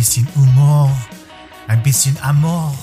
bisschen 0.00 0.26
Humor, 0.34 0.90
ein 1.68 1.82
bisschen 1.82 2.16
Amor, 2.22 2.74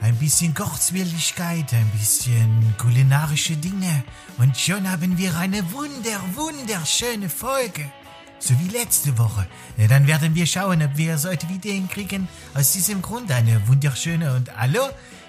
ein 0.00 0.16
bisschen 0.16 0.52
Kurzwilligkeit, 0.52 1.72
ein 1.72 1.88
bisschen 1.90 2.74
kulinarische 2.76 3.56
Dinge. 3.56 4.02
Und 4.36 4.56
schon 4.56 4.90
haben 4.90 5.16
wir 5.16 5.36
eine 5.36 5.62
wunder, 5.70 6.18
wunderschöne 6.34 7.28
Folge. 7.28 7.92
So 8.40 8.58
wie 8.58 8.76
letzte 8.76 9.16
Woche. 9.16 9.46
Dann 9.88 10.08
werden 10.08 10.34
wir 10.34 10.44
schauen, 10.44 10.82
ob 10.82 10.96
wir 10.96 11.18
solche 11.18 11.46
Ideen 11.46 11.88
kriegen. 11.88 12.26
Aus 12.54 12.72
diesem 12.72 13.00
Grund 13.00 13.30
eine 13.30 13.68
wunderschöne 13.68 14.34
und 14.34 14.50
Hallo 14.56 14.88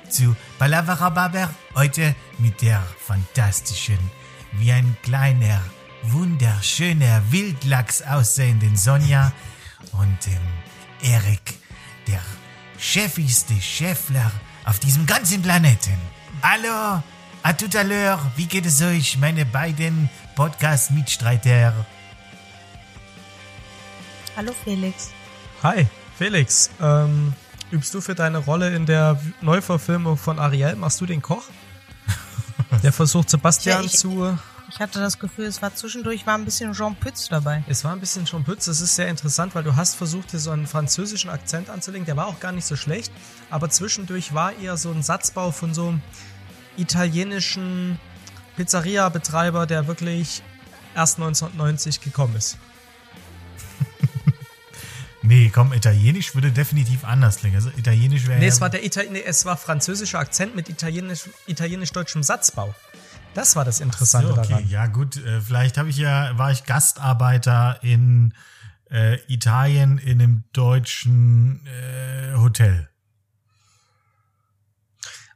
zu 0.10 0.36
Palavra 0.58 1.52
Heute 1.76 2.16
mit 2.40 2.64
der 2.64 2.82
fantastischen, 2.98 4.00
wie 4.54 4.72
ein 4.72 4.98
kleiner, 5.04 5.62
wunderschöner 6.02 7.22
Wildlachs 7.30 8.02
aussehenden 8.02 8.76
Sonja 8.76 9.32
und 9.92 10.26
dem 10.26 10.71
Erik, 11.04 11.60
der 12.08 12.22
chefigste 12.78 13.60
Chefler 13.60 14.32
auf 14.66 14.80
diesem 14.80 15.06
ganzen 15.06 15.42
Planeten. 15.42 15.98
Hallo, 16.44 17.02
à 17.44 17.54
tout 17.54 17.76
à 17.76 17.84
l'heure, 17.84 18.20
wie 18.36 18.46
geht 18.46 18.66
es 18.66 18.82
euch, 18.82 19.18
meine 19.18 19.46
beiden 19.46 20.10
Podcast-Mitstreiter? 20.36 21.74
Hallo 24.36 24.54
Felix. 24.64 25.10
Hi, 25.64 25.88
Felix. 26.18 26.70
Ähm, 26.80 27.34
übst 27.72 27.94
du 27.94 28.02
für 28.02 28.16
deine 28.16 28.38
Rolle 28.38 28.76
in 28.76 28.86
der 28.86 29.20
Neuverfilmung 29.42 30.18
von 30.18 30.40
Ariel, 30.40 30.76
machst 30.76 31.02
du 31.02 31.06
den 31.06 31.22
Koch? 31.22 31.46
Der 32.84 32.94
versucht 32.94 33.30
Sebastian 33.30 33.86
ich, 33.86 33.94
zu. 33.94 34.38
Ich 34.74 34.80
hatte 34.80 35.00
das 35.02 35.20
Gefühl, 35.20 35.46
es 35.46 35.62
war 35.62 35.76
zwischendurch 35.76 36.26
war 36.26 36.38
ein 36.38 36.46
bisschen 36.46 36.72
Jean 36.72 36.96
Pütz 36.96 37.28
dabei. 37.28 37.62
Es 37.68 37.84
war 37.84 37.92
ein 37.92 38.00
bisschen 38.00 38.24
Jean 38.24 38.46
Pütz. 38.46 38.66
Das 38.66 38.80
ist 38.80 38.96
sehr 38.96 39.10
interessant, 39.10 39.54
weil 39.54 39.64
du 39.64 39.76
hast 39.76 39.96
versucht, 39.96 40.32
hier 40.32 40.40
so 40.40 40.52
einen 40.52 40.66
französischen 40.66 41.30
Akzent 41.30 41.70
anzulegen. 41.70 42.06
Der 42.06 42.16
war 42.16 42.28
auch 42.28 42.40
gar 42.40 42.54
nicht 42.54 42.66
so 42.66 42.78
schlecht. 42.78 43.12
Aber 43.50 43.70
zwischendurch 43.70 44.34
war 44.34 44.58
eher 44.58 44.78
so 44.78 44.90
ein 44.90 45.04
Satzbau 45.04 45.52
von 45.52 45.74
so 45.74 45.90
einem 45.90 46.02
italienischen 46.78 48.00
Pizzeria-Betreiber, 48.56 49.68
der 49.68 49.88
wirklich 49.88 50.42
erst 50.96 51.18
1990 51.18 52.02
gekommen 52.02 52.36
ist. 52.36 52.58
Nee, 55.24 55.52
komm, 55.54 55.72
Italienisch 55.72 56.34
würde 56.34 56.52
definitiv 56.52 57.06
anders 57.06 57.38
klingen. 57.38 57.56
Also 57.56 57.70
Italienisch 57.78 58.28
wäre. 58.28 58.40
Nee, 58.40 58.48
ja 58.48 58.52
es 58.52 58.60
war 58.60 58.72
der 58.72 58.84
Ital 58.84 59.06
nee, 59.12 59.22
es 59.22 59.46
war 59.46 59.56
französischer 59.56 60.18
Akzent 60.18 60.56
mit 60.56 60.68
italienisch, 60.68 61.30
italienisch-deutschem 61.46 62.24
Satzbau. 62.24 62.74
Das 63.34 63.56
war 63.56 63.64
das 63.64 63.80
Interessante 63.80 64.28
so, 64.28 64.38
okay. 64.38 64.50
daran. 64.50 64.68
Ja, 64.68 64.88
gut, 64.88 65.18
äh, 65.18 65.42
vielleicht 65.42 65.78
habe 65.78 65.90
ich 65.90 65.98
ja, 65.98 66.38
war 66.38 66.52
ich 66.52 66.66
Gastarbeiter 66.66 67.80
in 67.82 68.34
äh, 68.90 69.20
Italien 69.28 69.98
in 69.98 70.22
einem 70.22 70.44
deutschen 70.54 71.66
äh, 71.66 72.36
Hotel. 72.36 72.90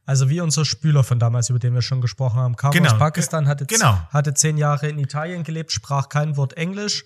Also 0.05 0.29
wie 0.29 0.39
unser 0.39 0.65
Spüler 0.65 1.03
von 1.03 1.19
damals, 1.19 1.49
über 1.49 1.57
den 1.57 1.73
wir 1.73 1.81
schon 1.81 1.99
gesprochen 1.99 2.39
haben, 2.39 2.55
kam 2.55 2.71
Genau, 2.71 2.91
aus 2.91 2.99
Pakistan, 2.99 3.47
hatte, 3.47 3.65
genau. 3.65 3.97
hatte 4.11 4.33
zehn 4.35 4.57
Jahre 4.57 4.87
in 4.87 4.99
Italien 4.99 5.43
gelebt, 5.43 5.71
sprach 5.71 6.09
kein 6.09 6.37
Wort 6.37 6.53
Englisch, 6.53 7.05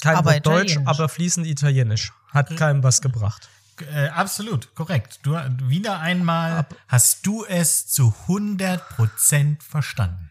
kein 0.00 0.16
Aber 0.16 0.32
Wort 0.32 0.46
Deutsch, 0.46 0.78
aber 0.84 1.08
fließend 1.08 1.46
Italienisch. 1.46 2.12
Hat 2.28 2.56
keinem 2.56 2.82
was 2.84 3.00
gebracht. 3.00 3.48
Äh, 3.80 4.08
absolut, 4.08 4.74
korrekt. 4.74 5.20
Du 5.22 5.32
wieder 5.68 5.98
einmal 6.00 6.52
Ab- 6.58 6.76
hast 6.88 7.26
du 7.26 7.44
es 7.44 7.88
zu 7.88 8.14
100% 8.28 9.62
verstanden. 9.62 10.30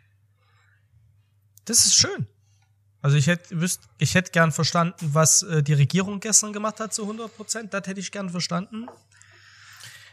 Das 1.65 1.85
ist 1.85 1.95
schön. 1.95 2.27
Also 3.01 3.17
ich 3.17 3.27
hätte 3.27 3.59
wüsst, 3.59 3.81
ich 3.97 4.13
hätte 4.13 4.31
gern 4.31 4.51
verstanden, 4.51 5.09
was 5.13 5.41
äh, 5.43 5.63
die 5.63 5.73
Regierung 5.73 6.19
gestern 6.19 6.53
gemacht 6.53 6.79
hat 6.79 6.93
zu 6.93 7.01
100 7.03 7.35
Prozent. 7.35 7.73
Das 7.73 7.87
hätte 7.87 7.99
ich 7.99 8.11
gern 8.11 8.29
verstanden. 8.29 8.87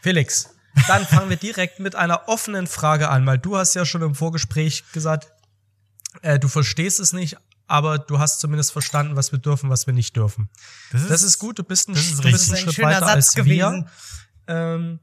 Felix, 0.03 0.55
dann 0.87 1.05
fangen 1.07 1.29
wir 1.29 1.37
direkt 1.37 1.81
mit 1.81 1.95
einer 1.95 2.29
offenen 2.29 2.67
Frage 2.67 3.09
an, 3.11 3.27
weil 3.27 3.39
du 3.39 3.57
hast 3.59 3.75
ja 3.75 3.85
schon 3.85 4.03
im 4.03 4.15
Vorgespräch 4.15 4.85
gesagt, 4.93 5.31
äh, 6.23 6.39
du 6.39 6.49
verstehst 6.49 6.99
es 7.01 7.13
nicht, 7.13 7.37
aber 7.69 7.99
du 7.99 8.19
hast 8.19 8.41
zumindest 8.41 8.73
verstanden, 8.73 9.15
was 9.15 9.31
wir 9.31 9.39
dürfen, 9.39 9.71
was 9.71 9.87
wir 9.87 9.95
nicht 9.95 10.17
dürfen. 10.17 10.49
Das 10.91 11.23
ist 11.23 11.39
gut, 11.39 11.59
du 11.59 11.65
bist 11.65 11.89
ein, 11.89 11.95
das 11.95 12.07
ist 12.07 12.19
du 12.19 12.23
bist 12.23 12.27
ein 12.27 12.33
Das 12.33 12.43
ist 12.43 12.53
ein 12.53 12.59
Schritt 12.59 12.75
schöner 12.75 12.89
weiter 12.89 13.01
Satz 13.01 13.11
als 13.11 13.35
gewesen. 13.35 13.87
wir. 14.47 14.55
Ähm, 14.55 15.01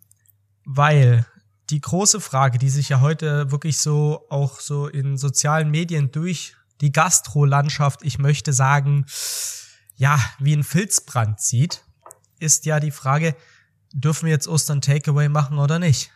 weil 0.65 1.25
die 1.69 1.79
große 1.79 2.19
Frage, 2.19 2.57
die 2.57 2.69
sich 2.69 2.89
ja 2.89 2.99
heute 2.99 3.51
wirklich 3.51 3.77
so 3.77 4.25
auch 4.29 4.59
so 4.59 4.87
in 4.87 5.17
sozialen 5.17 5.69
Medien 5.69 6.11
durch 6.11 6.55
die 6.81 6.91
Gastrolandschaft, 6.91 8.01
ich 8.03 8.17
möchte 8.17 8.51
sagen, 8.51 9.05
ja, 9.95 10.19
wie 10.39 10.53
ein 10.53 10.63
Filzbrand 10.63 11.39
zieht, 11.39 11.83
ist 12.39 12.65
ja 12.65 12.79
die 12.79 12.91
Frage, 12.91 13.35
dürfen 13.93 14.25
wir 14.25 14.33
jetzt 14.33 14.47
Ostern 14.47 14.81
Takeaway 14.81 15.29
machen 15.29 15.59
oder 15.59 15.79
nicht? 15.79 16.11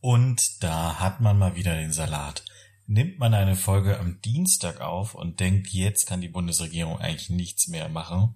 Und 0.00 0.62
da 0.62 1.00
hat 1.00 1.20
man 1.20 1.38
mal 1.38 1.56
wieder 1.56 1.74
den 1.74 1.92
Salat. 1.92 2.44
Nimmt 2.90 3.18
man 3.18 3.34
eine 3.34 3.54
Folge 3.54 4.00
am 4.00 4.18
Dienstag 4.22 4.80
auf 4.80 5.14
und 5.14 5.40
denkt, 5.40 5.68
jetzt 5.68 6.06
kann 6.06 6.22
die 6.22 6.28
Bundesregierung 6.28 6.98
eigentlich 6.98 7.28
nichts 7.28 7.68
mehr 7.68 7.90
machen, 7.90 8.34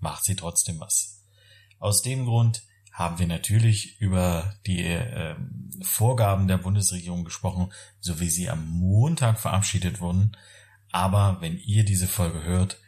macht 0.00 0.22
sie 0.22 0.36
trotzdem 0.36 0.78
was. 0.80 1.24
Aus 1.78 2.02
dem 2.02 2.26
Grund 2.26 2.62
haben 2.92 3.18
wir 3.18 3.26
natürlich 3.26 3.98
über 3.98 4.54
die 4.66 4.82
ähm, 4.82 5.70
Vorgaben 5.80 6.46
der 6.46 6.58
Bundesregierung 6.58 7.24
gesprochen, 7.24 7.72
so 8.00 8.20
wie 8.20 8.28
sie 8.28 8.50
am 8.50 8.68
Montag 8.68 9.40
verabschiedet 9.40 9.98
wurden. 9.98 10.36
Aber 10.92 11.38
wenn 11.40 11.56
ihr 11.56 11.82
diese 11.82 12.06
Folge 12.06 12.42
hört, 12.42 12.78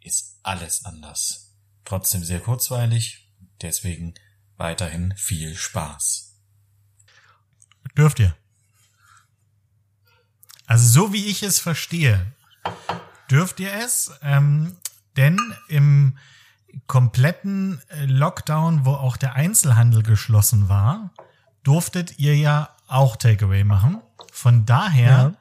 ist 0.00 0.38
alles 0.42 0.84
anders. 0.84 1.56
Trotzdem 1.86 2.24
sehr 2.24 2.40
kurzweilig, 2.40 3.32
deswegen 3.62 4.12
weiterhin 4.58 5.14
viel 5.16 5.54
Spaß. 5.56 6.38
Dürft 7.96 8.20
ihr. 8.20 8.36
Also 10.72 10.88
so 10.88 11.12
wie 11.12 11.26
ich 11.26 11.42
es 11.42 11.58
verstehe, 11.58 12.24
dürft 13.30 13.60
ihr 13.60 13.74
es, 13.84 14.10
ähm, 14.22 14.74
denn 15.18 15.38
im 15.68 16.16
kompletten 16.86 17.82
äh, 17.90 18.06
Lockdown, 18.06 18.86
wo 18.86 18.92
auch 18.92 19.18
der 19.18 19.34
Einzelhandel 19.34 20.02
geschlossen 20.02 20.70
war, 20.70 21.10
durftet 21.62 22.18
ihr 22.18 22.34
ja 22.38 22.70
auch 22.88 23.16
Takeaway 23.16 23.64
machen. 23.64 24.00
Von 24.32 24.64
daher 24.64 25.34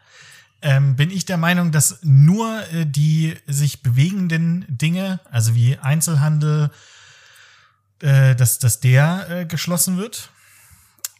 ähm, 0.62 0.98
bin 0.98 1.10
ich 1.10 1.24
der 1.24 1.38
Meinung, 1.38 1.72
dass 1.72 2.00
nur 2.02 2.68
äh, 2.74 2.86
die 2.86 3.38
sich 3.48 3.84
bewegenden 3.84 4.66
Dinge, 4.68 5.22
also 5.32 5.56
wie 5.56 5.78
Einzelhandel, 5.78 6.72
äh, 8.02 8.36
dass, 8.36 8.60
dass 8.60 8.82
der 8.82 9.30
äh, 9.30 9.46
geschlossen 9.46 9.96
wird. 9.96 10.30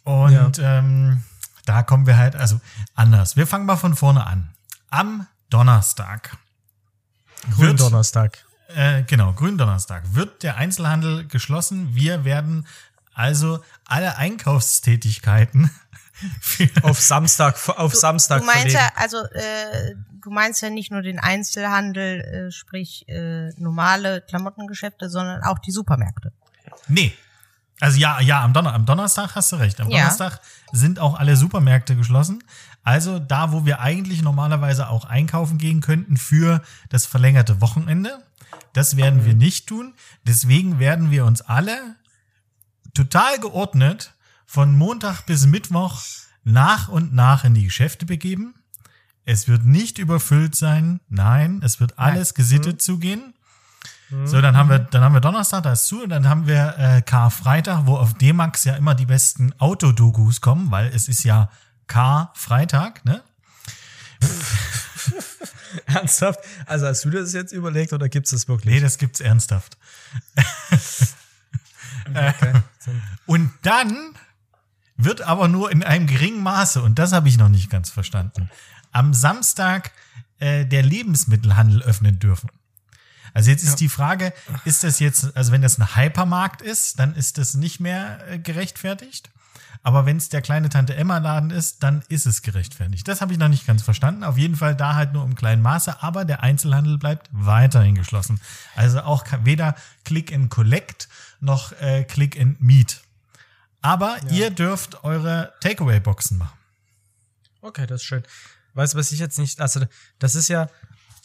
Und 0.04 0.60
ähm, 0.62 1.22
da 1.64 1.82
kommen 1.82 2.06
wir 2.06 2.16
halt, 2.16 2.36
also 2.36 2.60
anders. 2.94 3.36
Wir 3.36 3.46
fangen 3.46 3.66
mal 3.66 3.76
von 3.76 3.94
vorne 3.96 4.26
an. 4.26 4.54
Am 4.90 5.26
Donnerstag. 5.50 6.36
wird- 7.46 7.56
Gründonnerstag. 7.56 8.44
Äh, 8.74 9.02
genau, 9.04 9.32
Gründonnerstag 9.34 10.14
wird 10.14 10.42
der 10.42 10.56
Einzelhandel 10.56 11.26
geschlossen. 11.26 11.94
Wir 11.94 12.24
werden 12.24 12.66
also 13.14 13.62
alle 13.84 14.16
Einkaufstätigkeiten 14.16 15.70
Auf 16.82 17.00
Samstag, 17.00 17.56
auf 17.68 17.94
Samstag 17.96 18.40
Du 18.40 18.46
meinst 18.46 18.60
verlegen. 18.60 18.78
ja, 18.78 18.90
also 18.94 19.18
äh, 19.32 19.94
du 20.22 20.30
meinst 20.30 20.62
ja 20.62 20.70
nicht 20.70 20.92
nur 20.92 21.02
den 21.02 21.18
Einzelhandel, 21.18 22.20
äh, 22.20 22.50
sprich 22.52 23.08
äh, 23.08 23.48
normale 23.56 24.20
Klamottengeschäfte, 24.20 25.10
sondern 25.10 25.42
auch 25.42 25.58
die 25.58 25.72
Supermärkte. 25.72 26.32
Nee. 26.86 27.12
Also 27.82 27.98
ja, 27.98 28.20
ja, 28.20 28.44
am, 28.44 28.52
Donner 28.52 28.74
am 28.74 28.86
Donnerstag 28.86 29.34
hast 29.34 29.50
du 29.50 29.56
recht. 29.56 29.80
Am 29.80 29.90
Ja. 29.90 30.02
Donnerstag 30.02 30.40
sind 30.70 31.00
auch 31.00 31.18
alle 31.18 31.36
Supermärkte 31.36 31.96
geschlossen. 31.96 32.44
Also 32.84 33.18
da, 33.18 33.50
wo 33.50 33.66
wir 33.66 33.80
eigentlich 33.80 34.22
normalerweise 34.22 34.88
auch 34.88 35.04
einkaufen 35.04 35.58
gehen 35.58 35.80
könnten 35.80 36.16
für 36.16 36.62
das 36.90 37.06
verlängerte 37.06 37.60
Wochenende. 37.60 38.22
Das 38.72 38.96
werden 38.96 39.24
wir 39.24 39.34
nicht 39.34 39.66
tun. 39.66 39.94
Deswegen 40.24 40.78
werden 40.78 41.10
wir 41.10 41.24
uns 41.24 41.42
alle 41.42 41.96
total 42.94 43.40
geordnet 43.40 44.14
von 44.46 44.76
Montag 44.76 45.26
bis 45.26 45.46
Mittwoch 45.46 46.02
nach 46.44 46.86
und 46.88 47.12
nach 47.12 47.42
in 47.42 47.54
die 47.54 47.64
Geschäfte 47.64 48.06
begeben. 48.06 48.54
Es 49.24 49.48
wird 49.48 49.64
nicht 49.64 49.98
überfüllt 49.98 50.54
sein. 50.54 51.00
Nein, 51.08 51.60
es 51.64 51.80
wird 51.80 51.98
alles 51.98 52.34
gesittet 52.34 52.80
zugehen. 52.80 53.34
So, 54.24 54.40
dann 54.40 54.56
haben 54.56 54.68
wir, 54.68 54.78
dann 54.78 55.02
haben 55.02 55.14
wir 55.14 55.20
Donnerstag, 55.20 55.62
da 55.62 55.72
ist 55.72 55.86
zu, 55.86 56.02
und 56.02 56.10
dann 56.10 56.28
haben 56.28 56.46
wir 56.46 56.74
äh, 56.78 57.02
Karfreitag, 57.02 57.86
wo 57.86 57.96
auf 57.96 58.14
D-Max 58.14 58.64
ja 58.64 58.74
immer 58.74 58.94
die 58.94 59.06
besten 59.06 59.52
Autodokus 59.58 60.40
kommen, 60.40 60.70
weil 60.70 60.88
es 60.94 61.08
ist 61.08 61.24
ja 61.24 61.50
Karfreitag, 61.86 63.04
ne? 63.04 63.22
Ernsthaft? 65.86 66.40
Also 66.66 66.86
hast 66.86 67.04
du 67.04 67.10
das 67.10 67.32
jetzt 67.32 67.52
überlegt 67.52 67.92
oder 67.92 68.08
gibt's 68.08 68.30
das 68.30 68.48
wirklich? 68.48 68.74
Nee, 68.74 68.80
das 68.80 68.98
gibt's 68.98 69.20
ernsthaft. 69.20 69.76
Okay. 72.04 72.52
Und 73.26 73.52
dann 73.62 73.96
wird 74.96 75.22
aber 75.22 75.48
nur 75.48 75.70
in 75.70 75.82
einem 75.82 76.06
geringen 76.06 76.42
Maße, 76.42 76.82
und 76.82 76.98
das 76.98 77.12
habe 77.12 77.28
ich 77.28 77.38
noch 77.38 77.48
nicht 77.48 77.70
ganz 77.70 77.90
verstanden, 77.90 78.50
am 78.90 79.14
Samstag 79.14 79.92
äh, 80.38 80.66
der 80.66 80.82
Lebensmittelhandel 80.82 81.82
öffnen 81.82 82.18
dürfen. 82.18 82.50
Also 83.34 83.50
jetzt 83.50 83.62
ist 83.62 83.76
die 83.76 83.88
Frage, 83.88 84.32
ist 84.64 84.84
das 84.84 84.98
jetzt, 85.00 85.36
also 85.36 85.52
wenn 85.52 85.62
das 85.62 85.78
ein 85.78 85.96
Hypermarkt 85.96 86.62
ist, 86.62 86.98
dann 86.98 87.14
ist 87.14 87.38
das 87.38 87.54
nicht 87.54 87.80
mehr 87.80 88.18
äh, 88.28 88.38
gerechtfertigt. 88.38 89.30
Aber 89.84 90.06
wenn 90.06 90.16
es 90.16 90.28
der 90.28 90.42
kleine 90.42 90.68
Tante 90.68 90.94
Emma 90.94 91.18
Laden 91.18 91.50
ist, 91.50 91.82
dann 91.82 92.04
ist 92.08 92.26
es 92.26 92.42
gerechtfertigt. 92.42 93.08
Das 93.08 93.20
habe 93.20 93.32
ich 93.32 93.38
noch 93.38 93.48
nicht 93.48 93.66
ganz 93.66 93.82
verstanden. 93.82 94.22
Auf 94.22 94.38
jeden 94.38 94.54
Fall 94.54 94.76
da 94.76 94.94
halt 94.94 95.12
nur 95.12 95.24
im 95.24 95.34
kleinen 95.34 95.60
Maße, 95.60 96.02
aber 96.02 96.24
der 96.24 96.42
Einzelhandel 96.42 96.98
bleibt 96.98 97.28
weiterhin 97.32 97.96
geschlossen. 97.96 98.40
Also 98.76 99.00
auch 99.00 99.24
weder 99.42 99.74
Click 100.04 100.32
and 100.32 100.50
Collect 100.50 101.08
noch 101.40 101.72
äh, 101.80 102.04
Click 102.04 102.40
and 102.40 102.60
Meet. 102.62 103.00
Aber 103.80 104.16
ihr 104.30 104.50
dürft 104.50 105.02
eure 105.02 105.52
Takeaway-Boxen 105.60 106.38
machen. 106.38 106.56
Okay, 107.60 107.86
das 107.86 108.02
ist 108.02 108.06
schön. 108.06 108.22
Weißt 108.74 108.94
du, 108.94 108.98
was 108.98 109.10
ich 109.10 109.18
jetzt 109.18 109.38
nicht, 109.38 109.60
also 109.60 109.84
das 110.20 110.36
ist 110.36 110.46
ja, 110.46 110.68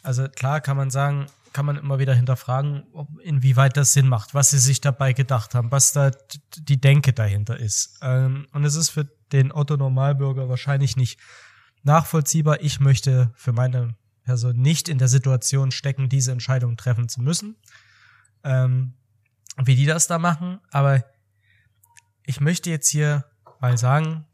also 0.02 0.28
klar 0.28 0.62
kann 0.62 0.76
man 0.76 0.90
sagen, 0.90 1.28
kann 1.58 1.66
man 1.66 1.78
immer 1.78 1.98
wieder 1.98 2.14
hinterfragen, 2.14 2.84
ob, 2.94 3.20
inwieweit 3.20 3.78
das 3.78 3.92
Sinn 3.92 4.08
macht, 4.08 4.36
was 4.36 4.52
sie 4.52 4.60
sich 4.60 4.80
dabei 4.80 5.14
gedacht 5.14 5.56
haben, 5.56 5.72
was 5.72 5.92
da 5.92 6.12
die 6.56 6.80
Denke 6.80 7.14
dahinter 7.14 7.60
ist. 7.60 7.98
Ähm, 8.04 8.46
und 8.52 8.64
es 8.64 8.76
ist 8.76 8.92
für 8.92 9.06
den 9.32 9.52
Otto 9.52 9.76
Normalbürger 9.76 10.50
wahrscheinlich 10.50 10.98
nicht 10.98 11.20
nachvollziehbar. 11.82 12.62
Ich 12.62 12.80
möchte 12.80 13.32
für 13.34 13.54
meine 13.54 13.96
Person 14.24 14.56
nicht 14.58 14.88
in 14.88 15.00
der 15.00 15.08
Situation 15.08 15.72
stecken, 15.72 16.10
diese 16.10 16.32
Entscheidung 16.32 16.78
treffen 16.78 17.10
zu 17.10 17.24
müssen. 17.24 17.56
Ähm, 18.44 18.94
wie 19.58 19.76
die 19.76 19.88
das 19.88 20.06
da 20.06 20.20
machen, 20.20 20.60
aber 20.70 21.06
ich 22.24 22.40
möchte 22.40 22.70
jetzt 22.70 22.90
hier 22.90 23.26
mal 23.60 23.80
sagen, 23.80 24.28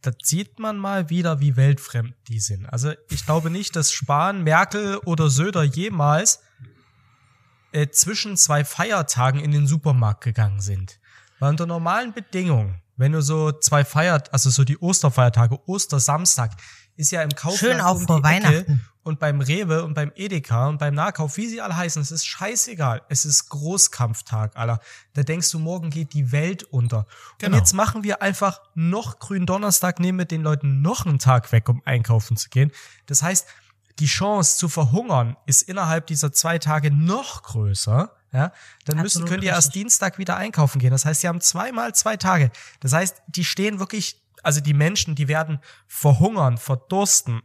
da 0.00 0.10
sieht 0.20 0.58
man 0.58 0.76
mal 0.76 1.08
wieder, 1.08 1.38
wie 1.38 1.54
weltfremd 1.54 2.16
die 2.26 2.40
sind. 2.40 2.66
Also 2.66 2.94
ich 3.10 3.24
glaube 3.26 3.48
nicht, 3.48 3.76
dass 3.76 3.92
Spahn, 3.92 4.42
Merkel 4.42 4.96
oder 5.04 5.30
Söder 5.30 5.62
jemals 5.62 6.40
äh, 7.74 7.90
zwischen 7.90 8.36
zwei 8.36 8.64
Feiertagen 8.64 9.40
in 9.40 9.50
den 9.50 9.66
Supermarkt 9.66 10.22
gegangen 10.22 10.60
sind. 10.60 11.00
Weil 11.40 11.50
unter 11.50 11.66
normalen 11.66 12.12
Bedingungen, 12.12 12.80
wenn 12.96 13.12
du 13.12 13.20
so 13.20 13.50
zwei 13.50 13.84
Feiert, 13.84 14.32
also 14.32 14.50
so 14.50 14.62
die 14.62 14.78
Osterfeiertage, 14.78 15.58
Ostersamstag, 15.66 16.52
ist 16.96 17.10
ja 17.10 17.22
im 17.22 17.30
Kaufland 17.30 17.58
Schön 17.58 17.80
auch 17.80 17.96
um 17.96 18.06
vor 18.06 18.22
die 18.22 18.28
Ecke 18.28 18.46
Weihnachten. 18.46 18.80
und 19.02 19.18
beim 19.18 19.40
Rewe 19.40 19.84
und 19.84 19.94
beim 19.94 20.12
Edeka 20.14 20.68
und 20.68 20.78
beim 20.78 20.94
Nahkauf, 20.94 21.36
wie 21.36 21.48
sie 21.48 21.60
alle 21.60 21.76
heißen, 21.76 22.00
es 22.00 22.12
ist 22.12 22.24
scheißegal. 22.24 23.02
Es 23.08 23.24
ist 23.24 23.48
Großkampftag, 23.48 24.56
Alter. 24.56 24.78
Da 25.14 25.24
denkst 25.24 25.50
du, 25.50 25.58
morgen 25.58 25.90
geht 25.90 26.14
die 26.14 26.30
Welt 26.30 26.62
unter. 26.62 27.08
Genau. 27.38 27.56
Und 27.56 27.58
jetzt 27.58 27.72
machen 27.72 28.04
wir 28.04 28.22
einfach 28.22 28.60
noch 28.76 29.18
grünen 29.18 29.46
Donnerstag, 29.46 29.98
nehmen 29.98 30.18
wir 30.18 30.26
den 30.26 30.42
Leuten 30.42 30.80
noch 30.82 31.04
einen 31.04 31.18
Tag 31.18 31.50
weg, 31.50 31.68
um 31.68 31.82
einkaufen 31.84 32.36
zu 32.36 32.48
gehen. 32.48 32.70
Das 33.06 33.24
heißt, 33.24 33.48
die 33.98 34.06
Chance 34.06 34.58
zu 34.58 34.68
verhungern 34.68 35.36
ist 35.46 35.62
innerhalb 35.62 36.06
dieser 36.06 36.32
zwei 36.32 36.58
Tage 36.58 36.90
noch 36.90 37.42
größer. 37.42 38.10
Ja, 38.32 38.52
dann 38.84 38.96
müssen, 38.96 39.18
Absolut 39.18 39.28
könnt 39.28 39.44
ihr 39.44 39.50
erst. 39.50 39.74
Dienstag 39.76 40.18
wieder 40.18 40.36
einkaufen 40.36 40.80
gehen. 40.80 40.90
Das 40.90 41.04
heißt, 41.04 41.20
sie 41.20 41.28
haben 41.28 41.40
zweimal 41.40 41.94
zwei 41.94 42.16
Tage. 42.16 42.50
Das 42.80 42.92
heißt, 42.92 43.22
die 43.28 43.44
stehen 43.44 43.78
wirklich, 43.78 44.20
also 44.42 44.60
die 44.60 44.74
Menschen, 44.74 45.14
die 45.14 45.28
werden 45.28 45.60
verhungern, 45.86 46.58
verdursten. 46.58 47.42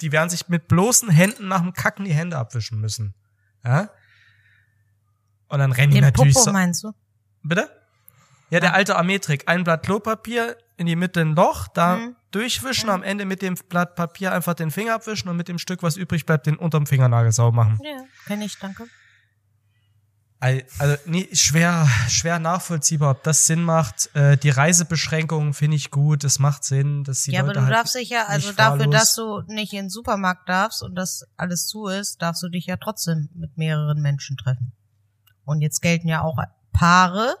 Die 0.00 0.10
werden 0.10 0.30
sich 0.30 0.48
mit 0.48 0.68
bloßen 0.68 1.10
Händen 1.10 1.48
nach 1.48 1.60
dem 1.60 1.74
Kacken 1.74 2.06
die 2.06 2.14
Hände 2.14 2.38
abwischen 2.38 2.80
müssen. 2.80 3.14
Ja? 3.62 3.90
Und 5.48 5.58
dann 5.58 5.72
rennen 5.72 5.90
die 5.90 5.98
Den 5.98 6.04
natürlich 6.04 6.32
Popo 6.34 6.46
so. 6.46 6.52
meinst 6.52 6.82
du? 6.82 6.92
Bitte? 7.42 7.70
Ja, 8.52 8.60
der 8.60 8.74
alte 8.74 8.96
Armeetrick. 8.96 9.48
Ein 9.48 9.64
Blatt 9.64 9.82
Klopapier, 9.84 10.58
in 10.76 10.84
die 10.86 10.94
Mitte 10.96 11.20
ein 11.22 11.34
Loch, 11.34 11.68
da 11.68 11.96
Mhm. 11.96 12.16
durchwischen, 12.32 12.90
am 12.90 13.02
Ende 13.02 13.24
mit 13.24 13.40
dem 13.40 13.54
Blatt 13.54 13.94
Papier 13.94 14.32
einfach 14.32 14.52
den 14.54 14.70
Finger 14.70 14.94
abwischen 14.96 15.28
und 15.30 15.36
mit 15.38 15.48
dem 15.48 15.58
Stück, 15.58 15.82
was 15.82 15.96
übrig 15.96 16.26
bleibt, 16.26 16.46
den 16.46 16.56
unterm 16.56 16.84
Fingernagel 16.86 17.32
sauber 17.32 17.56
machen. 17.64 17.78
Ja, 17.82 18.04
kenne 18.26 18.44
ich, 18.44 18.58
danke. 18.58 18.84
Al- 20.40 20.64
Also 20.78 20.96
nee, 21.06 21.28
schwer, 21.32 21.86
schwer 22.08 22.40
nachvollziehbar, 22.40 23.12
ob 23.12 23.22
das 23.22 23.46
Sinn 23.46 23.62
macht. 23.62 24.10
Äh, 24.14 24.36
die 24.36 24.50
Reisebeschränkungen 24.50 25.54
finde 25.54 25.76
ich 25.76 25.90
gut, 25.92 26.24
es 26.24 26.38
macht 26.40 26.64
Sinn, 26.64 27.04
dass 27.04 27.22
die 27.22 27.30
ja, 27.32 27.40
aber 27.40 27.48
Leute 27.48 27.60
du 27.60 27.64
halt 27.66 27.74
darfst 27.76 27.94
dich 27.94 28.10
ja, 28.10 28.26
also 28.26 28.52
dafür, 28.52 28.88
dass 28.88 29.14
du 29.14 29.42
nicht 29.46 29.72
in 29.72 29.84
den 29.84 29.88
Supermarkt 29.90 30.48
darfst 30.48 30.82
und 30.82 30.94
das 30.96 31.24
alles 31.36 31.66
zu 31.66 31.86
ist, 31.86 32.20
darfst 32.20 32.42
du 32.42 32.48
dich 32.48 32.66
ja 32.66 32.76
trotzdem 32.76 33.28
mit 33.34 33.56
mehreren 33.56 34.02
Menschen 34.02 34.36
treffen. 34.36 34.72
Und 35.44 35.60
jetzt 35.62 35.80
gelten 35.80 36.08
ja 36.08 36.22
auch 36.22 36.36
Paare, 36.72 37.36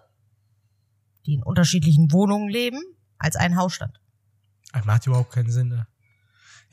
die 1.26 1.34
in 1.34 1.42
unterschiedlichen 1.42 2.12
Wohnungen 2.12 2.48
leben, 2.48 2.80
als 3.18 3.36
ein 3.36 3.56
Hausstand. 3.56 4.00
Das 4.72 4.84
macht 4.84 5.06
überhaupt 5.06 5.32
keinen 5.32 5.50
Sinn. 5.50 5.68
Ne? 5.68 5.86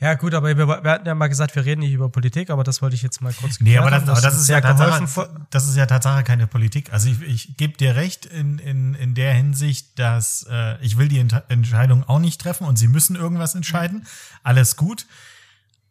Ja 0.00 0.14
gut, 0.14 0.32
aber 0.32 0.56
wir, 0.56 0.66
wir 0.66 0.90
hatten 0.90 1.06
ja 1.06 1.14
mal 1.14 1.28
gesagt, 1.28 1.54
wir 1.54 1.64
reden 1.66 1.82
nicht 1.82 1.92
über 1.92 2.08
Politik, 2.08 2.48
aber 2.48 2.64
das 2.64 2.80
wollte 2.80 2.96
ich 2.96 3.02
jetzt 3.02 3.20
mal 3.20 3.34
kurz 3.34 3.60
Nee, 3.60 3.76
aber 3.76 3.90
das, 3.90 4.00
haben. 4.02 4.08
aber 4.08 4.20
das 4.22 4.34
ist 4.34 4.48
ja 4.48 4.60
geholfen. 4.60 5.06
Tatsache, 5.06 5.46
das 5.50 5.68
ist 5.68 5.76
ja 5.76 5.84
Tatsache 5.84 6.24
keine 6.24 6.46
Politik. 6.46 6.90
Also 6.90 7.10
ich, 7.10 7.20
ich 7.20 7.56
gebe 7.58 7.76
dir 7.76 7.96
recht 7.96 8.24
in, 8.24 8.58
in, 8.58 8.94
in 8.94 9.14
der 9.14 9.34
Hinsicht, 9.34 9.98
dass 9.98 10.46
äh, 10.50 10.82
ich 10.82 10.96
will 10.96 11.08
die 11.08 11.18
Ent 11.18 11.42
Entscheidung 11.48 12.02
auch 12.04 12.18
nicht 12.18 12.40
treffen 12.40 12.66
und 12.66 12.76
sie 12.76 12.88
müssen 12.88 13.14
irgendwas 13.14 13.54
entscheiden. 13.54 14.06
Alles 14.42 14.76
gut. 14.76 15.06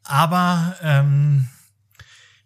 Aber 0.03 0.75
ähm, 0.81 1.47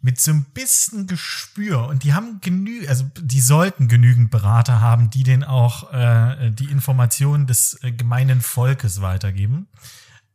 mit 0.03 0.19
so 0.19 0.31
ein 0.31 0.43
bisschen 0.43 1.07
Gespür 1.07 1.87
und 1.87 2.03
die 2.03 2.13
haben 2.13 2.39
genü, 2.41 2.85
also 2.87 3.05
die 3.17 3.39
sollten 3.39 3.87
genügend 3.87 4.31
Berater 4.31 4.81
haben, 4.81 5.09
die 5.09 5.23
denen 5.23 5.45
auch 5.45 5.91
äh, 5.93 6.51
die 6.51 6.65
Informationen 6.65 7.47
des 7.47 7.81
äh, 7.83 7.91
gemeinen 7.93 8.41
Volkes 8.41 9.01
weitergeben. 9.01 9.67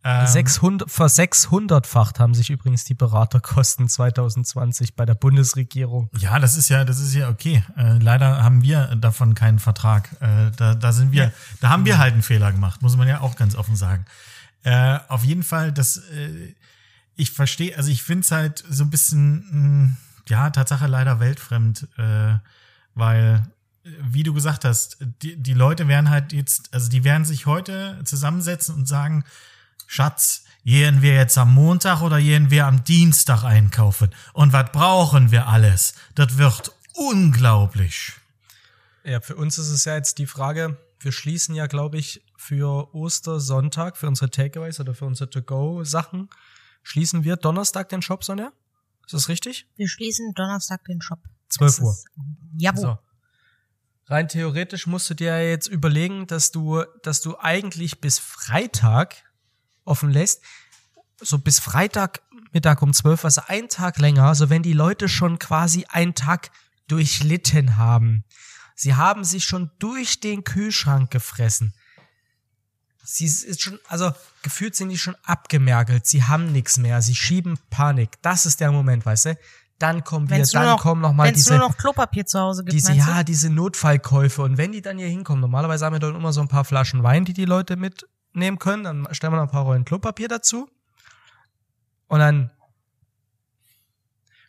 Ähm, 0.05 0.27
600, 0.27 0.91
ver 0.91 1.09
600-facht 1.09 2.19
haben 2.19 2.33
sich 2.33 2.49
übrigens 2.49 2.85
die 2.85 2.95
Beraterkosten 2.95 3.91
2020 3.91 4.97
bei 4.97 5.05
der 5.05 5.15
Bundesregierung. 5.15 6.09
Ja, 6.17 6.39
das 6.39 6.57
ist 6.57 6.71
ja, 6.71 6.85
das 6.85 6.99
ist 6.99 7.15
ja 7.15 7.29
okay. 7.29 7.63
Äh, 7.77 7.99
leider 7.99 8.43
haben 8.43 8.63
wir 8.63 8.97
davon 8.97 9.35
keinen 9.35 9.59
Vertrag. 9.59 10.09
Äh, 10.21 10.51
da, 10.57 10.77
da 10.77 10.93
sind 10.93 11.13
wir, 11.13 11.31
da 11.61 11.69
haben 11.69 11.85
wir 11.85 11.99
halt 11.99 12.15
einen 12.15 12.23
Fehler 12.23 12.53
gemacht, 12.53 12.81
muss 12.81 12.97
man 12.97 13.07
ja 13.07 13.21
auch 13.21 13.37
ganz 13.37 13.55
offen 13.55 13.77
sagen. 13.77 14.07
Äh, 14.63 14.99
auf 15.09 15.25
jeden 15.25 15.43
Fall, 15.43 15.73
das, 15.73 15.99
äh, 15.99 16.55
ich 17.19 17.33
verstehe, 17.33 17.77
also 17.77 17.91
ich 17.91 18.03
finde 18.03 18.23
es 18.23 18.31
halt 18.31 18.65
so 18.71 18.85
ein 18.85 18.91
bisschen, 18.91 19.89
mh, 19.89 19.97
ja, 20.29 20.51
Tatsache 20.51 20.87
leider 20.87 21.19
weltfremd, 21.19 21.89
äh, 21.99 22.39
weil, 22.95 23.45
äh, 23.85 23.91
wie 24.03 24.23
du 24.23 24.33
gesagt 24.33 24.65
hast, 24.65 24.99
die, 25.23 25.37
die 25.37 25.53
Leute 25.53 25.89
werden 25.89 26.11
halt 26.11 26.33
jetzt, 26.33 26.73
also 26.73 26.89
die 26.89 27.03
werden 27.03 27.25
sich 27.25 27.47
heute 27.47 28.01
zusammensetzen 28.05 28.75
und 28.77 28.87
sagen, 28.87 29.25
Schatz, 29.89 30.45
gehen 30.65 31.03
wir 31.03 31.15
jetzt 31.15 31.37
am 31.39 31.53
Montag 31.53 32.03
oder 32.03 32.21
gehen 32.21 32.51
wir 32.51 32.67
am 32.67 32.85
Dienstag 32.85 33.43
einkaufen? 33.43 34.11
Und 34.33 34.53
was 34.53 34.71
brauchen 34.71 35.33
wir 35.33 35.49
alles? 35.49 35.95
Das 36.15 36.39
wird 36.39 36.73
unglaublich. 36.95 38.13
Ja, 39.03 39.21
für 39.21 39.35
uns 39.35 39.59
ist 39.59 39.71
es 39.71 39.85
ja 39.87 39.97
jetzt 39.97 40.19
die 40.19 40.27
Frage, 40.27 40.77
wir 41.01 41.13
schließen 41.13 41.55
ja, 41.55 41.67
glaube 41.67 41.99
ich, 41.99 42.23
für 42.37 42.95
Ostersonntag, 42.95 43.97
für 43.97 44.07
unsere 44.07 44.31
Takeaways 44.31 44.79
oder 44.79 44.95
für 44.95 45.07
unsere 45.07 45.31
To-Go-Sachen, 45.31 46.29
schließen 46.89 47.25
wir 47.25 47.37
Donnerstag 47.37 47.91
den 47.91 48.03
Shop, 48.03 48.25
Sonja? 48.25 48.53
Ist 49.05 49.15
das 49.15 49.29
richtig? 49.29 49.67
Wir 49.77 49.89
schließen 49.89 50.33
Donnerstag 50.35 50.85
den 50.85 51.01
Shop. 51.01 51.21
12 51.51 51.77
Das 51.77 51.85
Uhr. 51.85 51.97
Jawohl. 52.57 52.83
So. 52.83 52.99
Rein 54.07 54.29
theoretisch 54.29 54.87
musst 54.87 55.11
du 55.11 55.15
dir 55.15 55.49
jetzt 55.49 55.67
überlegen, 55.67 56.27
dass 56.27 56.51
du, 56.51 56.83
dass 57.03 57.21
du 57.21 57.39
eigentlich 57.39 58.01
bis 58.01 58.19
Freitag 58.19 59.17
offen 59.85 60.11
lässt. 60.11 60.43
So 61.21 61.39
bis 61.39 61.59
Freitag 61.59 62.23
Mittag 62.53 62.81
um 62.81 62.95
12, 62.95 63.25
also 63.25 63.43
ein 63.47 63.69
Tag 63.69 63.99
länger. 63.99 64.25
Also 64.25 64.49
wenn 64.49 64.63
die 64.63 64.73
Leute 64.73 65.09
schon 65.09 65.39
quasi 65.39 65.85
einen 65.91 66.15
Tag 66.15 66.51
durchlitten 66.87 67.77
haben. 67.77 68.25
Sie 68.75 68.95
haben 68.95 69.25
sich 69.25 69.45
schon 69.45 69.71
durch 69.79 70.21
den 70.21 70.45
Kühlschrank 70.45 71.11
gefressen. 71.11 71.75
Sie 73.05 73.25
ist 73.25 73.63
schon, 73.63 73.79
also 73.89 74.13
gefühlt 74.43 74.77
sind 74.77 74.91
die 74.91 74.99
schon 74.99 75.17
abgemergelt. 75.23 76.07
Sie 76.07 76.25
haben 76.25 76.53
nichts 76.53 76.77
mehr. 76.77 77.01
Sie 77.01 77.15
schieben 77.15 77.59
Panik. 77.71 78.21
Das 78.23 78.45
ist 78.45 78.61
der 78.61 78.71
Moment, 78.71 79.07
weißt 79.07 79.27
du? 79.27 79.39
Dann 79.79 80.03
kommen 80.03 80.29
wir, 80.29 80.45
dann 80.45 80.65
noch, 80.65 80.81
kommen 80.81 81.01
noch 81.01 81.13
mal 81.13 81.29
wenn's 81.29 81.39
diese 81.39 81.57
nur 81.57 81.69
noch 81.69 81.77
Klopapier 81.77 82.27
zu 82.27 82.41
Hause 82.41 82.65
gibt, 82.65 82.73
diese, 82.73 82.93
ja, 82.95 83.23
diese 83.23 83.49
Notfallkäufe. 83.49 84.43
Und 84.43 84.59
wenn 84.59 84.73
die 84.73 84.83
dann 84.83 84.99
hier 84.99 85.07
hinkommen, 85.07 85.41
normalerweise 85.41 85.85
haben 85.85 85.93
wir 85.93 86.01
dann 86.01 86.17
immer 86.17 86.33
so 86.33 86.41
ein 86.41 86.49
paar 86.49 86.65
Flaschen 86.65 87.05
Wein, 87.05 87.25
die 87.25 87.33
die 87.33 87.45
Leute 87.45 87.77
mitnehmen 87.77 88.59
können. 88.59 88.85
Dann 88.85 89.09
stellen 89.13 89.33
wir 89.33 89.37
noch 89.37 89.45
ein 89.45 89.51
paar 89.51 89.63
Rollen 89.63 89.85
Klopapier 89.85 90.27
dazu. 90.27 90.69
Und 92.09 92.19
dann, 92.19 92.51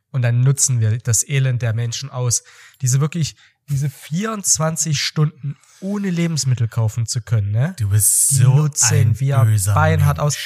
und 0.09 0.23
dann 0.23 0.41
nutzen 0.41 0.79
wir 0.79 0.97
das 0.97 1.27
Elend 1.27 1.61
der 1.61 1.75
Menschen 1.75 2.09
aus. 2.09 2.43
Diese 2.81 2.99
wirklich, 2.99 3.35
diese 3.69 3.89
24 3.89 4.99
Stunden 4.99 5.57
ohne 5.81 6.09
Lebensmittel 6.09 6.67
kaufen 6.67 7.05
zu 7.05 7.21
können, 7.21 7.51
ne? 7.51 7.75
Du 7.79 7.89
bist 7.89 8.31
Die 8.31 8.35
so 8.35 8.55
nutzen 8.55 8.93
ein 8.95 9.19
wir 9.19 9.37
böser 9.45 9.73
beinhart 9.73 10.17
Mensch. 10.17 10.27
aus. 10.27 10.37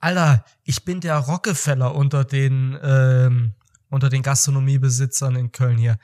Alter, 0.00 0.44
ich 0.64 0.84
bin 0.84 1.00
der 1.00 1.16
Rockefeller 1.18 1.94
unter 1.94 2.24
den, 2.24 2.78
ähm, 2.82 3.54
unter 3.88 4.08
den 4.08 4.22
Gastronomiebesitzern 4.22 5.36
in 5.36 5.52
Köln 5.52 5.78
hier. 5.78 5.98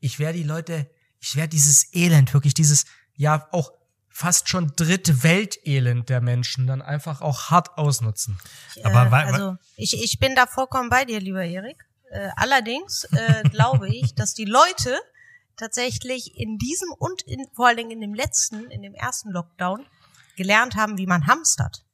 Ich 0.00 0.18
werde 0.18 0.38
die 0.38 0.44
Leute, 0.44 0.90
ich 1.20 1.36
werde 1.36 1.50
dieses 1.50 1.94
Elend, 1.94 2.32
wirklich 2.34 2.54
dieses, 2.54 2.86
ja, 3.14 3.46
auch 3.52 3.72
fast 4.08 4.48
schon 4.48 4.72
dritte 4.76 5.22
Weltelend 5.22 6.08
der 6.08 6.20
Menschen 6.20 6.66
dann 6.66 6.82
einfach 6.82 7.20
auch 7.20 7.50
hart 7.50 7.78
ausnutzen. 7.78 8.38
Aber 8.82 9.06
äh, 9.06 9.10
wei- 9.10 9.24
also 9.26 9.56
ich, 9.76 10.02
ich 10.02 10.18
bin 10.18 10.34
da 10.34 10.46
vollkommen 10.46 10.90
bei 10.90 11.04
dir, 11.04 11.20
lieber 11.20 11.44
Erik. 11.44 11.76
Äh, 12.10 12.28
allerdings 12.36 13.04
äh, 13.12 13.42
glaube 13.50 13.88
ich, 13.88 14.14
dass 14.14 14.34
die 14.34 14.44
Leute 14.46 14.98
tatsächlich 15.60 16.36
in 16.38 16.58
diesem 16.58 16.88
und 16.98 17.22
in, 17.22 17.46
vor 17.54 17.68
allen 17.68 17.76
Dingen 17.76 17.90
in 17.92 18.00
dem 18.00 18.14
letzten, 18.14 18.70
in 18.70 18.82
dem 18.82 18.94
ersten 18.94 19.30
Lockdown 19.30 19.84
gelernt 20.36 20.74
haben, 20.76 20.98
wie 20.98 21.06
man 21.06 21.26
hamstert. 21.26 21.84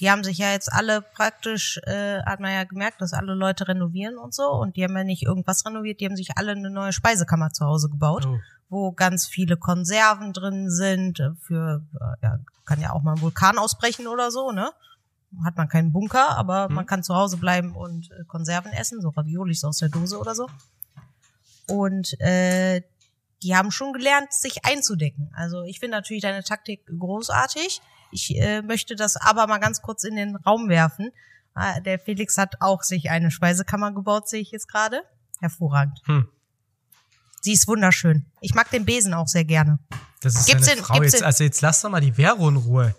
Die 0.00 0.10
haben 0.10 0.22
sich 0.22 0.38
ja 0.38 0.52
jetzt 0.52 0.72
alle 0.72 1.02
praktisch, 1.02 1.78
äh, 1.84 2.22
hat 2.22 2.38
man 2.40 2.52
ja 2.52 2.64
gemerkt, 2.64 3.00
dass 3.00 3.12
alle 3.12 3.34
Leute 3.34 3.66
renovieren 3.66 4.16
und 4.16 4.32
so. 4.34 4.44
Und 4.50 4.76
die 4.76 4.84
haben 4.84 4.96
ja 4.96 5.02
nicht 5.04 5.24
irgendwas 5.24 5.64
renoviert, 5.66 6.00
die 6.00 6.06
haben 6.06 6.16
sich 6.16 6.36
alle 6.36 6.52
eine 6.52 6.70
neue 6.70 6.92
Speisekammer 6.92 7.50
zu 7.50 7.64
Hause 7.66 7.88
gebaut, 7.88 8.24
Oh. 8.26 8.38
wo 8.68 8.92
ganz 8.92 9.26
viele 9.26 9.56
Konserven 9.56 10.32
drin 10.32 10.70
sind. 10.70 11.18
äh, 11.20 11.30
Für, 11.40 11.82
äh, 12.00 12.24
ja, 12.26 12.38
kann 12.64 12.80
ja 12.80 12.92
auch 12.92 13.02
mal 13.02 13.14
ein 13.14 13.20
Vulkan 13.20 13.58
ausbrechen 13.58 14.06
oder 14.06 14.30
so, 14.30 14.52
ne? 14.52 14.70
Hat 15.44 15.56
man 15.56 15.68
keinen 15.68 15.92
Bunker, 15.92 16.30
aber 16.36 16.68
Hm. 16.68 16.74
man 16.74 16.86
kann 16.86 17.02
zu 17.02 17.14
Hause 17.16 17.36
bleiben 17.36 17.74
und 17.74 18.10
äh, 18.12 18.24
Konserven 18.26 18.72
essen, 18.72 19.00
so 19.00 19.08
Raviolis 19.10 19.64
aus 19.64 19.78
der 19.78 19.88
Dose 19.88 20.18
oder 20.18 20.34
so. 20.34 20.48
Und 21.68 22.18
äh, 22.20 22.82
die 23.42 23.54
haben 23.54 23.70
schon 23.70 23.92
gelernt, 23.92 24.32
sich 24.32 24.64
einzudecken. 24.64 25.30
Also 25.34 25.62
ich 25.62 25.78
finde 25.80 25.96
natürlich 25.96 26.22
deine 26.22 26.42
Taktik 26.42 26.84
großartig. 26.86 27.80
Ich 28.10 28.34
äh, 28.36 28.62
möchte 28.62 28.96
das 28.96 29.16
aber 29.16 29.46
mal 29.46 29.58
ganz 29.58 29.82
kurz 29.82 30.04
in 30.04 30.16
den 30.16 30.36
Raum 30.36 30.68
werfen. 30.68 31.10
Äh, 31.54 31.82
der 31.82 31.98
Felix 31.98 32.36
hat 32.38 32.56
auch 32.60 32.82
sich 32.82 33.10
eine 33.10 33.30
Speisekammer 33.30 33.92
gebaut, 33.92 34.28
sehe 34.28 34.40
ich 34.40 34.50
jetzt 34.50 34.68
gerade. 34.68 35.02
Hervorragend. 35.40 36.00
Hm. 36.06 36.28
Sie 37.42 37.52
ist 37.52 37.68
wunderschön. 37.68 38.26
Ich 38.40 38.54
mag 38.54 38.70
den 38.70 38.84
Besen 38.84 39.14
auch 39.14 39.28
sehr 39.28 39.44
gerne. 39.44 39.78
Das 40.20 40.34
ist 40.34 40.46
Gibt's 40.46 40.66
eine 40.66 40.76
denn- 40.76 40.84
Frau 40.84 40.94
gibt's 40.94 41.12
jetzt. 41.12 41.22
Also 41.22 41.44
jetzt 41.44 41.60
lass 41.60 41.80
doch 41.82 41.90
mal 41.90 42.00
die 42.00 42.12
Vero 42.12 42.48
in 42.48 42.56
Ruhe. 42.56 42.94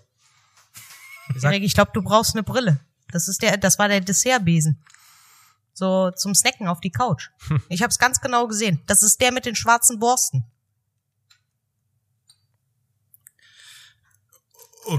Sag- 1.35 1.53
ich 1.55 1.73
glaube, 1.73 1.91
du 1.93 2.01
brauchst 2.01 2.35
eine 2.35 2.43
Brille. 2.43 2.79
Das 3.11 3.27
ist 3.27 3.41
der, 3.41 3.57
das 3.57 3.77
war 3.79 3.88
der 3.88 4.01
Dessertbesen. 4.01 4.81
So 5.79 6.12
zum 6.12 6.36
Snacken 6.36 6.67
auf 6.67 6.81
die 6.81 6.91
Couch. 6.91 7.29
Ich 7.69 7.81
habe 7.81 7.89
es 7.89 7.98
ganz 7.98 8.19
genau 8.19 8.48
gesehen. 8.48 8.81
Das 8.86 9.01
ist 9.01 9.19
der 9.21 9.31
mit 9.31 9.45
den 9.45 9.55
schwarzen 9.55 9.98
Borsten. 9.98 10.43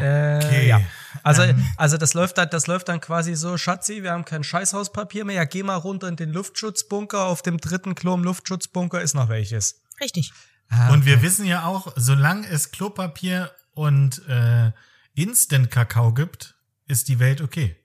Äh, 0.00 0.68
ja. 0.68 0.80
Also, 1.22 1.42
Ähm. 1.42 1.66
also 1.76 1.96
das 1.96 2.14
läuft 2.14 2.38
dann, 2.38 2.48
das 2.50 2.66
läuft 2.66 2.88
dann 2.88 3.00
quasi 3.00 3.34
so, 3.34 3.56
Schatzi, 3.58 4.02
wir 4.02 4.12
haben 4.12 4.24
kein 4.24 4.44
Scheißhauspapier 4.44 5.24
mehr. 5.24 5.36
Ja, 5.36 5.44
geh 5.44 5.62
mal 5.62 5.74
runter 5.76 6.08
in 6.08 6.16
den 6.16 6.30
Luftschutzbunker. 6.30 7.26
Auf 7.26 7.42
dem 7.42 7.58
dritten 7.58 7.94
Klo 7.94 8.14
im 8.14 8.24
Luftschutzbunker 8.24 9.00
ist 9.00 9.14
noch 9.14 9.28
welches. 9.28 9.82
Richtig. 10.00 10.32
Ah, 10.68 10.92
Und 10.92 11.04
wir 11.04 11.20
wissen 11.22 11.44
ja 11.44 11.64
auch, 11.64 11.92
solange 11.96 12.46
es 12.48 12.70
Klopapier 12.70 13.50
und 13.72 14.26
äh, 14.28 14.70
Instant-Kakao 15.14 16.14
gibt, 16.14 16.54
ist 16.86 17.08
die 17.08 17.18
Welt 17.18 17.40
okay. 17.40 17.76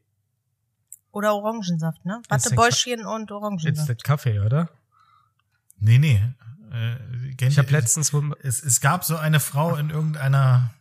Oder 1.16 1.34
Orangensaft, 1.34 2.04
ne? 2.06 2.20
Ist 2.22 2.30
Wattebäuschchen 2.30 3.06
und 3.06 3.22
Jetzt 3.22 3.32
Orangensaft. 3.32 3.88
der 3.88 3.96
Kaffee, 3.96 4.40
oder? 4.42 4.68
Nee, 5.80 5.98
nee. 5.98 6.22
Äh, 6.74 7.46
Ich 7.48 7.58
habe 7.58 7.70
letztens 7.72 8.12
es, 8.44 8.62
es 8.62 8.82
gab 8.82 9.06
so 9.06 9.16
eine 9.16 9.40
Frau 9.40 9.78
in 9.78 9.92
irgendeiner 9.92 10.72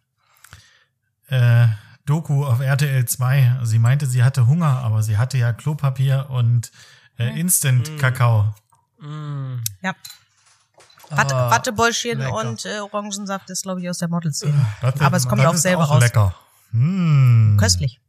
äh, 1.28 1.68
Doku 2.04 2.44
auf 2.44 2.58
RTL 2.60 3.04
2. 3.06 3.60
Sie 3.62 3.78
meinte, 3.78 4.06
sie 4.06 4.24
hatte 4.24 4.46
Hunger, 4.48 4.80
aber 4.80 5.04
sie 5.04 5.16
hatte 5.18 5.38
ja 5.38 5.52
Klopapier 5.52 6.26
und 6.30 6.72
äh, 7.16 7.38
Instant-Kakao. 7.38 8.54
mm, 8.98 9.58
Ja. 9.82 9.94
Watte, 11.10 11.36
Ah, 11.36 11.50
Wattebäuschchen 11.50 12.18
lecker. 12.18 12.34
und 12.34 12.64
äh, 12.66 12.80
Orangensaft 12.80 13.48
ist, 13.50 13.62
glaube 13.62 13.80
ich, 13.82 13.88
aus 13.88 13.98
der 13.98 14.08
Modelszene. 14.08 14.66
Das- 14.80 15.00
Aber 15.00 15.16
es 15.16 15.28
kommt 15.28 15.44
auch 15.46 15.54
ist 15.54 15.62
selber 15.62 15.84
auch 15.84 15.90
raus. 15.90 16.02
lecker. 16.02 16.34
Hm. 16.72 17.56
Köstlich. 17.60 18.00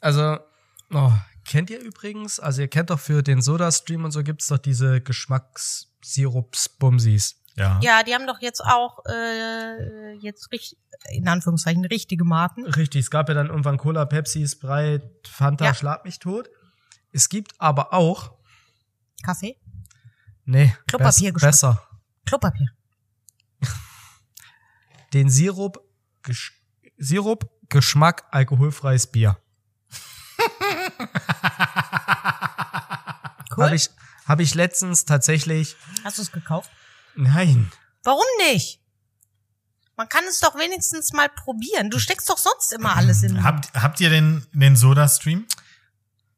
Also, 0.00 0.38
oh, 0.92 1.12
kennt 1.48 1.70
ihr 1.70 1.80
übrigens, 1.80 2.38
also 2.38 2.60
ihr 2.60 2.68
kennt 2.68 2.90
doch 2.90 3.00
für 3.00 3.22
den 3.22 3.40
Soda-Stream 3.42 4.04
und 4.04 4.10
so 4.12 4.22
gibt's 4.22 4.46
doch 4.48 4.58
diese 4.58 5.00
Geschmackssirups-Bumsis. 5.00 7.36
Ja. 7.56 7.80
Ja, 7.82 8.02
die 8.04 8.14
haben 8.14 8.26
doch 8.26 8.40
jetzt 8.40 8.60
auch 8.60 9.04
äh, 9.06 10.12
jetzt 10.20 10.52
richtig, 10.52 10.78
in 11.10 11.26
Anführungszeichen 11.26 11.84
richtige 11.86 12.24
Marken. 12.24 12.64
Richtig, 12.66 13.00
es 13.00 13.10
gab 13.10 13.28
ja 13.28 13.34
dann 13.34 13.48
irgendwann 13.48 13.78
Cola, 13.78 14.04
Pepsi, 14.04 14.46
Sprite, 14.46 15.10
Fanta, 15.28 15.64
Ja. 15.64 15.74
Schlag 15.74 16.04
mich 16.04 16.20
tot. 16.20 16.48
Es 17.10 17.28
gibt 17.28 17.52
aber 17.58 17.92
auch, 17.94 18.32
Kaffee, 19.24 19.56
nee, 20.44 20.72
Klopapier 20.86 21.32
bess, 21.32 21.42
besser, 21.42 21.82
Klopapier. 22.26 22.68
den 25.14 25.28
Sirup, 25.28 25.80
Gesch 26.22 26.52
Sirup, 26.98 27.50
Geschmack, 27.68 28.24
alkoholfreies 28.30 29.08
Bier. 29.08 29.36
Cool. 33.58 33.64
Habe 33.66 33.76
ich, 33.76 33.90
hab 34.26 34.40
ich 34.40 34.54
letztens 34.54 35.04
tatsächlich, 35.04 35.76
Hast 36.04 36.18
du 36.18 36.22
es 36.22 36.32
gekauft? 36.32 36.70
nein, 37.16 37.70
Warum 38.04 38.24
nicht? 38.52 38.80
Man 39.96 40.08
kann 40.08 40.24
es 40.28 40.38
doch 40.40 40.54
wenigstens 40.54 41.12
mal 41.12 41.28
probieren. 41.28 41.90
Du 41.90 41.98
steckst 41.98 42.30
doch 42.30 42.38
sonst 42.38 42.72
immer 42.72 42.94
alles 42.96 43.22
in 43.22 43.34
den 43.34 43.42
Mund. 43.42 43.44
Habt, 43.44 43.74
habt 43.74 44.00
ihr 44.00 44.10
den, 44.10 44.46
den 44.52 44.76
Soda-Stream? 44.76 45.46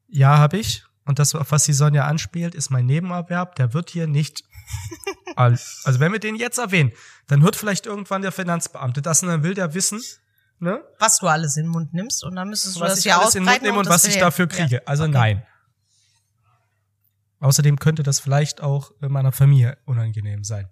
ja, 0.08 0.38
habe 0.38 0.56
ich. 0.58 0.84
Und 1.04 1.18
das, 1.18 1.34
auf 1.34 1.50
was 1.52 1.64
die 1.64 1.72
Sonja 1.72 2.06
anspielt, 2.06 2.54
ist 2.54 2.70
mein 2.70 2.86
Nebenerwerb. 2.86 3.54
Der 3.56 3.74
wird 3.74 3.90
hier 3.90 4.06
nicht. 4.06 4.44
al- 5.36 5.58
also 5.84 6.00
wenn 6.00 6.12
wir 6.12 6.20
den 6.20 6.36
jetzt 6.36 6.58
erwähnen, 6.58 6.92
dann 7.26 7.42
hört 7.42 7.56
vielleicht 7.56 7.86
irgendwann 7.86 8.22
der 8.22 8.32
Finanzbeamte 8.32 9.02
das 9.02 9.22
und 9.22 9.28
dann 9.28 9.42
will 9.42 9.54
der 9.54 9.74
wissen, 9.74 10.00
ne? 10.58 10.82
was 10.98 11.18
du 11.18 11.26
alles 11.26 11.56
in 11.56 11.64
den 11.64 11.70
Mund 11.72 11.92
nimmst 11.92 12.22
und 12.24 12.36
dann 12.36 12.48
müsstest 12.48 12.76
du 12.76 12.80
was 12.80 12.90
das 12.90 12.98
ich 13.00 13.04
ja 13.06 13.18
alles 13.20 13.34
in 13.34 13.42
den 13.44 13.50
Mund 13.52 13.62
nehme 13.62 13.78
und 13.78 13.86
das 13.86 13.94
was 13.94 14.04
ich 14.04 14.18
dafür 14.18 14.46
kriege. 14.46 14.76
Ja. 14.76 14.80
Also 14.86 15.04
Okay. 15.04 15.12
nein. 15.12 15.46
Außerdem 17.40 17.78
könnte 17.78 18.02
das 18.02 18.20
vielleicht 18.20 18.60
auch 18.60 18.92
in 19.00 19.10
meiner 19.10 19.32
Familie 19.32 19.78
unangenehm 19.86 20.44
sein. 20.44 20.68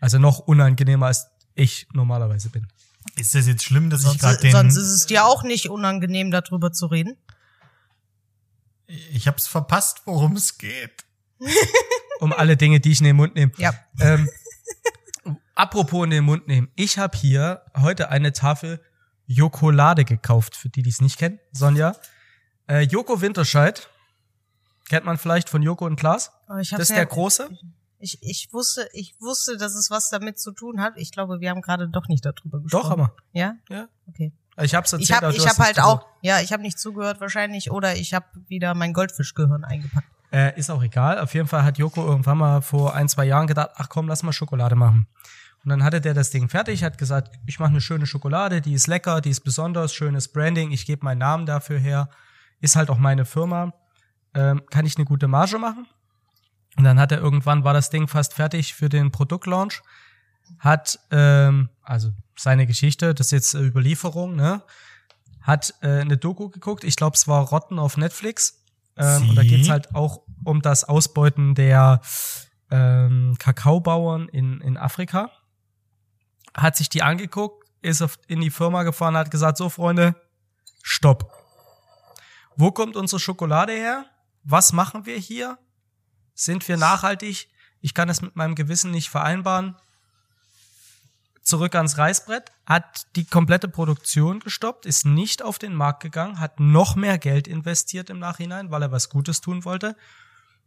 Also 0.00 0.18
noch 0.18 0.38
unangenehmer 0.38 1.06
als 1.06 1.26
ich 1.54 1.88
normalerweise 1.92 2.50
bin. 2.50 2.68
Ist 3.16 3.34
das 3.34 3.46
jetzt 3.46 3.64
schlimm, 3.64 3.88
dass 3.88 4.04
ich 4.04 4.18
gerade 4.18 4.34
Sonst, 4.34 4.42
den... 4.42 4.52
sonst 4.52 4.76
ist 4.76 4.90
es 4.90 5.06
dir 5.06 5.24
auch 5.24 5.42
nicht 5.42 5.70
unangenehm, 5.70 6.30
darüber 6.30 6.72
zu 6.72 6.86
reden. 6.86 7.16
ich 8.86 9.26
hab's 9.26 9.46
verpasst, 9.46 10.02
worum 10.04 10.36
es 10.36 10.58
geht. 10.58 11.04
Um 12.18 12.32
alle 12.32 12.56
Dinge, 12.56 12.80
die 12.80 12.92
ich 12.92 13.00
in 13.00 13.04
den 13.04 13.16
Mund 13.16 13.34
nehme. 13.34 13.52
Ja. 13.58 13.74
Ähm, 14.00 14.30
apropos 15.54 16.02
in 16.04 16.08
den 16.08 16.24
Mund 16.24 16.48
nehmen. 16.48 16.70
Ich 16.74 16.96
habe 16.96 17.14
hier 17.16 17.60
heute 17.76 18.08
eine 18.08 18.32
Tafel 18.32 18.80
Jokolade 19.26 20.06
gekauft, 20.06 20.56
für 20.56 20.70
die, 20.70 20.82
die 20.82 20.88
es 20.88 21.02
nicht 21.02 21.18
kennen. 21.18 21.38
Sonja. 21.52 21.94
Äh, 22.68 22.80
Joko 22.80 23.20
Winterscheid. 23.20 23.90
Kennt 24.88 25.04
man 25.04 25.18
vielleicht 25.18 25.48
von 25.48 25.62
Joko 25.62 25.86
und 25.86 25.96
Klaas. 25.96 26.32
Aber 26.46 26.60
ich 26.60 26.70
Das 26.70 26.80
ist 26.80 26.88
ja- 26.90 26.96
der 26.96 27.06
große. 27.06 27.48
Ich, 27.98 28.18
ich 28.22 28.52
wusste, 28.52 28.88
ich 28.92 29.14
wusste, 29.20 29.56
dass 29.56 29.74
es 29.74 29.90
was 29.90 30.10
damit 30.10 30.38
zu 30.38 30.52
tun 30.52 30.80
hat. 30.82 30.92
Ich 30.96 31.12
glaube, 31.12 31.40
wir 31.40 31.50
haben 31.50 31.62
gerade 31.62 31.88
doch 31.88 32.08
nicht 32.08 32.24
darüber 32.24 32.60
gesprochen. 32.60 32.82
Doch, 32.82 32.90
aber. 32.90 33.12
Ja? 33.32 33.54
Ja. 33.70 33.88
Okay. 34.06 34.32
Ich 34.62 34.74
hab's 34.74 34.92
erzählt, 34.92 35.08
Ich 35.08 35.14
habe 35.16 35.26
aber 35.26 35.36
du 35.36 35.42
ich 35.42 35.48
hab 35.48 35.58
halt 35.58 35.80
auch, 35.80 36.06
ja, 36.22 36.40
ich 36.40 36.52
habe 36.52 36.62
nicht 36.62 36.78
zugehört 36.78 37.20
wahrscheinlich 37.20 37.70
oder 37.70 37.96
ich 37.96 38.14
habe 38.14 38.26
wieder 38.48 38.74
mein 38.74 38.92
Goldfischgehirn 38.92 39.64
eingepackt. 39.64 40.06
Äh, 40.32 40.58
ist 40.58 40.70
auch 40.70 40.82
egal. 40.82 41.18
Auf 41.20 41.34
jeden 41.34 41.46
Fall 41.48 41.62
hat 41.62 41.78
Joko 41.78 42.06
irgendwann 42.06 42.38
mal 42.38 42.60
vor 42.60 42.94
ein, 42.94 43.08
zwei 43.08 43.24
Jahren 43.24 43.46
gedacht, 43.46 43.70
ach 43.76 43.88
komm, 43.88 44.08
lass 44.08 44.22
mal 44.22 44.32
Schokolade 44.32 44.74
machen. 44.74 45.06
Und 45.64 45.70
dann 45.70 45.82
hatte 45.82 46.00
der 46.00 46.14
das 46.14 46.30
Ding 46.30 46.48
fertig, 46.48 46.84
hat 46.84 46.96
gesagt, 46.98 47.38
ich 47.46 47.58
mache 47.58 47.70
eine 47.70 47.80
schöne 47.80 48.06
Schokolade, 48.06 48.60
die 48.60 48.74
ist 48.74 48.86
lecker, 48.86 49.20
die 49.20 49.30
ist 49.30 49.40
besonders, 49.40 49.92
schönes 49.94 50.28
Branding, 50.28 50.70
ich 50.70 50.86
gebe 50.86 51.04
meinen 51.04 51.18
Namen 51.18 51.44
dafür 51.46 51.78
her, 51.78 52.08
ist 52.60 52.76
halt 52.76 52.88
auch 52.90 52.98
meine 52.98 53.24
Firma, 53.24 53.72
ähm, 54.36 54.62
kann 54.70 54.86
ich 54.86 54.96
eine 54.96 55.06
gute 55.06 55.26
Marge 55.26 55.58
machen? 55.58 55.88
Und 56.76 56.84
dann 56.84 57.00
hat 57.00 57.10
er 57.10 57.18
irgendwann, 57.18 57.64
war 57.64 57.72
das 57.72 57.90
Ding 57.90 58.06
fast 58.06 58.34
fertig 58.34 58.74
für 58.74 58.88
den 58.88 59.10
Produktlaunch, 59.10 59.82
hat, 60.58 61.00
ähm, 61.10 61.70
also 61.82 62.10
seine 62.36 62.66
Geschichte, 62.66 63.14
das 63.14 63.28
ist 63.28 63.32
jetzt 63.32 63.54
äh, 63.54 63.62
Überlieferung, 63.62 64.36
ne? 64.36 64.62
Hat 65.40 65.74
äh, 65.80 66.00
eine 66.00 66.18
Doku 66.18 66.50
geguckt, 66.50 66.84
ich 66.84 66.96
glaube, 66.96 67.16
es 67.16 67.26
war 67.26 67.42
Rotten 67.48 67.78
auf 67.78 67.96
Netflix. 67.96 68.62
Ähm, 68.96 69.30
und 69.30 69.36
da 69.36 69.42
geht's 69.42 69.68
halt 69.68 69.94
auch 69.94 70.22
um 70.44 70.60
das 70.60 70.84
Ausbeuten 70.84 71.54
der 71.54 72.00
ähm, 72.70 73.36
Kakaobauern 73.38 74.28
in, 74.28 74.60
in 74.60 74.76
Afrika. 74.76 75.30
Hat 76.54 76.76
sich 76.76 76.88
die 76.88 77.02
angeguckt, 77.02 77.66
ist 77.82 78.02
auf, 78.02 78.18
in 78.26 78.40
die 78.40 78.50
Firma 78.50 78.82
gefahren, 78.82 79.16
hat 79.16 79.30
gesagt, 79.30 79.58
so 79.58 79.68
Freunde, 79.68 80.14
stopp. 80.82 81.32
Wo 82.56 82.70
kommt 82.70 82.96
unsere 82.96 83.20
Schokolade 83.20 83.72
her? 83.72 84.06
Was 84.48 84.72
machen 84.72 85.06
wir 85.06 85.18
hier? 85.18 85.58
Sind 86.32 86.66
wir 86.68 86.76
nachhaltig? 86.76 87.48
Ich 87.80 87.94
kann 87.94 88.06
das 88.06 88.22
mit 88.22 88.36
meinem 88.36 88.54
Gewissen 88.54 88.92
nicht 88.92 89.10
vereinbaren. 89.10 89.74
Zurück 91.42 91.74
ans 91.74 91.98
Reißbrett, 91.98 92.52
hat 92.64 93.06
die 93.16 93.24
komplette 93.24 93.66
Produktion 93.66 94.38
gestoppt, 94.38 94.86
ist 94.86 95.04
nicht 95.04 95.42
auf 95.42 95.58
den 95.58 95.74
Markt 95.74 96.00
gegangen, 96.00 96.38
hat 96.38 96.60
noch 96.60 96.94
mehr 96.94 97.18
Geld 97.18 97.48
investiert 97.48 98.08
im 98.08 98.20
Nachhinein, 98.20 98.70
weil 98.70 98.82
er 98.82 98.92
was 98.92 99.10
Gutes 99.10 99.40
tun 99.40 99.64
wollte 99.64 99.96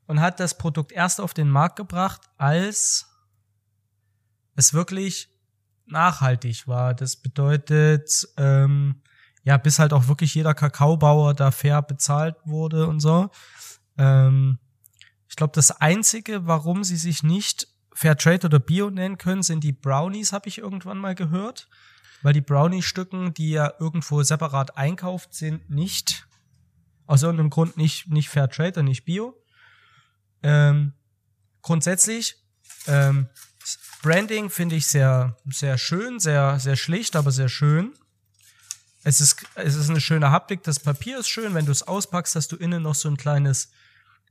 und 0.08 0.20
hat 0.20 0.42
das 0.42 0.58
Produkt 0.58 0.92
erst 0.92 1.22
auf 1.22 1.34
den 1.34 1.50
Markt 1.50 1.78
gebracht, 1.78 2.22
als 2.38 3.08
es 4.56 4.74
wirklich 4.74 5.30
nachhaltig 5.86 6.68
war. 6.68 6.94
Das 6.94 7.16
bedeutet, 7.16 8.28
ähm, 8.36 9.02
ja, 9.50 9.58
bis 9.58 9.79
halt 9.79 9.94
auch 9.94 10.08
wirklich 10.08 10.36
jeder 10.36 10.53
Kakaobauer 10.53 11.34
da 11.34 11.50
fair 11.50 11.82
bezahlt 11.82 12.36
wurde 12.46 12.86
und 12.86 13.00
so. 13.00 13.32
Ähm, 13.98 14.60
ich 15.27 15.36
glaube, 15.36 15.53
das 15.56 15.72
Einzige, 15.72 16.46
warum 16.46 16.84
sie 16.84 16.98
sich 16.98 17.24
nicht 17.24 17.68
Fairtrade 17.91 18.46
oder 18.46 18.60
Bio 18.60 18.91
nennen 18.91 19.18
können, 19.18 19.41
sind 19.41 19.63
die 19.63 19.72
Brownies, 19.72 20.34
habe 20.34 20.50
ich 20.50 20.60
irgendwann 20.60 21.00
mal 21.00 21.15
gehört. 21.15 21.68
Weil 22.22 22.34
die 22.34 22.41
Brownie-Stücken, 22.41 23.34
die 23.34 23.50
ja 23.50 23.74
irgendwo 23.79 24.22
separat 24.22 24.77
einkauft, 24.77 25.34
sind 25.34 25.68
nicht 25.68 26.27
aus 27.08 27.24
irgendeinem 27.24 27.50
Grund 27.50 27.75
nicht, 27.75 28.08
nicht 28.08 28.29
Fairtrade 28.29 28.82
und 28.82 28.86
nicht 28.86 29.06
Bio. 29.06 29.36
Ähm, 30.44 30.94
grundsätzlich, 31.63 32.36
ähm, 32.86 33.29
Branding 34.03 34.51
finde 34.51 34.75
ich 34.75 34.86
sehr, 34.86 35.38
sehr 35.46 35.79
schön, 35.79 36.20
sehr, 36.20 36.60
sehr 36.60 36.75
schlicht, 36.75 37.15
aber 37.15 37.32
sehr 37.32 37.50
schön. 37.50 37.96
Es 39.10 39.22
ist, 39.22 39.44
es 39.56 39.74
ist 39.74 39.89
eine 39.89 40.01
schöne 40.01 40.30
Haptik. 40.30 40.62
Das 40.62 40.80
Papier 40.80 41.18
ist 41.18 41.30
schön. 41.30 41.56
Wenn 41.56 41.66
du 41.66 41.72
es 41.72 41.82
auspackst, 41.82 42.36
hast 42.36 42.51
du 42.51 42.56
innen 42.58 42.84
noch 42.84 42.94
so 42.94 43.10
ein 43.10 43.18
kleines 43.18 43.72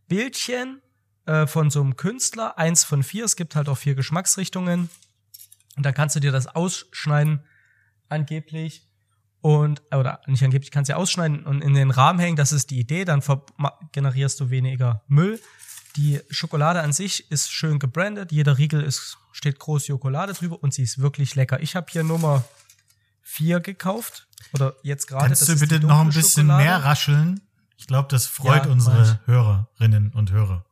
Bildchen 0.06 0.80
äh, 1.26 1.48
von 1.48 1.68
so 1.68 1.80
einem 1.80 1.96
Künstler. 1.96 2.56
Eins 2.58 2.84
von 2.84 3.02
vier. 3.02 3.24
Es 3.24 3.34
gibt 3.34 3.56
halt 3.56 3.68
auch 3.68 3.76
vier 3.76 3.96
Geschmacksrichtungen. 3.96 4.88
Und 5.76 5.84
dann 5.84 5.94
kannst 5.94 6.14
du 6.14 6.20
dir 6.20 6.30
das 6.30 6.46
ausschneiden, 6.46 7.40
angeblich. 8.08 8.86
Und, 9.40 9.82
oder 9.90 10.20
nicht 10.26 10.44
angeblich, 10.44 10.70
kannst 10.70 10.90
du 10.90 10.92
ja 10.92 10.96
ausschneiden 10.96 11.44
und 11.44 11.60
in 11.60 11.74
den 11.74 11.90
Rahmen 11.90 12.20
hängen. 12.20 12.36
Das 12.36 12.52
ist 12.52 12.70
die 12.70 12.78
Idee. 12.78 13.04
Dann 13.04 13.20
generierst 13.90 14.38
du 14.38 14.50
weniger 14.50 15.02
Müll. 15.08 15.40
Die 15.96 16.20
Schokolade 16.30 16.82
an 16.82 16.92
sich 16.92 17.32
ist 17.32 17.50
schön 17.50 17.80
gebrandet. 17.80 18.30
Jeder 18.30 18.58
Riegel 18.58 18.84
ist, 18.84 19.18
steht 19.32 19.58
groß 19.58 19.86
Schokolade 19.86 20.34
drüber 20.34 20.62
und 20.62 20.72
sie 20.72 20.84
ist 20.84 21.00
wirklich 21.00 21.34
lecker. 21.34 21.58
Ich 21.60 21.74
habe 21.74 21.88
hier 21.90 22.04
Nummer 22.04 22.44
vier 23.28 23.60
gekauft. 23.60 24.26
Oder 24.54 24.74
jetzt 24.82 25.06
gerade. 25.06 25.26
Kannst 25.26 25.48
du 25.48 25.58
bitte 25.58 25.80
noch 25.80 26.00
ein 26.00 26.08
bisschen 26.08 26.46
Schokolade. 26.46 26.64
mehr 26.64 26.84
rascheln? 26.84 27.40
Ich 27.76 27.86
glaube, 27.86 28.08
das 28.10 28.26
freut 28.26 28.64
ja, 28.64 28.72
unsere 28.72 29.20
Hörerinnen 29.26 30.12
und 30.12 30.32
Hörer. 30.32 30.64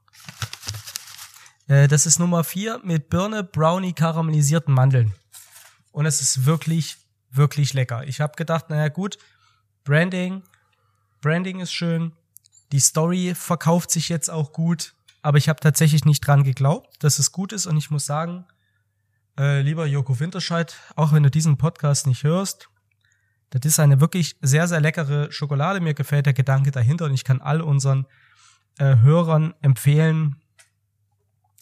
Äh, 1.68 1.86
das 1.86 2.06
ist 2.06 2.18
Nummer 2.18 2.42
vier 2.44 2.80
mit 2.82 3.10
Birne, 3.10 3.44
Brownie, 3.44 3.92
karamellisierten 3.92 4.72
Mandeln. 4.72 5.12
Und 5.92 6.06
es 6.06 6.20
ist 6.20 6.46
wirklich, 6.46 6.96
wirklich 7.30 7.74
lecker. 7.74 8.04
Ich 8.06 8.20
habe 8.20 8.34
gedacht, 8.36 8.70
naja 8.70 8.88
gut, 8.88 9.18
Branding, 9.84 10.42
Branding 11.20 11.60
ist 11.60 11.72
schön. 11.72 12.12
Die 12.72 12.80
Story 12.80 13.34
verkauft 13.34 13.90
sich 13.90 14.08
jetzt 14.08 14.30
auch 14.30 14.52
gut. 14.52 14.94
Aber 15.22 15.38
ich 15.38 15.48
habe 15.48 15.60
tatsächlich 15.60 16.04
nicht 16.04 16.26
dran 16.26 16.42
geglaubt, 16.42 17.02
dass 17.02 17.18
es 17.18 17.32
gut 17.32 17.52
ist. 17.52 17.66
Und 17.66 17.76
ich 17.76 17.90
muss 17.90 18.06
sagen, 18.06 18.46
äh, 19.38 19.60
lieber 19.60 19.86
Joko 19.86 20.18
Winterscheid, 20.18 20.76
auch 20.94 21.12
wenn 21.12 21.22
du 21.22 21.30
diesen 21.30 21.56
Podcast 21.56 22.06
nicht 22.06 22.24
hörst, 22.24 22.68
das 23.50 23.64
ist 23.64 23.80
eine 23.80 24.00
wirklich 24.00 24.36
sehr, 24.40 24.66
sehr 24.66 24.80
leckere 24.80 25.30
Schokolade. 25.30 25.80
Mir 25.80 25.94
gefällt 25.94 26.26
der 26.26 26.32
Gedanke 26.32 26.70
dahinter 26.72 27.04
und 27.04 27.14
ich 27.14 27.24
kann 27.24 27.40
all 27.40 27.60
unseren 27.60 28.06
äh, 28.78 28.96
Hörern 28.98 29.54
empfehlen, 29.62 30.36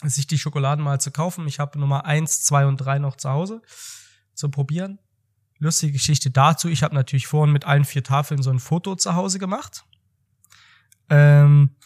sich 0.03 0.27
die 0.27 0.39
Schokoladen 0.39 0.85
mal 0.85 1.01
zu 1.01 1.11
kaufen. 1.11 1.47
Ich 1.47 1.61
habe 1.61 1.79
Nummer 1.79 2.05
eins, 2.05 2.43
zwei 2.43 2.67
und 2.67 2.79
drei 2.79 2.99
noch 2.99 3.17
zu 3.17 3.31
Hause 3.31 3.63
zum 4.35 4.51
Probieren. 4.51 4.99
Lustige 5.59 5.93
Geschichte 5.93 6.31
dazu. 6.31 6.69
Ich 6.69 6.83
habe 6.83 6.95
natürlich 6.95 7.27
vorhin 7.27 7.53
mit 7.53 7.65
allen 7.65 7.85
vier 7.85 8.03
Tafeln 8.03 8.43
so 8.43 8.51
ein 8.51 8.59
Foto 8.59 8.97
zu 8.97 9.15
Hause 9.15 9.39
gemacht. 9.39 9.85
Ähm, 11.11 11.77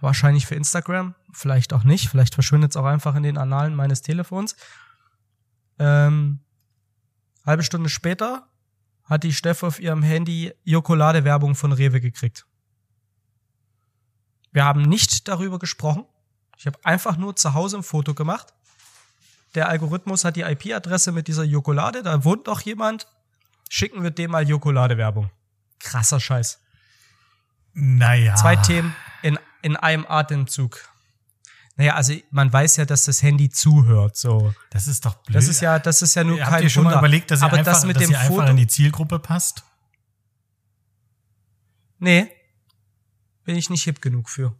wahrscheinlich 0.00 0.46
für 0.46 0.54
Instagram, 0.54 1.14
vielleicht 1.32 1.72
auch 1.72 1.84
nicht. 1.84 2.08
Vielleicht 2.08 2.34
verschwindet 2.34 2.72
es 2.72 2.76
auch 2.76 2.84
einfach 2.84 3.14
in 3.14 3.22
den 3.22 3.38
Annalen 3.38 3.74
meines 3.74 4.02
Telefons. 4.02 4.56
Ähm, 5.78 6.40
Halbe 7.44 7.62
Stunde 7.62 7.88
später 7.88 8.46
hat 9.04 9.24
die 9.24 9.32
Steff 9.32 9.62
auf 9.62 9.80
ihrem 9.80 10.02
Handy 10.02 10.52
Jokolade-Werbung 10.64 11.54
von 11.54 11.72
Rewe 11.72 12.00
gekriegt. 12.00 12.46
Wir 14.52 14.64
haben 14.64 14.82
nicht 14.82 15.28
darüber 15.28 15.58
gesprochen. 15.58 16.04
Ich 16.58 16.66
habe 16.66 16.78
einfach 16.84 17.16
nur 17.16 17.36
zu 17.36 17.54
Hause 17.54 17.78
ein 17.78 17.82
Foto 17.82 18.14
gemacht. 18.14 18.52
Der 19.54 19.68
Algorithmus 19.68 20.24
hat 20.24 20.36
die 20.36 20.42
IP-Adresse 20.42 21.12
mit 21.12 21.26
dieser 21.26 21.44
Jokolade. 21.44 22.02
Da 22.02 22.22
wohnt 22.24 22.48
doch 22.48 22.60
jemand. 22.60 23.06
Schicken 23.70 24.02
wir 24.02 24.10
dem 24.10 24.30
mal 24.30 24.46
Jokolade-Werbung. 24.46 25.30
Krasser 25.80 26.20
Scheiß. 26.20 26.60
Naja. 27.72 28.34
Zwei 28.34 28.56
Themen 28.56 28.94
in, 29.62 29.72
in 29.72 29.76
einem 29.76 30.06
Atemzug. 30.08 30.80
Naja, 31.76 31.94
also 31.94 32.12
man 32.30 32.52
weiß 32.52 32.76
ja, 32.76 32.84
dass 32.86 33.04
das 33.04 33.22
Handy 33.22 33.50
zuhört. 33.50 34.16
So. 34.16 34.52
Das 34.70 34.88
ist 34.88 35.04
doch 35.04 35.14
blöd. 35.22 35.36
Das 35.36 35.46
ist 35.46 35.60
ja, 35.60 35.78
das 35.78 36.02
ist 36.02 36.14
ja 36.16 36.24
nur 36.24 36.40
Habt 36.40 36.50
kein 36.50 36.62
ihr 36.64 36.70
schon 36.70 36.84
Wunder. 36.84 36.96
mal 36.96 37.00
überlegt, 37.02 37.30
dass 37.30 37.40
ihr, 37.40 37.44
Aber 37.46 37.56
einfach, 37.58 37.72
das 37.72 37.84
mit 37.84 37.96
dass 37.96 38.02
dem 38.02 38.10
ihr 38.10 38.18
einfach 38.18 38.34
Foto, 38.34 38.46
in 38.48 38.56
die 38.56 38.66
Zielgruppe 38.66 39.18
passt? 39.20 39.62
Nee. 41.98 42.30
Bin 43.44 43.56
ich 43.56 43.70
nicht 43.70 43.84
hip 43.84 44.02
genug 44.02 44.28
für. 44.28 44.54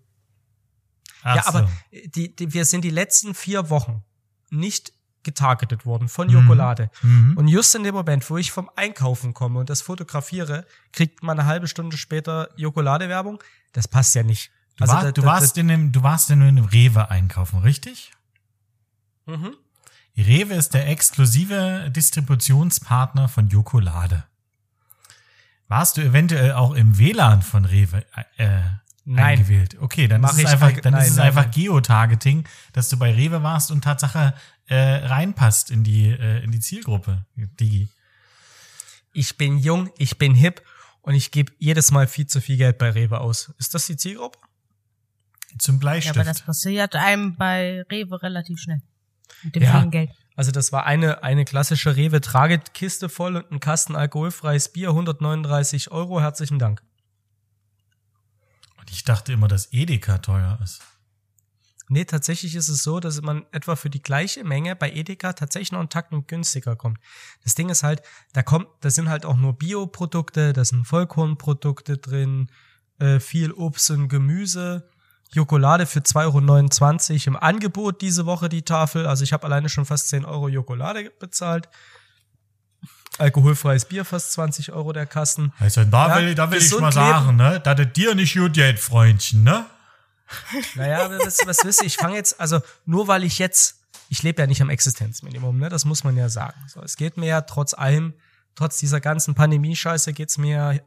Ach 1.23 1.37
ja, 1.37 1.43
so. 1.43 1.49
aber 1.49 1.71
die, 2.15 2.35
die, 2.35 2.53
wir 2.53 2.65
sind 2.65 2.83
die 2.83 2.91
letzten 2.91 3.35
vier 3.35 3.69
Wochen 3.71 4.05
nicht 4.51 4.93
getargetet 5.25 5.85
worden 5.85 6.09
von 6.09 6.29
Mhm. 6.29 6.35
Jokolade. 6.35 6.91
Mhm. 7.03 7.37
Und 7.37 7.49
just 7.49 7.75
in 7.75 7.83
dem 7.83 7.95
Moment, 7.95 8.29
wo 8.31 8.39
ich 8.39 8.53
vom 8.53 8.71
Einkaufen 8.77 9.35
komme 9.35 9.59
und 9.59 9.69
das 9.69 9.83
fotografiere, 9.83 10.67
kriegt 10.93 11.23
man 11.23 11.39
eine 11.39 11.49
halbe 11.49 11.67
Stunde 11.69 11.97
später 11.97 12.49
Jokolade-Werbung. 12.57 13.43
Das 13.73 13.89
passt 13.89 14.15
ja 14.15 14.23
nicht. 14.23 14.51
Du, 14.79 14.85
Also 14.85 14.95
war, 14.95 15.03
da- 15.05 15.13
du, 15.13 15.21
da- 15.23 15.27
warst 15.27 15.59
in 15.59 15.71
einem, 15.71 15.93
du 15.93 16.03
warst 16.03 16.31
in 16.31 16.41
einem 16.43 16.65
Rewe 16.65 17.11
einkaufen, 17.11 17.59
richtig? 17.61 18.13
Mhm. 19.27 19.55
Rewe 20.17 20.55
ist 20.55 20.75
der 20.75 20.89
exklusive 20.89 21.91
Distributionspartner 21.95 23.29
von 23.29 23.49
Jokolade. 23.49 24.25
Warst 25.69 25.97
du 25.97 26.01
eventuell 26.01 26.53
auch 26.53 26.73
im 26.75 26.99
WLAN 26.99 27.43
von 27.43 27.65
Rewe 27.67 28.05
äh, 28.37 28.61
Nein. 29.05 29.25
eingewählt? 29.25 29.77
Okay, 29.81 30.09
dann 30.09 30.23
Mach 30.23 30.33
ist 30.33 30.39
es 30.39 30.47
einfach, 30.47 30.69
allge- 30.69 30.81
dann 30.81 30.95
nein, 30.95 31.03
ist 31.03 31.11
es 31.11 31.17
nein, 31.17 31.27
einfach 31.29 31.43
nein. 31.45 31.51
Geotargeting, 31.53 32.49
dass 32.73 32.89
du 32.89 32.97
bei 32.97 33.13
Rewe 33.15 33.43
warst 33.43 33.71
und 33.71 33.83
Tatsache 33.85 34.35
äh, 34.67 34.77
reinpasst 34.77 35.71
in 35.71 35.85
die 35.85 36.09
äh, 36.09 36.43
in 36.43 36.51
die 36.53 36.61
Zielgruppe, 36.61 37.27
Digi. 37.37 37.89
Ich 39.13 39.37
bin 39.37 39.59
jung, 39.59 39.91
ich 39.99 40.19
bin 40.19 40.35
hip 40.35 40.63
und 41.03 41.15
ich 41.15 41.31
gebe 41.33 41.53
jedes 41.59 41.91
Mal 41.91 42.07
viel 42.07 42.27
zu 42.27 42.41
viel 42.41 42.57
Geld 42.57 42.79
bei 42.79 42.91
Rewe 42.91 43.21
aus. 43.21 43.53
Ist 43.59 43.75
das 43.75 43.87
die 43.87 43.97
Zielgruppe? 43.97 44.39
Zum 45.59 45.77
Ja, 45.77 45.81
Bleistift. 45.81 46.17
aber 46.17 46.25
das 46.25 46.43
passiert 46.43 46.95
einem 46.97 47.37
bei 47.37 47.83
Rewe 47.91 48.23
relativ 48.23 48.59
schnell. 48.61 48.83
Mit 49.43 49.55
dem 49.57 49.63
Ja. 49.63 49.73
vielen 49.79 49.91
Geld. 49.91 50.11
Also 50.37 50.53
das 50.53 50.71
war 50.73 50.85
eine, 50.87 51.23
eine 51.25 51.45
klassische 51.45 51.97
Rewe-Tragekiste 51.97 53.09
voll 53.09 53.37
und 53.37 53.51
ein 53.51 53.61
Kasten 53.61 53.97
alkoholfreies 53.97 54.73
Bier, 54.73 54.91
139 54.91 55.91
Euro. 55.91 56.21
Herzlichen 56.21 56.59
Dank. 56.59 56.83
und 58.79 58.91
ich 58.91 59.05
dachte 59.05 59.33
immer, 59.33 59.49
dass 59.49 59.73
Edeka 59.73 60.19
teuer 60.19 60.59
ist. 60.63 60.81
Nee, 61.91 62.05
tatsächlich 62.05 62.55
ist 62.55 62.69
es 62.69 62.83
so, 62.83 63.01
dass 63.01 63.21
man 63.23 63.45
etwa 63.51 63.75
für 63.77 63.89
die 63.91 64.03
gleiche 64.03 64.45
Menge 64.45 64.77
bei 64.77 64.91
Edeka 64.93 65.33
tatsächlich 65.33 65.73
noch 65.73 65.81
einen 65.81 65.89
Tacken 65.89 66.27
günstiger 66.27 66.77
kommt. 66.77 66.99
Das 67.45 67.55
Ding 67.55 67.71
ist 67.71 67.83
halt, 67.83 68.03
da 68.35 68.43
kommt, 68.43 68.69
da 68.81 68.91
sind 68.91 69.09
halt 69.09 69.25
auch 69.25 69.37
nur 69.37 69.55
Bioprodukte, 69.59 70.53
da 70.53 70.65
sind 70.65 70.85
Vollkornprodukte 70.87 71.97
drin, 71.99 72.51
äh, 72.99 73.21
viel 73.21 73.53
Obst 73.53 73.91
und 73.91 74.09
Gemüse. 74.09 74.89
Jokolade 75.31 75.87
für 75.87 76.01
2,29 76.01 77.13
Euro 77.13 77.21
im 77.27 77.37
Angebot 77.37 78.01
diese 78.01 78.27
Woche 78.27 78.49
die 78.49 78.63
Tafel. 78.63 79.07
Also 79.07 79.25
ich 79.25 79.33
habe 79.33 79.45
alleine 79.45 79.69
schon 79.69 79.85
fast 79.85 80.09
10 80.09 80.25
Euro 80.25 80.49
Jokolade 80.49 81.11
bezahlt. 81.19 81.69
Alkoholfreies 83.19 83.85
Bier 83.87 84.05
fast 84.05 84.33
20 84.33 84.73
Euro 84.73 84.93
der 84.93 85.07
Kasten. 85.07 85.53
Also 85.59 85.85
da 85.85 86.09
Ja, 86.09 86.17
will, 86.17 86.35
da 86.35 86.51
will 86.51 86.59
ich 86.63 86.71
mal 86.73 86.79
leben. 86.89 86.93
sagen, 86.93 87.37
ne, 87.37 87.61
dass 87.61 87.79
es 87.81 87.93
dir 87.93 88.15
nicht 88.15 88.35
gut 88.37 88.53
geht, 88.55 88.79
Freundchen, 88.79 89.43
ne? 89.43 89.67
Naja, 90.75 91.11
was, 91.25 91.39
was 91.47 91.65
wisst 91.65 91.81
ihr, 91.81 91.87
ich 91.87 91.97
fange 91.97 92.15
jetzt, 92.17 92.39
also 92.39 92.61
nur 92.85 93.09
weil 93.09 93.25
ich 93.25 93.39
jetzt, 93.39 93.81
ich 94.09 94.23
lebe 94.23 94.41
ja 94.43 94.47
nicht 94.47 94.63
am 94.63 94.71
Existenzminimum, 94.71 95.59
ne? 95.59 95.69
Das 95.69 95.85
muss 95.85 96.05
man 96.05 96.17
ja 96.17 96.29
sagen. 96.29 96.59
So, 96.69 96.81
es 96.83 96.97
geht 96.97 97.17
mir 97.17 97.27
ja 97.27 97.41
trotz 97.41 97.75
allem, 97.75 98.15
trotz 98.55 98.79
dieser 98.79 99.01
ganzen 99.01 99.35
Pandemie-Scheiße 99.35 100.13
geht's 100.13 100.39
mir, 100.39 100.81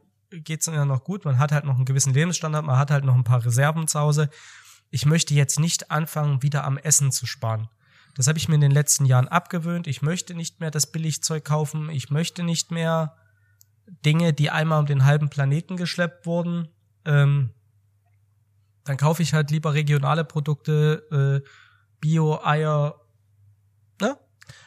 geht's 0.44 0.68
mir 0.68 0.76
ja 0.76 0.84
noch 0.84 1.04
gut. 1.04 1.24
Man 1.24 1.38
hat 1.38 1.52
halt 1.52 1.64
noch 1.64 1.76
einen 1.76 1.84
gewissen 1.84 2.14
Lebensstandard, 2.14 2.64
man 2.64 2.78
hat 2.78 2.90
halt 2.90 3.04
noch 3.04 3.14
ein 3.14 3.24
paar 3.24 3.44
Reserven 3.44 3.88
zu 3.88 4.00
Hause. 4.00 4.30
Ich 4.90 5.06
möchte 5.06 5.34
jetzt 5.34 5.58
nicht 5.58 5.90
anfangen, 5.90 6.42
wieder 6.42 6.64
am 6.64 6.78
Essen 6.78 7.12
zu 7.12 7.26
sparen. 7.26 7.68
Das 8.14 8.26
habe 8.26 8.38
ich 8.38 8.48
mir 8.48 8.56
in 8.56 8.60
den 8.60 8.72
letzten 8.72 9.06
Jahren 9.06 9.28
abgewöhnt. 9.28 9.86
Ich 9.86 10.02
möchte 10.02 10.34
nicht 10.34 10.60
mehr 10.60 10.70
das 10.70 10.92
Billigzeug 10.92 11.44
kaufen. 11.44 11.88
Ich 11.88 12.10
möchte 12.10 12.42
nicht 12.42 12.70
mehr 12.70 13.16
Dinge, 14.04 14.32
die 14.32 14.50
einmal 14.50 14.80
um 14.80 14.86
den 14.86 15.04
halben 15.04 15.30
Planeten 15.30 15.76
geschleppt 15.76 16.26
wurden. 16.26 16.68
Ähm, 17.04 17.50
dann 18.84 18.96
kaufe 18.96 19.22
ich 19.22 19.32
halt 19.32 19.50
lieber 19.50 19.74
regionale 19.74 20.24
Produkte, 20.24 21.42
äh, 21.44 21.48
Bio-Eier. 22.00 23.00
Ne? 24.00 24.16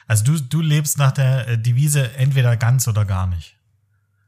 Also 0.07 0.23
du, 0.23 0.39
du 0.39 0.61
lebst 0.61 0.97
nach 0.97 1.11
der 1.11 1.47
äh, 1.47 1.57
Devise 1.61 2.13
entweder 2.13 2.55
ganz 2.57 2.87
oder 2.87 3.05
gar 3.05 3.27
nicht. 3.27 3.54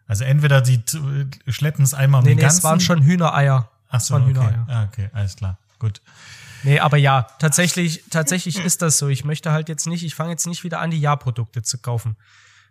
Also 0.08 0.24
entweder 0.24 0.64
sie 0.66 0.80
t- 0.80 1.00
schleppen 1.48 1.84
es 1.84 1.94
einmal 1.94 2.20
um 2.20 2.24
Nee, 2.26 2.32
den 2.32 2.38
nee, 2.38 2.42
ganzen. 2.44 2.58
es 2.60 2.64
waren 2.64 2.80
schon 2.80 3.02
Hühnereier. 3.04 3.70
Ach 3.90 4.00
so, 4.00 4.16
okay. 4.16 4.26
Hühnereier. 4.28 4.66
Ah, 4.70 4.84
okay, 4.86 5.10
alles 5.14 5.36
klar. 5.36 5.58
Gut. 5.80 6.02
Nee, 6.64 6.80
aber 6.80 6.98
ja, 6.98 7.28
tatsächlich, 7.40 8.04
tatsächlich 8.10 8.58
ist 8.64 8.82
das 8.82 8.98
so. 8.98 9.08
Ich 9.10 9.24
möchte 9.26 9.52
halt 9.52 9.70
jetzt 9.70 9.86
nicht, 9.86 10.04
ich 10.04 10.16
fange 10.16 10.32
jetzt 10.32 10.48
nicht 10.48 10.64
wieder 10.64 10.80
an, 10.80 10.90
die 10.92 11.00
Ja-Produkte 11.00 11.62
zu 11.62 11.78
kaufen. 11.78 12.16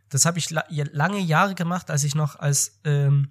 Das 0.08 0.24
habe 0.24 0.38
ich 0.38 0.50
la 0.50 0.64
lange 0.70 1.18
Jahre 1.20 1.54
gemacht, 1.54 1.90
als 1.90 2.04
ich 2.04 2.14
noch 2.14 2.36
als 2.36 2.80
ähm, 2.84 3.30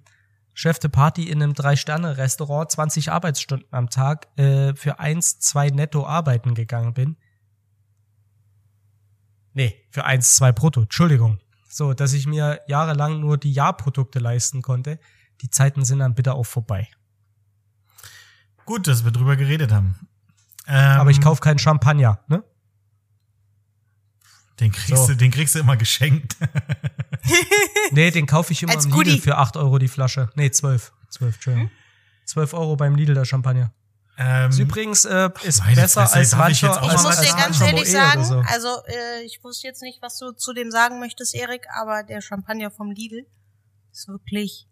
Chef 0.54 0.78
de 0.78 0.90
Party 0.90 1.28
in 1.28 1.42
einem 1.42 1.52
Drei-Sterne-Restaurant 1.54 2.70
20 2.70 3.12
Arbeitsstunden 3.12 3.68
am 3.70 3.90
Tag 3.90 4.28
äh, 4.38 4.74
für 4.74 4.98
eins, 4.98 5.38
zwei 5.40 5.68
netto 5.68 6.06
arbeiten 6.06 6.54
gegangen 6.54 6.94
bin. 6.94 7.16
Nee, 9.52 9.74
für 9.90 10.04
eins, 10.04 10.36
zwei 10.36 10.52
brutto, 10.52 10.82
Entschuldigung. 10.82 11.38
So, 11.76 11.92
dass 11.92 12.14
ich 12.14 12.26
mir 12.26 12.62
jahrelang 12.68 13.20
nur 13.20 13.36
die 13.36 13.52
Jahrprodukte 13.52 14.18
leisten 14.18 14.62
konnte. 14.62 14.98
Die 15.42 15.50
Zeiten 15.50 15.84
sind 15.84 15.98
dann 15.98 16.14
bitte 16.14 16.32
auch 16.32 16.44
vorbei. 16.46 16.88
Gut, 18.64 18.86
dass 18.86 19.04
wir 19.04 19.10
drüber 19.10 19.36
geredet 19.36 19.72
haben. 19.72 19.94
Ähm, 20.66 20.74
Aber 21.00 21.10
ich 21.10 21.20
kaufe 21.20 21.42
keinen 21.42 21.58
Champagner, 21.58 22.20
ne? 22.28 22.42
Den 24.58 24.72
kriegst, 24.72 25.02
So. 25.02 25.08
du, 25.08 25.16
den 25.18 25.30
kriegst 25.30 25.54
du 25.54 25.58
immer 25.58 25.76
geschenkt. 25.76 26.36
Nee, 27.90 28.10
den 28.10 28.26
kaufe 28.26 28.52
ich 28.52 28.62
immer 28.62 28.72
Als 28.72 28.86
im 28.86 28.92
Lidl 28.92 29.04
Goodie. 29.04 29.20
für 29.20 29.36
8 29.36 29.56
Euro 29.58 29.78
die 29.78 29.88
Flasche. 29.88 30.30
Nee, 30.34 30.50
12. 30.50 30.92
12, 31.10 31.34
Entschuldigung. 31.34 31.70
12 32.24 32.54
Euro 32.54 32.76
beim 32.76 32.94
Lidl 32.96 33.14
der 33.14 33.24
Champagner. 33.26 33.72
Ähm, 34.18 34.50
Ist 34.50 34.58
übrigens 34.58 35.04
äh, 35.04 35.30
ist 35.42 35.60
meine 35.60 35.76
besser 35.76 36.06
Fresse, 36.06 36.16
als 36.16 36.32
ich 36.32 36.38
mancher, 36.38 36.66
jetzt 36.68 36.78
auch 36.78 36.86
Ich 36.86 36.92
als, 36.92 37.02
mal 37.02 37.16
muss 37.16 37.20
dir 37.20 37.36
ganz 37.36 37.60
ehrlich 37.60 37.90
sagen, 37.90 38.24
so. 38.24 38.38
also 38.40 38.68
äh, 38.86 39.22
ich 39.24 39.42
wusste 39.44 39.66
jetzt 39.66 39.82
nicht, 39.82 40.00
was 40.00 40.18
du 40.18 40.32
zu 40.32 40.52
dem 40.54 40.70
sagen 40.70 41.00
möchtest, 41.00 41.34
Erik, 41.34 41.66
aber 41.78 42.02
der 42.02 42.20
Champagner 42.22 42.70
vom 42.70 42.90
Lidl 42.90 43.26
ist 43.92 44.08
wirklich 44.08 44.68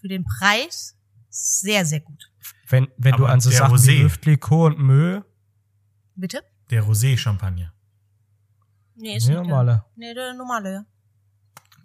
für 0.00 0.08
den 0.08 0.24
Preis 0.24 0.96
sehr, 1.28 1.84
sehr 1.84 2.00
gut. 2.00 2.30
Wenn, 2.68 2.88
wenn 2.96 3.16
du 3.16 3.26
an 3.26 3.40
so 3.40 3.50
der 3.50 3.58
Sachen 3.58 3.76
Rosé. 3.76 3.88
wie 3.88 4.02
Lüftlikot 4.02 4.74
und 4.74 4.82
Mö, 4.82 5.20
Bitte? 6.14 6.42
der 6.70 6.84
Rosé-Champagner. 6.84 7.72
Nee, 8.94 9.16
ist 9.16 9.26
nee, 9.26 9.34
nicht 9.34 9.44
der. 9.44 9.48
normale. 9.50 9.84
Nee, 9.96 10.14
der 10.14 10.34
normale, 10.34 10.72
ja. 10.72 10.84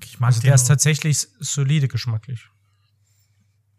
Ich 0.04 0.20
mag 0.20 0.28
Also 0.28 0.41
den 0.41 0.48
der 0.48 0.56
ist 0.56 0.68
tatsächlich 0.68 1.28
solide 1.39 1.88
geschmacklich. 1.88 2.48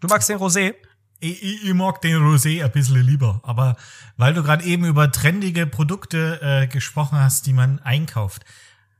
Du 0.00 0.08
magst 0.08 0.28
den 0.28 0.38
Rosé? 0.38 0.74
Ich, 1.20 1.42
ich, 1.42 1.64
ich 1.64 1.74
mag 1.74 2.00
den 2.02 2.16
Rosé 2.16 2.64
ein 2.64 2.72
bisschen 2.72 3.00
lieber, 3.00 3.40
aber 3.42 3.76
weil 4.16 4.34
du 4.34 4.42
gerade 4.42 4.64
eben 4.64 4.84
über 4.84 5.10
trendige 5.10 5.66
Produkte 5.66 6.40
äh, 6.42 6.66
gesprochen 6.66 7.18
hast, 7.18 7.46
die 7.46 7.52
man 7.52 7.78
einkauft. 7.80 8.44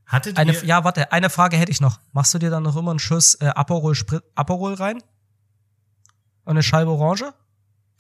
Hattet 0.07 0.39
Eine, 0.39 0.53
ihr, 0.53 0.65
ja, 0.65 0.85
warte, 0.85 1.13
eine 1.13 1.31
Frage 1.31 1.57
hätte 1.57 1.73
ich 1.73 1.81
noch. 1.81 1.99
Machst 2.13 2.33
du 2.33 2.39
dir 2.39 2.51
dann 2.51 2.63
noch 2.63 2.77
immer 2.77 2.91
einen 2.91 3.01
Schuss 3.01 3.35
äh, 3.35 3.47
Aperol, 3.47 3.95
Sprit, 3.95 4.23
Aperol 4.35 4.75
rein? 4.75 4.99
Und 6.45 6.53
eine 6.53 6.63
Scheibe 6.63 6.93
Orange? 6.93 7.35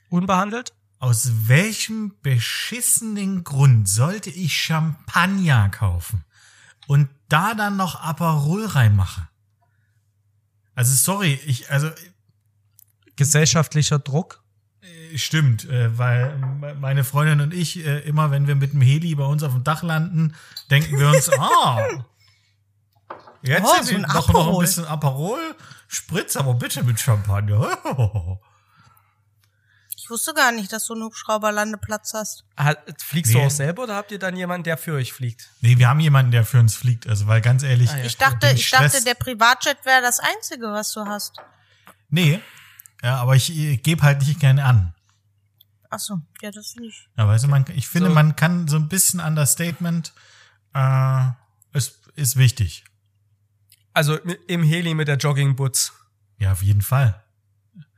Unbehandelt? 0.08 0.72
aus 0.98 1.48
welchem 1.48 2.14
beschissenen 2.22 3.44
Grund 3.44 3.88
sollte 3.88 4.30
ich 4.30 4.56
Champagner 4.56 5.68
kaufen 5.68 6.24
und 6.86 7.08
da 7.28 7.54
dann 7.54 7.76
noch 7.76 8.00
Aperol 8.00 8.66
reinmachen? 8.66 9.28
Also 10.74 10.94
sorry, 10.94 11.38
ich, 11.46 11.70
also 11.70 11.90
Gesellschaftlicher 13.16 13.98
Druck? 13.98 14.42
Äh, 14.82 15.18
Stimmt, 15.18 15.64
äh, 15.68 15.96
weil 15.98 16.36
me- 16.38 16.74
meine 16.74 17.02
Freundin 17.04 17.40
und 17.40 17.54
ich 17.54 17.84
äh, 17.84 18.00
immer, 18.00 18.30
wenn 18.30 18.46
wir 18.46 18.54
mit 18.54 18.72
dem 18.72 18.80
Heli 18.82 19.14
bei 19.14 19.24
uns 19.24 19.42
auf 19.42 19.52
dem 19.52 19.64
Dach 19.64 19.82
landen, 19.82 20.34
denken 20.70 20.98
wir 20.98 21.08
uns, 21.08 21.28
ah, 21.38 21.86
jetzt 23.42 23.64
Oh, 23.64 23.74
sind 23.82 23.86
so 23.86 23.94
ein 23.96 24.02
noch, 24.02 24.28
noch 24.32 24.52
ein 24.54 24.58
bisschen 24.60 24.84
Aperol, 24.86 25.40
Spritz 25.88 26.36
aber 26.36 26.54
bitte 26.54 26.82
mit 26.84 27.00
Champagner. 27.00 27.78
Ich 29.98 30.10
wusste 30.10 30.34
gar 30.34 30.52
nicht, 30.52 30.72
dass 30.72 30.86
du 30.86 30.92
einen 30.94 31.02
Hubschrauberlandeplatz 31.02 32.12
hast. 32.14 32.44
Hat, 32.56 32.78
fliegst 33.02 33.32
Nee. 33.32 33.40
du 33.40 33.46
auch 33.46 33.50
selber 33.50 33.82
oder 33.84 33.96
habt 33.96 34.12
ihr 34.12 34.20
dann 34.20 34.36
jemanden, 34.36 34.62
der 34.62 34.76
für 34.78 34.92
euch 34.94 35.12
fliegt? 35.12 35.50
Nee, 35.62 35.78
wir 35.78 35.88
haben 35.88 35.98
jemanden, 35.98 36.30
der 36.30 36.44
für 36.44 36.60
uns 36.60 36.76
fliegt, 36.76 37.08
also 37.08 37.26
weil 37.26 37.40
ganz 37.40 37.64
ehrlich, 37.64 37.90
Ah, 37.90 37.98
ja. 37.98 38.04
Ich 38.04 38.16
dachte, 38.16 38.46
ich 38.54 38.70
dachte, 38.70 39.02
der 39.02 39.14
Privatjet 39.14 39.78
wäre 39.84 40.02
das 40.02 40.20
einzige, 40.20 40.66
was 40.70 40.92
du 40.92 41.06
hast. 41.06 41.32
nee, 42.08 42.40
ja, 43.02 43.16
aber 43.16 43.36
ich 43.36 43.54
äh, 43.56 43.76
gebe 43.76 44.02
halt 44.02 44.20
nicht 44.26 44.40
gerne 44.40 44.64
an. 44.64 44.92
Ach 45.90 45.98
so, 46.00 46.20
ja, 46.42 46.50
das 46.50 46.72
finde 46.72 46.88
ich. 46.88 47.08
Ja, 47.16 47.26
weißt 47.28 47.44
du, 47.44 47.48
man, 47.48 47.64
ich 47.74 47.86
finde, 47.88 48.08
So. 48.08 48.14
man 48.14 48.34
kann 48.36 48.66
so 48.68 48.76
ein 48.76 48.88
bisschen 48.88 49.20
Understatement, 49.20 50.12
äh, 50.74 51.28
ist, 51.72 52.00
ist 52.16 52.36
wichtig. 52.36 52.84
Also 53.92 54.16
im 54.18 54.62
Heli 54.62 54.94
mit 54.94 55.08
der 55.08 55.16
Joggingboots 55.16 55.92
Ja, 56.38 56.52
auf 56.52 56.62
jeden 56.62 56.82
Fall. 56.82 57.22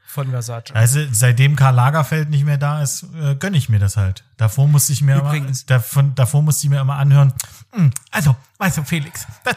von 0.07 0.31
Versace. 0.31 0.71
Also 0.75 1.01
seitdem 1.13 1.57
Karl 1.57 1.75
Lagerfeld 1.75 2.31
nicht 2.31 2.45
mehr 2.45 2.57
da 2.59 2.83
ist, 2.83 3.05
äh, 3.15 3.35
gönne 3.35 3.57
ich 3.57 3.69
mir 3.69 3.79
das 3.79 3.97
halt. 3.97 4.25
Davor 4.37 4.69
musste 4.69 4.93
ich 4.93 5.03
mir 5.03 5.17
Übrigens. 5.17 5.63
immer, 5.63 5.67
davon, 5.69 6.15
davor 6.15 6.43
musste 6.43 6.67
ich 6.67 6.71
mir 6.71 6.81
immer 6.81 6.97
anhören. 6.97 7.33
"Hm, 7.73 7.91
Also, 8.11 8.37
weißt 8.59 8.79
du, 8.79 8.85
Felix, 8.85 9.27
das, 9.45 9.57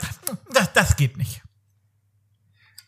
das, 0.53 0.73
das 0.73 0.95
geht 0.95 1.17
nicht. 1.17 1.41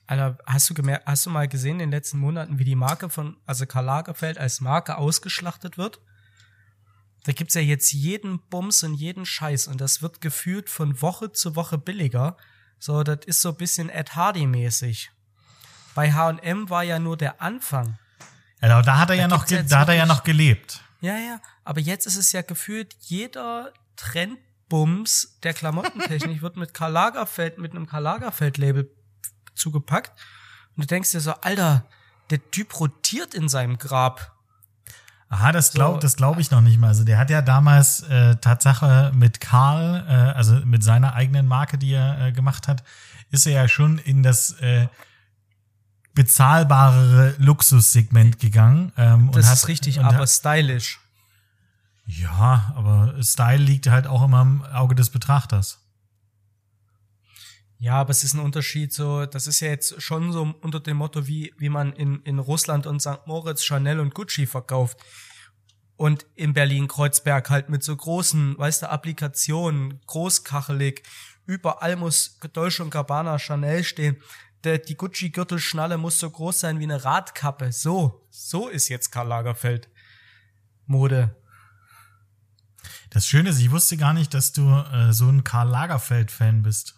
Alter, 0.05 0.37
hast 0.45 0.69
du 0.69 0.73
gemerkt, 0.73 1.05
hast 1.05 1.25
du 1.25 1.29
mal 1.29 1.47
gesehen 1.47 1.73
in 1.73 1.79
den 1.79 1.91
letzten 1.91 2.17
Monaten, 2.17 2.59
wie 2.59 2.65
die 2.65 2.75
Marke 2.75 3.09
von, 3.09 3.37
also 3.45 3.65
Karl 3.65 3.85
Lagerfeld 3.85 4.37
als 4.37 4.59
Marke 4.59 4.97
ausgeschlachtet 4.97 5.77
wird? 5.77 6.01
Da 7.23 7.31
gibt's 7.31 7.53
ja 7.53 7.61
jetzt 7.61 7.93
jeden 7.93 8.39
Bums 8.49 8.83
und 8.83 8.95
jeden 8.95 9.25
Scheiß 9.25 9.67
und 9.67 9.79
das 9.79 10.01
wird 10.01 10.19
gefühlt 10.19 10.69
von 10.69 11.01
Woche 11.01 11.31
zu 11.31 11.55
Woche 11.55 11.77
billiger. 11.77 12.35
So, 12.79 13.03
das 13.03 13.19
ist 13.25 13.41
so 13.41 13.49
ein 13.49 13.55
bisschen 13.55 13.89
Ed 13.89 14.15
Hardy 14.15 14.45
mäßig. 14.45 15.09
Bei 15.95 16.11
H&M 16.11 16.69
war 16.69 16.83
ja 16.83 16.99
nur 16.99 17.15
der 17.15 17.41
Anfang. 17.41 17.97
Ja, 18.61 18.81
da 18.81 18.97
hat 18.97 19.09
er 19.09 19.15
ja 19.15 19.27
noch, 19.27 19.45
da 19.45 19.79
hat 19.79 19.87
er 19.87 19.95
ja 19.95 20.05
noch 20.05 20.23
gelebt. 20.23 20.81
Ja, 20.99 21.17
ja, 21.17 21.39
aber 21.63 21.79
jetzt 21.79 22.07
ist 22.07 22.17
es 22.17 22.31
ja 22.31 22.41
gefühlt, 22.41 22.95
jeder 22.99 23.73
Trendbums 23.95 25.37
der 25.43 25.53
Klamottentechnik 25.53 26.41
wird 26.41 26.57
mit 26.57 26.73
Karl 26.73 26.91
Lagerfeld, 26.91 27.57
mit 27.57 27.71
einem 27.71 27.87
Karl 27.87 28.03
Lagerfeld-Label 28.03 28.89
zugepackt. 29.55 30.11
Und 30.75 30.83
du 30.83 30.87
denkst 30.87 31.11
dir 31.11 31.19
so, 31.21 31.33
Alter, 31.41 31.85
der 32.29 32.39
Typ 32.51 32.79
rotiert 32.79 33.33
in 33.33 33.49
seinem 33.49 33.77
Grab. 33.77 34.31
Aha, 35.29 35.51
das 35.51 35.71
glaube 35.73 35.95
So. 35.95 35.99
das 36.01 36.15
glaub 36.15 36.37
ich 36.37 36.51
noch 36.51 36.61
nicht 36.61 36.77
mal. 36.79 36.89
Also 36.89 37.03
der 37.03 37.17
hat 37.17 37.29
ja 37.29 37.41
damals 37.41 38.01
äh, 38.03 38.35
Tatsache 38.35 39.11
mit 39.15 39.39
Karl, 39.41 40.05
äh, 40.07 40.11
also 40.37 40.53
mit 40.63 40.83
seiner 40.83 41.13
eigenen 41.15 41.47
Marke, 41.47 41.77
die 41.77 41.93
er 41.93 42.27
äh, 42.27 42.31
gemacht 42.31 42.67
hat, 42.67 42.83
ist 43.31 43.47
er 43.47 43.53
ja 43.53 43.67
schon 43.67 43.97
in 43.97 44.21
das 44.21 44.51
äh, 44.59 44.87
bezahlbarere 46.13 47.35
Luxussegment 47.39 48.39
gegangen. 48.39 48.91
Ähm, 48.97 49.29
und 49.29 49.35
Das 49.35 49.47
hat, 49.47 49.55
ist 49.55 49.67
richtig, 49.67 49.99
und 49.99 50.05
aber 50.05 50.19
Hat, 50.19 50.29
stylisch. 50.29 50.99
ja, 52.05 52.71
aber 52.75 53.15
Style 53.23 53.57
liegt 53.57 53.87
halt 53.87 54.05
auch 54.07 54.23
immer 54.23 54.41
im 54.41 54.63
Auge 54.65 54.93
des 54.95 55.09
Betrachters. 55.09 55.79
Ja, 57.83 57.95
aber 57.95 58.11
es 58.11 58.23
ist 58.23 58.33
ein 58.33 58.39
Unterschied 58.39 58.93
so, 58.93 59.25
das 59.25 59.45
ist 59.45 59.59
ja 59.59 59.67
jetzt 59.67 60.01
schon 60.01 60.31
so 60.31 60.55
unter 60.61 60.79
dem 60.79 60.95
Motto, 60.95 61.27
wie, 61.27 61.53
wie 61.57 61.67
man 61.67 61.91
in, 61.91 62.21
in 62.21 62.39
Russland 62.39 62.87
und 62.87 63.01
St. 63.01 63.27
Moritz 63.27 63.61
Chanel 63.61 63.99
und 63.99 64.13
Gucci 64.13 64.45
verkauft. 64.45 64.97
Und 65.97 66.25
in 66.35 66.53
Berlin-Kreuzberg 66.53 67.49
halt 67.49 67.67
mit 67.67 67.83
so 67.83 67.93
großen, 67.93 68.57
weißt 68.57 68.83
du, 68.83 68.89
Applikationen, 68.89 69.99
großkachelig. 70.05 71.03
Überall 71.45 71.97
muss 71.97 72.39
Dolce 72.53 72.83
und 72.83 72.89
Gabbana 72.89 73.37
Chanel 73.37 73.83
stehen. 73.83 74.15
Die 74.63 74.95
Gucci-Gürtelschnalle 74.95 75.97
muss 75.97 76.19
so 76.19 76.29
groß 76.29 76.61
sein 76.61 76.79
wie 76.79 76.83
eine 76.83 77.03
Radkappe. 77.03 77.73
So, 77.73 78.25
so 78.29 78.69
ist 78.69 78.87
jetzt 78.87 79.11
Karl 79.11 79.27
Lagerfeld. 79.27 79.89
Mode. 80.85 81.35
Das 83.09 83.27
Schöne 83.27 83.49
ist, 83.49 83.59
ich 83.59 83.71
wusste 83.71 83.97
gar 83.97 84.13
nicht, 84.13 84.33
dass 84.33 84.53
du 84.53 84.69
äh, 84.69 85.11
so 85.11 85.27
ein 85.27 85.43
Karl 85.43 85.67
Lagerfeld-Fan 85.67 86.63
bist. 86.63 86.95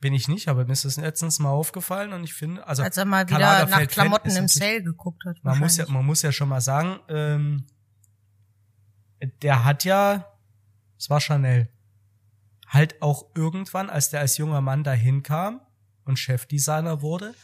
Bin 0.00 0.14
ich 0.14 0.28
nicht, 0.28 0.48
aber 0.48 0.64
mir 0.64 0.72
ist 0.72 0.86
das 0.86 0.96
letztens 0.96 1.38
mal 1.38 1.50
aufgefallen 1.50 2.14
und 2.14 2.24
ich 2.24 2.32
finde, 2.32 2.66
also 2.66 2.82
Als 2.82 2.96
er 2.96 3.04
mal 3.04 3.28
wieder 3.28 3.38
nach 3.38 3.60
Lagerfeld-Fan 3.60 4.06
Klamotten 4.06 4.36
im 4.36 4.48
Sale 4.48 4.82
geguckt 4.82 5.24
hat. 5.26 5.36
Man 5.42 5.58
muss 5.58 5.76
ja, 5.76 5.86
man 5.88 6.06
muss 6.06 6.22
ja 6.22 6.32
schon 6.32 6.48
mal 6.48 6.62
sagen, 6.62 7.00
ähm, 7.08 7.66
der 9.42 9.64
hat 9.64 9.84
ja, 9.84 10.26
es 10.98 11.10
war 11.10 11.20
Chanel, 11.20 11.68
halt 12.66 13.02
auch 13.02 13.26
irgendwann, 13.34 13.90
als 13.90 14.08
der 14.10 14.20
als 14.20 14.38
junger 14.38 14.62
Mann 14.62 14.84
dahin 14.84 15.22
kam 15.22 15.60
und 16.04 16.18
Chefdesigner 16.18 17.02
wurde, 17.02 17.34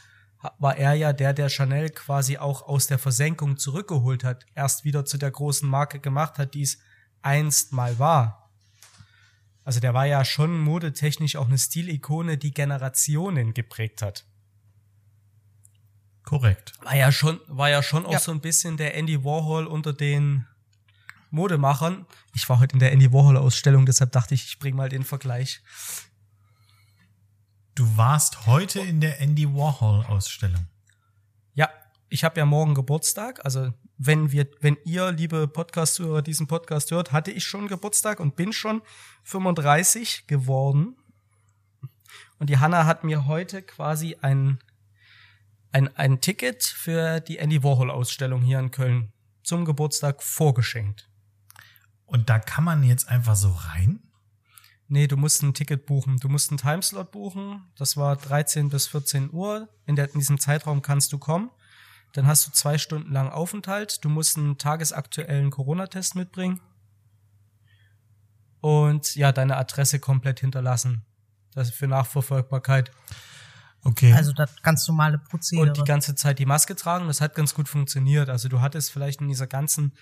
war 0.58 0.76
er 0.76 0.94
ja 0.94 1.12
der, 1.12 1.32
der 1.32 1.48
Chanel 1.48 1.90
quasi 1.90 2.38
auch 2.38 2.62
aus 2.62 2.86
der 2.86 2.98
Versenkung 2.98 3.56
zurückgeholt 3.56 4.24
hat, 4.24 4.46
erst 4.54 4.84
wieder 4.84 5.04
zu 5.04 5.18
der 5.18 5.30
großen 5.30 5.68
Marke 5.68 5.98
gemacht 6.00 6.38
hat, 6.38 6.54
die 6.54 6.62
es 6.62 6.78
einst 7.22 7.72
mal 7.72 7.98
war. 7.98 8.45
Also 9.66 9.80
der 9.80 9.94
war 9.94 10.06
ja 10.06 10.24
schon 10.24 10.60
modetechnisch 10.60 11.34
auch 11.34 11.46
eine 11.48 11.58
Stilikone, 11.58 12.38
die 12.38 12.54
Generationen 12.54 13.52
geprägt 13.52 14.00
hat 14.00 14.24
Korrekt. 16.22 16.72
war 16.82 16.94
ja 16.94 17.10
schon, 17.10 17.40
war 17.48 17.68
ja 17.68 17.82
schon 17.82 18.06
auch 18.06 18.12
Ja. 18.12 18.20
so 18.20 18.30
ein 18.30 18.40
bisschen 18.40 18.76
der 18.76 18.94
Andy 18.94 19.24
Warhol 19.24 19.66
unter 19.66 19.92
den 19.92 20.46
Modemachern. 21.30 22.06
Ich 22.32 22.48
war 22.48 22.60
heute 22.60 22.74
in 22.74 22.78
der 22.78 22.92
Andy 22.92 23.12
Warhol 23.12 23.36
Ausstellung, 23.36 23.86
deshalb 23.86 24.12
dachte 24.12 24.34
ich, 24.34 24.46
ich 24.46 24.58
bringe 24.60 24.76
mal 24.76 24.88
den 24.88 25.02
Vergleich. 25.02 25.60
Du 27.74 27.96
warst 27.96 28.46
heute 28.46 28.78
in 28.80 29.00
der 29.00 29.20
Andy 29.20 29.52
Warhol-Ausstellung. 29.52 30.66
Ja, 31.54 31.68
ich 32.08 32.22
habe 32.22 32.38
ja 32.38 32.46
morgen 32.46 32.74
Geburtstag, 32.74 33.44
also 33.44 33.74
wenn 33.98 34.32
wir, 34.32 34.46
wenn 34.60 34.76
ihr, 34.84 35.12
liebe 35.12 35.48
Podcast-Hörer, 35.48 36.22
diesen 36.22 36.46
Podcast 36.46 36.90
hört, 36.90 37.12
hatte 37.12 37.30
ich 37.30 37.44
schon 37.44 37.68
Geburtstag 37.68 38.20
und 38.20 38.36
bin 38.36 38.52
schon 38.52 38.82
35 39.24 40.26
geworden. 40.26 40.96
Und 42.38 42.50
die 42.50 42.58
Hanna 42.58 42.84
hat 42.84 43.04
mir 43.04 43.26
heute 43.26 43.62
quasi 43.62 44.16
ein 44.20 44.58
ein, 45.76 45.94
ein 45.94 46.22
Ticket 46.22 46.64
für 46.64 47.20
die 47.20 47.36
Andy 47.36 47.62
Warhol-Ausstellung 47.62 48.40
hier 48.40 48.58
in 48.58 48.70
Köln 48.70 49.12
zum 49.42 49.66
Geburtstag 49.66 50.22
vorgeschenkt. 50.22 51.10
Und 52.06 52.30
da 52.30 52.38
kann 52.38 52.64
man 52.64 52.82
jetzt 52.82 53.08
einfach 53.08 53.36
so 53.36 53.50
rein? 53.50 54.00
Nee, 54.88 55.06
du 55.06 55.18
musst 55.18 55.42
ein 55.42 55.52
Ticket 55.52 55.84
buchen. 55.84 56.16
Du 56.18 56.30
musst 56.30 56.50
einen 56.50 56.56
Timeslot 56.56 57.10
buchen. 57.10 57.62
Das 57.76 57.98
war 57.98 58.16
13 58.16 58.70
bis 58.70 58.86
14 58.86 59.30
Uhr. 59.32 59.68
In, 59.84 59.96
der, 59.96 60.06
in 60.14 60.20
diesem 60.20 60.38
Zeitraum 60.38 60.80
kannst 60.80 61.12
du 61.12 61.18
kommen. 61.18 61.50
Dann 62.16 62.26
hast 62.26 62.46
du 62.46 62.50
zwei 62.50 62.78
Stunden 62.78 63.12
lang 63.12 63.28
Aufenthalt. 63.28 64.04
Du 64.04 64.08
musst 64.08 64.38
einen 64.38 64.58
tagesaktuellen 64.58 65.50
Corona-Test 65.50 66.14
mitbringen. 66.14 66.60
Und 68.60 69.14
ja, 69.14 69.32
deine 69.32 69.56
Adresse 69.56 70.00
komplett 70.00 70.40
hinterlassen. 70.40 71.04
Das 71.52 71.68
ist 71.68 71.74
für 71.74 71.86
Nachverfolgbarkeit. 71.86 72.90
Okay. 73.82 74.12
Also 74.12 74.32
das 74.32 74.62
ganz 74.62 74.88
normale 74.88 75.18
Prozedere. 75.18 75.68
Und 75.68 75.76
die 75.76 75.84
ganze 75.84 76.14
Zeit 76.14 76.38
die 76.38 76.46
Maske 76.46 76.74
tragen. 76.74 77.06
Das 77.06 77.20
hat 77.20 77.34
ganz 77.34 77.54
gut 77.54 77.68
funktioniert. 77.68 78.28
Also 78.30 78.48
du 78.48 78.60
hattest 78.60 78.90
vielleicht 78.90 79.20
in 79.20 79.28
dieser 79.28 79.46
ganzen 79.46 79.92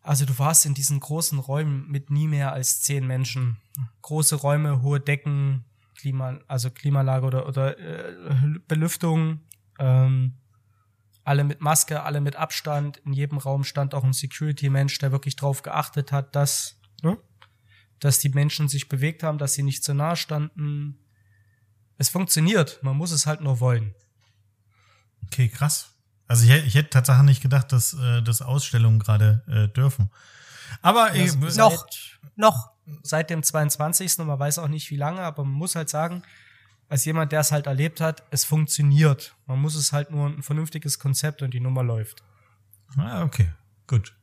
also 0.00 0.24
du 0.24 0.38
warst 0.38 0.64
in 0.64 0.72
diesen 0.72 1.00
großen 1.00 1.38
Räumen 1.38 1.86
mit 1.90 2.08
nie 2.08 2.28
mehr 2.28 2.52
als 2.52 2.80
zehn 2.80 3.06
Menschen. 3.06 3.58
Große 4.00 4.36
Räume, 4.36 4.80
hohe 4.80 5.00
Decken, 5.00 5.66
Klima, 5.96 6.38
also 6.46 6.70
Klimalage 6.70 7.26
oder, 7.26 7.46
oder 7.46 7.78
äh, 7.78 8.58
Belüftung, 8.66 9.40
ähm, 9.78 10.34
alle 11.28 11.44
mit 11.44 11.60
Maske, 11.60 12.02
alle 12.02 12.20
mit 12.20 12.36
Abstand. 12.36 12.96
In 13.04 13.12
jedem 13.12 13.38
Raum 13.38 13.62
stand 13.64 13.94
auch 13.94 14.02
ein 14.04 14.12
Security-Mensch, 14.14 14.98
der 14.98 15.12
wirklich 15.12 15.36
drauf 15.36 15.62
geachtet 15.62 16.10
hat, 16.10 16.34
dass, 16.34 16.80
ne, 17.02 17.18
dass 18.00 18.18
die 18.18 18.30
Menschen 18.30 18.68
sich 18.68 18.88
bewegt 18.88 19.22
haben, 19.22 19.38
dass 19.38 19.54
sie 19.54 19.62
nicht 19.62 19.84
zu 19.84 19.92
nah 19.94 20.16
standen. 20.16 20.98
Es 21.98 22.08
funktioniert, 22.08 22.82
man 22.82 22.96
muss 22.96 23.10
es 23.12 23.26
halt 23.26 23.40
nur 23.42 23.60
wollen. 23.60 23.94
Okay, 25.26 25.48
krass. 25.48 25.94
Also 26.26 26.44
ich, 26.44 26.50
hätte- 26.50 26.66
ich 26.66 26.74
hätte 26.74 26.90
tatsächlich 26.90 27.26
nicht 27.26 27.42
gedacht, 27.42 27.72
dass, 27.72 27.94
äh, 27.94 28.22
dass 28.22 28.42
Ausstellungen 28.42 28.98
gerade 28.98 29.42
äh, 29.48 29.68
dürfen. 29.74 30.10
Aber 30.82 31.14
äh, 31.14 31.26
Das- 31.26 31.56
noch. 31.56 31.86
Noch. 32.36 32.70
seit 33.02 33.28
dem 33.30 33.42
22. 33.42 34.18
und 34.20 34.26
man 34.28 34.38
weiß 34.38 34.58
auch 34.58 34.68
nicht 34.68 34.90
wie 34.90 34.96
lange, 34.96 35.20
aber 35.20 35.44
man 35.44 35.52
muss 35.54 35.74
halt 35.74 35.90
sagen, 35.90 36.22
als 36.88 37.04
jemand, 37.04 37.32
der 37.32 37.40
es 37.40 37.52
halt 37.52 37.66
erlebt 37.66 38.00
hat, 38.00 38.24
es 38.30 38.44
funktioniert. 38.44 39.36
Man 39.46 39.60
muss 39.60 39.74
es 39.74 39.92
halt 39.92 40.10
nur 40.10 40.26
ein 40.28 40.42
vernünftiges 40.42 40.98
Konzept 40.98 41.42
und 41.42 41.52
die 41.52 41.60
Nummer 41.60 41.82
läuft. 41.82 42.22
ah, 42.96 43.22
okay, 43.22 43.50
gut. 43.86 44.16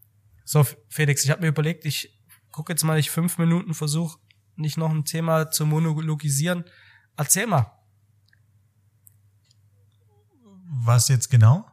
So, 0.43 0.65
Felix, 0.89 1.23
ich 1.23 1.31
habe 1.31 1.41
mir 1.41 1.47
überlegt, 1.47 1.85
ich 1.85 2.19
gucke 2.51 2.73
jetzt 2.73 2.83
mal, 2.83 2.97
ich 2.97 3.11
fünf 3.11 3.37
Minuten 3.37 3.73
versuche, 3.73 4.19
nicht 4.55 4.77
noch 4.77 4.91
ein 4.91 5.05
Thema 5.05 5.51
zu 5.51 5.65
monologisieren. 5.65 6.65
Erzähl 7.17 7.47
mal. 7.47 7.71
Was 10.67 11.07
jetzt 11.07 11.29
genau? 11.29 11.69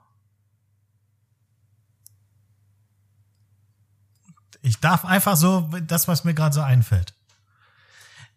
Ich 4.61 4.79
darf 4.79 5.05
einfach 5.05 5.37
so 5.37 5.69
das, 5.87 6.07
was 6.07 6.25
mir 6.25 6.35
gerade 6.35 6.55
so 6.55 6.61
einfällt. 6.61 7.15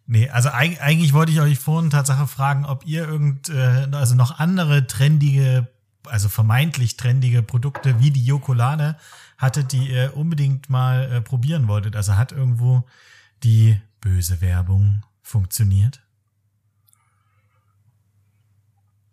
Nee, 0.06 0.28
also 0.28 0.50
eig 0.50 0.80
eigentlich 0.80 1.12
wollte 1.12 1.32
ich 1.32 1.40
euch 1.40 1.58
vorhin 1.58 1.90
Tatsache 1.90 2.28
fragen, 2.28 2.64
ob 2.64 2.86
ihr 2.86 3.08
irgend, 3.08 3.48
äh, 3.48 3.88
also 3.90 4.14
noch 4.14 4.38
andere 4.38 4.86
trendige, 4.86 5.68
also 6.04 6.28
vermeintlich 6.28 6.96
trendige 6.96 7.42
Produkte 7.42 7.98
wie 7.98 8.12
die 8.12 8.24
Jokolade 8.24 8.96
hattet, 9.36 9.72
die 9.72 9.90
ihr 9.90 10.16
unbedingt 10.16 10.70
mal 10.70 11.10
äh, 11.10 11.20
probieren 11.20 11.66
wolltet. 11.66 11.96
Also 11.96 12.16
hat 12.16 12.30
irgendwo 12.30 12.84
die 13.42 13.80
böse 14.00 14.40
Werbung 14.40 15.02
funktioniert? 15.22 16.00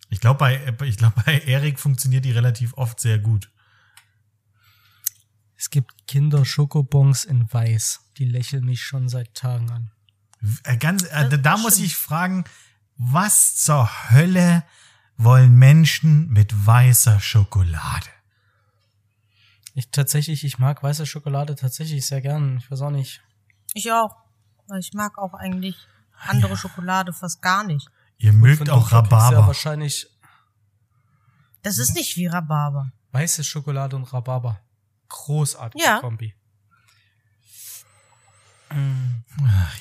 Ich 0.09 0.19
glaube, 0.19 0.37
bei, 0.37 0.73
ich 0.85 0.97
glaube, 0.97 1.23
bei 1.25 1.39
Erik 1.39 1.79
funktioniert 1.79 2.23
die 2.23 2.31
relativ 2.31 2.75
oft 2.75 2.99
sehr 2.99 3.17
gut. 3.17 3.49
Es 5.57 5.71
gibt 5.71 6.07
Kinder-Schokobons 6.07 7.25
in 7.25 7.51
Weiß. 7.51 8.01
Die 8.17 8.25
lächeln 8.25 8.65
mich 8.65 8.83
schon 8.83 9.09
seit 9.09 9.33
Tagen 9.33 9.71
an. 9.71 9.91
Äh, 10.63 10.77
Ganz, 10.77 11.03
äh, 11.03 11.37
da, 11.39 11.57
muss 11.57 11.79
ich 11.79 11.95
fragen, 11.95 12.43
was 12.97 13.55
zur 13.55 13.89
Hölle 14.11 14.63
wollen 15.17 15.55
Menschen 15.55 16.29
mit 16.29 16.65
weißer 16.65 17.19
Schokolade? 17.19 18.07
Ich 19.75 19.89
tatsächlich, 19.89 20.43
ich 20.43 20.59
mag 20.59 20.83
weiße 20.83 21.05
Schokolade 21.05 21.55
tatsächlich 21.55 22.05
sehr 22.05 22.21
gern. 22.21 22.57
Ich 22.57 22.69
weiß 22.69 22.81
auch 22.81 22.91
nicht. 22.91 23.21
Ich 23.73 23.91
auch. 23.91 24.15
Ich 24.79 24.93
mag 24.93 25.17
auch 25.17 25.33
eigentlich 25.33 25.75
andere 26.27 26.55
Schokolade 26.57 27.11
fast 27.13 27.41
gar 27.41 27.63
nicht. 27.63 27.89
Ihr 28.17 28.33
mögt 28.33 28.69
auch 28.69 28.91
Rhabarber. 28.91 29.47
wahrscheinlich 29.47 30.07
Das 31.63 31.77
ist 31.77 31.95
nicht 31.95 32.15
wie 32.17 32.27
Rhabarber. 32.27 32.91
weiße 33.11 33.43
Schokolade 33.43 33.95
und 33.95 34.03
Rhabarber. 34.13 34.59
Großartige 35.09 35.83
Ja. 35.83 35.99
Kombi. 35.99 36.33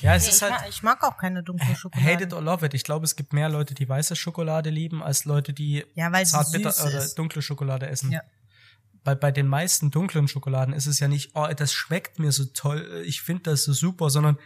Ja, 0.01 0.15
es 0.15 0.23
Nee, 0.23 0.29
ist 0.29 0.35
ich, 0.37 0.41
halt 0.41 0.51
mag, 0.51 0.69
ich 0.69 0.83
mag 0.83 1.03
auch 1.03 1.17
keine 1.17 1.43
dunkle 1.43 1.75
Schokolade. 1.75 2.11
hate 2.11 2.23
it 2.25 2.33
or 2.33 2.41
love 2.41 2.65
it. 2.65 2.73
Ich 2.73 2.83
glaube, 2.83 3.05
es 3.05 3.15
gibt 3.15 3.33
mehr 3.33 3.49
Leute, 3.49 3.73
die 3.73 3.87
weiße 3.87 4.15
Schokolade 4.15 4.69
lieben, 4.69 5.03
als 5.03 5.25
Leute, 5.25 5.53
die 5.53 5.85
Ja, 5.95 6.11
zartbitter 6.23 6.73
oder 6.85 7.07
dunkle 7.09 7.41
Schokolade 7.41 7.87
essen. 7.87 8.11
Ja. 8.11 8.21
Bei, 9.03 9.15
bei 9.15 9.31
den 9.31 9.47
meisten 9.47 9.91
dunklen 9.91 10.27
Schokoladen 10.27 10.73
ist 10.73 10.85
es 10.87 10.99
ja 10.99 11.07
nicht, 11.07 11.31
oh, 11.35 11.47
das 11.55 11.73
schmeckt 11.73 12.19
mir 12.19 12.31
so 12.31 12.45
toll, 12.45 13.03
ich 13.05 13.21
finde 13.21 13.43
das 13.43 13.63
so 13.65 13.73
super, 13.73 14.09
sondern 14.09 14.37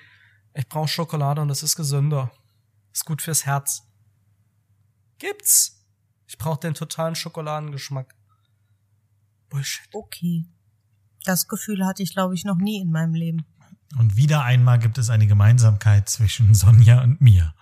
ich 0.53 0.67
brauche 0.67 0.87
Schokolade 0.87 1.41
und 1.41 1.47
das 1.47 1.61
ist 1.61 1.75
gesünder. 1.75 2.31
Ist 2.91 3.05
gut 3.05 3.21
fürs 3.21 3.45
Herz. 3.45 3.83
Gibt's. 5.19 5.85
Ich 6.27 6.37
brauche 6.37 6.59
den 6.59 6.73
totalen 6.73 7.15
Schokoladengeschmack. 7.15 8.15
Bullshit. 9.49 9.87
Okay. 9.93 10.45
Das 11.23 11.47
Gefühl 11.47 11.85
hatte 11.85 12.03
ich, 12.03 12.13
glaube 12.13 12.33
ich, 12.33 12.43
noch 12.43 12.57
nie 12.57 12.81
in 12.81 12.89
meinem 12.91 13.13
Leben. 13.13 13.45
Und 13.97 14.15
wieder 14.17 14.43
einmal 14.43 14.79
gibt 14.79 14.97
es 14.97 15.09
eine 15.09 15.27
Gemeinsamkeit 15.27 16.09
zwischen 16.09 16.53
Sonja 16.53 17.01
und 17.01 17.21
mir. 17.21 17.53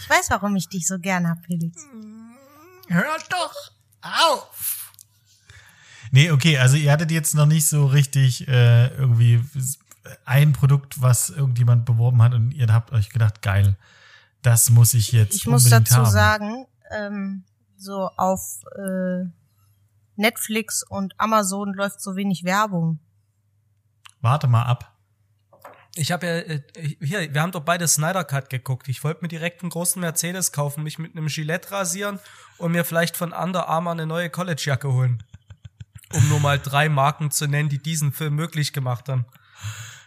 Ich 0.00 0.08
weiß, 0.08 0.30
warum 0.30 0.56
ich 0.56 0.68
dich 0.68 0.86
so 0.86 0.98
gern 0.98 1.28
hab, 1.28 1.44
Felix. 1.44 1.86
Hört 2.88 3.32
doch 3.32 3.54
auf! 4.02 4.92
Nee, 6.10 6.30
okay, 6.30 6.58
also 6.58 6.76
ihr 6.76 6.92
hattet 6.92 7.10
jetzt 7.10 7.34
noch 7.34 7.46
nicht 7.46 7.66
so 7.66 7.86
richtig 7.86 8.46
äh, 8.48 8.88
irgendwie 8.88 9.42
ein 10.24 10.52
Produkt, 10.52 11.00
was 11.00 11.30
irgendjemand 11.30 11.84
beworben 11.84 12.20
hat 12.22 12.34
und 12.34 12.52
ihr 12.52 12.66
habt 12.72 12.92
euch 12.92 13.08
gedacht, 13.10 13.40
geil, 13.42 13.76
das 14.42 14.70
muss 14.70 14.92
ich 14.94 15.12
jetzt 15.12 15.36
Ich 15.36 15.46
muss 15.46 15.64
dazu 15.70 15.96
haben. 15.96 16.10
sagen, 16.10 16.66
ähm, 16.90 17.44
so 17.76 18.10
auf 18.16 18.60
äh, 18.76 19.24
Netflix 20.16 20.82
und 20.82 21.14
Amazon 21.18 21.72
läuft 21.72 22.00
so 22.02 22.16
wenig 22.16 22.44
Werbung. 22.44 22.98
Warte 24.22 24.46
mal 24.46 24.62
ab. 24.62 24.92
Ich 25.94 26.10
habe 26.10 26.26
ja, 26.26 26.32
äh, 26.38 26.62
hier, 27.00 27.34
wir 27.34 27.42
haben 27.42 27.52
doch 27.52 27.60
beide 27.60 27.86
Snyder 27.86 28.24
Cut 28.24 28.48
geguckt. 28.48 28.88
Ich 28.88 29.04
wollte 29.04 29.20
mir 29.22 29.28
direkt 29.28 29.62
einen 29.62 29.70
großen 29.70 30.00
Mercedes 30.00 30.52
kaufen, 30.52 30.82
mich 30.82 30.98
mit 30.98 31.14
einem 31.14 31.26
Gillette 31.26 31.70
rasieren 31.70 32.18
und 32.56 32.72
mir 32.72 32.84
vielleicht 32.84 33.16
von 33.16 33.32
Under 33.32 33.68
Armour 33.68 33.92
eine 33.92 34.06
neue 34.06 34.30
College-Jacke 34.30 34.90
holen. 34.90 35.22
Um 36.14 36.28
nur 36.28 36.40
mal 36.40 36.58
drei 36.58 36.88
Marken 36.88 37.30
zu 37.30 37.46
nennen, 37.46 37.68
die 37.68 37.78
diesen 37.78 38.12
Film 38.12 38.36
möglich 38.36 38.72
gemacht 38.72 39.08
haben. 39.08 39.26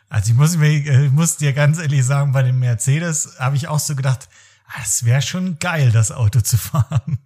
Also 0.09 0.31
ich 0.31 0.37
muss 0.37 0.57
mir, 0.57 0.69
äh, 0.69 1.05
ich 1.05 1.11
muss 1.11 1.37
dir 1.37 1.53
ganz 1.53 1.77
ehrlich 1.77 2.03
sagen, 2.05 2.31
bei 2.31 2.41
dem 2.41 2.59
Mercedes 2.59 3.35
habe 3.39 3.55
ich 3.55 3.67
auch 3.67 3.79
so 3.79 3.95
gedacht, 3.95 4.27
ah, 4.67 4.81
es 4.81 5.05
wäre 5.05 5.21
schon 5.21 5.59
geil, 5.59 5.91
das 5.91 6.11
Auto 6.11 6.41
zu 6.41 6.57
fahren. 6.57 7.19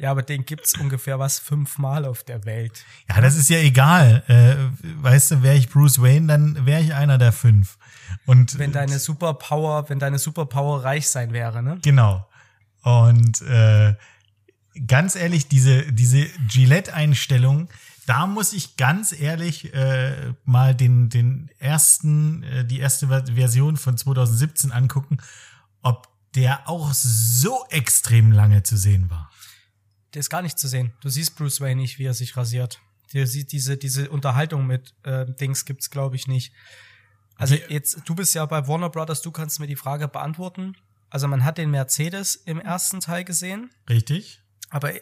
Ja, 0.00 0.10
aber 0.10 0.22
den 0.22 0.44
gibt's 0.44 0.78
ungefähr 0.78 1.18
was 1.18 1.38
fünfmal 1.38 2.04
auf 2.04 2.22
der 2.24 2.44
Welt. 2.44 2.84
Ja, 3.08 3.20
das 3.20 3.34
ist 3.36 3.48
ja 3.50 3.58
egal. 3.58 4.22
Äh, 4.28 4.56
weißt 5.02 5.32
du, 5.32 5.42
wäre 5.42 5.56
ich 5.56 5.68
Bruce 5.68 6.00
Wayne, 6.00 6.26
dann 6.26 6.66
wäre 6.66 6.80
ich 6.82 6.94
einer 6.94 7.18
der 7.18 7.32
fünf. 7.32 7.78
Und 8.26 8.58
Wenn 8.58 8.72
deine 8.72 8.98
Superpower, 8.98 9.88
wenn 9.88 9.98
deine 9.98 10.18
Superpower 10.18 10.84
reich 10.84 11.08
sein 11.08 11.32
wäre, 11.32 11.62
ne? 11.62 11.78
Genau. 11.82 12.26
Und 12.82 13.42
äh, 13.42 13.94
ganz 14.86 15.14
ehrlich, 15.16 15.48
diese, 15.48 15.92
diese 15.92 16.26
Gillette-Einstellung, 16.48 17.68
da 18.06 18.26
muss 18.26 18.52
ich 18.54 18.76
ganz 18.76 19.12
ehrlich 19.12 19.74
äh, 19.74 20.32
mal 20.44 20.74
den, 20.74 21.10
den 21.10 21.50
ersten, 21.58 22.42
äh, 22.44 22.64
die 22.64 22.78
erste 22.78 23.08
Ver- 23.08 23.26
Version 23.34 23.76
von 23.76 23.98
2017 23.98 24.72
angucken, 24.72 25.18
ob 25.82 26.08
der 26.34 26.68
auch 26.68 26.92
so 26.94 27.64
extrem 27.70 28.32
lange 28.32 28.62
zu 28.62 28.76
sehen 28.76 29.10
war. 29.10 29.30
Der 30.14 30.20
ist 30.20 30.30
gar 30.30 30.42
nicht 30.42 30.58
zu 30.58 30.68
sehen. 30.68 30.92
Du 31.00 31.08
siehst 31.08 31.36
Bruce 31.36 31.60
Wayne 31.60 31.80
nicht, 31.80 31.98
wie 31.98 32.04
er 32.04 32.14
sich 32.14 32.36
rasiert. 32.36 32.80
Der 33.12 33.26
sieht 33.26 33.52
diese, 33.52 33.76
diese 33.76 34.10
Unterhaltung 34.10 34.66
mit 34.66 34.94
äh, 35.02 35.26
Dings 35.34 35.64
gibt's, 35.64 35.90
glaube 35.90 36.16
ich, 36.16 36.26
nicht. 36.26 36.52
Also 37.36 37.54
Die- 37.56 37.62
jetzt, 37.72 38.02
du 38.06 38.14
bist 38.14 38.34
ja 38.34 38.44
bei 38.46 38.66
Warner 38.68 38.90
Brothers, 38.90 39.22
du 39.22 39.30
kannst 39.30 39.60
mir 39.60 39.66
die 39.66 39.76
Frage 39.76 40.08
beantworten. 40.08 40.76
Also 41.10 41.26
man 41.28 41.44
hat 41.44 41.56
den 41.58 41.70
Mercedes 41.70 42.34
im 42.36 42.60
ersten 42.60 43.00
Teil 43.00 43.24
gesehen, 43.24 43.70
Richtig? 43.88 44.40
aber 44.70 44.92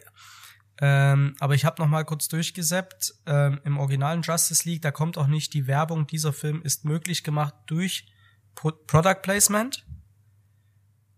ähm, 0.78 1.34
aber 1.40 1.54
ich 1.54 1.64
habe 1.64 1.80
noch 1.82 1.88
mal 1.88 2.04
kurz 2.04 2.28
durchgeseppt. 2.28 3.14
Ähm, 3.24 3.60
Im 3.64 3.78
originalen 3.78 4.20
Justice 4.20 4.68
League, 4.68 4.82
da 4.82 4.90
kommt 4.90 5.16
auch 5.16 5.26
nicht 5.26 5.54
die 5.54 5.66
Werbung. 5.66 6.06
Dieser 6.06 6.34
Film 6.34 6.60
ist 6.62 6.84
möglich 6.84 7.24
gemacht 7.24 7.54
durch 7.66 8.06
Pro 8.54 8.72
Product 8.72 9.22
Placement. 9.22 9.86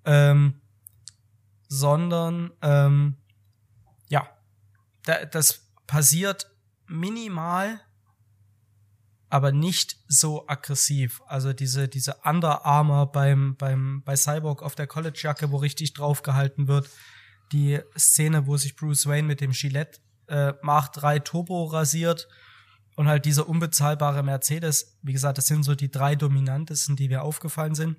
Ähm, 0.05 0.61
sondern 1.69 2.53
ähm, 2.63 3.17
da, 5.09 5.25
das 5.25 5.69
passiert 5.87 6.51
minimal, 6.87 7.81
aber 9.31 9.53
nicht 9.53 9.97
so 10.07 10.47
aggressiv. 10.49 11.23
Also 11.27 11.53
diese 11.53 11.89
diese 11.89 12.17
Under 12.25 12.61
beim 13.13 13.57
beim 13.57 14.03
bei 14.05 14.17
Cyborg 14.17 14.63
auf 14.63 14.75
der 14.75 14.87
College 14.87 15.19
Jacke, 15.23 15.51
wo 15.51 15.57
richtig 15.57 15.95
draufgehalten 15.95 16.69
wird, 16.69 16.91
die 17.53 17.81
Szene, 17.97 18.47
wo 18.47 18.57
sich 18.57 18.77
Bruce 18.77 19.07
Wayne 19.07 19.27
mit 19.27 19.41
dem 19.41 19.53
Gillette 19.53 20.01
äh, 20.29 20.53
Mach 20.63 20.89
3 20.89 21.21
Turbo 21.21 21.65
rasiert 21.65 22.29
und 22.97 23.09
halt 23.09 23.25
dieser 23.25 23.49
unbezahlbare 23.49 24.23
Mercedes. 24.23 24.99
Wie 25.03 25.13
gesagt, 25.13 25.39
das 25.39 25.47
sind 25.47 25.63
so 25.63 25.75
die 25.75 25.91
drei 25.91 26.17
dominantesten, 26.17 26.97
die 26.97 27.09
mir 27.09 27.23
aufgefallen 27.23 27.75
sind. 27.75 27.97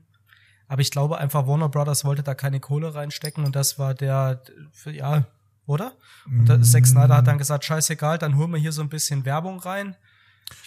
Aber 0.68 0.82
ich 0.82 0.92
glaube 0.92 1.18
einfach, 1.18 1.48
Warner 1.48 1.70
Brothers 1.70 2.06
wollte 2.06 2.22
da 2.22 2.36
keine 2.36 2.60
Kohle 2.60 2.94
reinstecken 2.94 3.44
und 3.44 3.56
das 3.56 3.80
war 3.80 3.96
der, 3.96 4.44
ja, 4.86 5.26
oder? 5.70 5.94
Und 6.26 6.50
der, 6.50 6.62
Zack 6.62 6.88
Snyder 6.88 7.18
hat 7.18 7.28
dann 7.28 7.38
gesagt, 7.38 7.64
scheißegal, 7.64 8.18
dann 8.18 8.36
holen 8.36 8.52
wir 8.52 8.60
hier 8.60 8.72
so 8.72 8.82
ein 8.82 8.90
bisschen 8.90 9.24
Werbung 9.26 9.60
rein. 9.60 9.96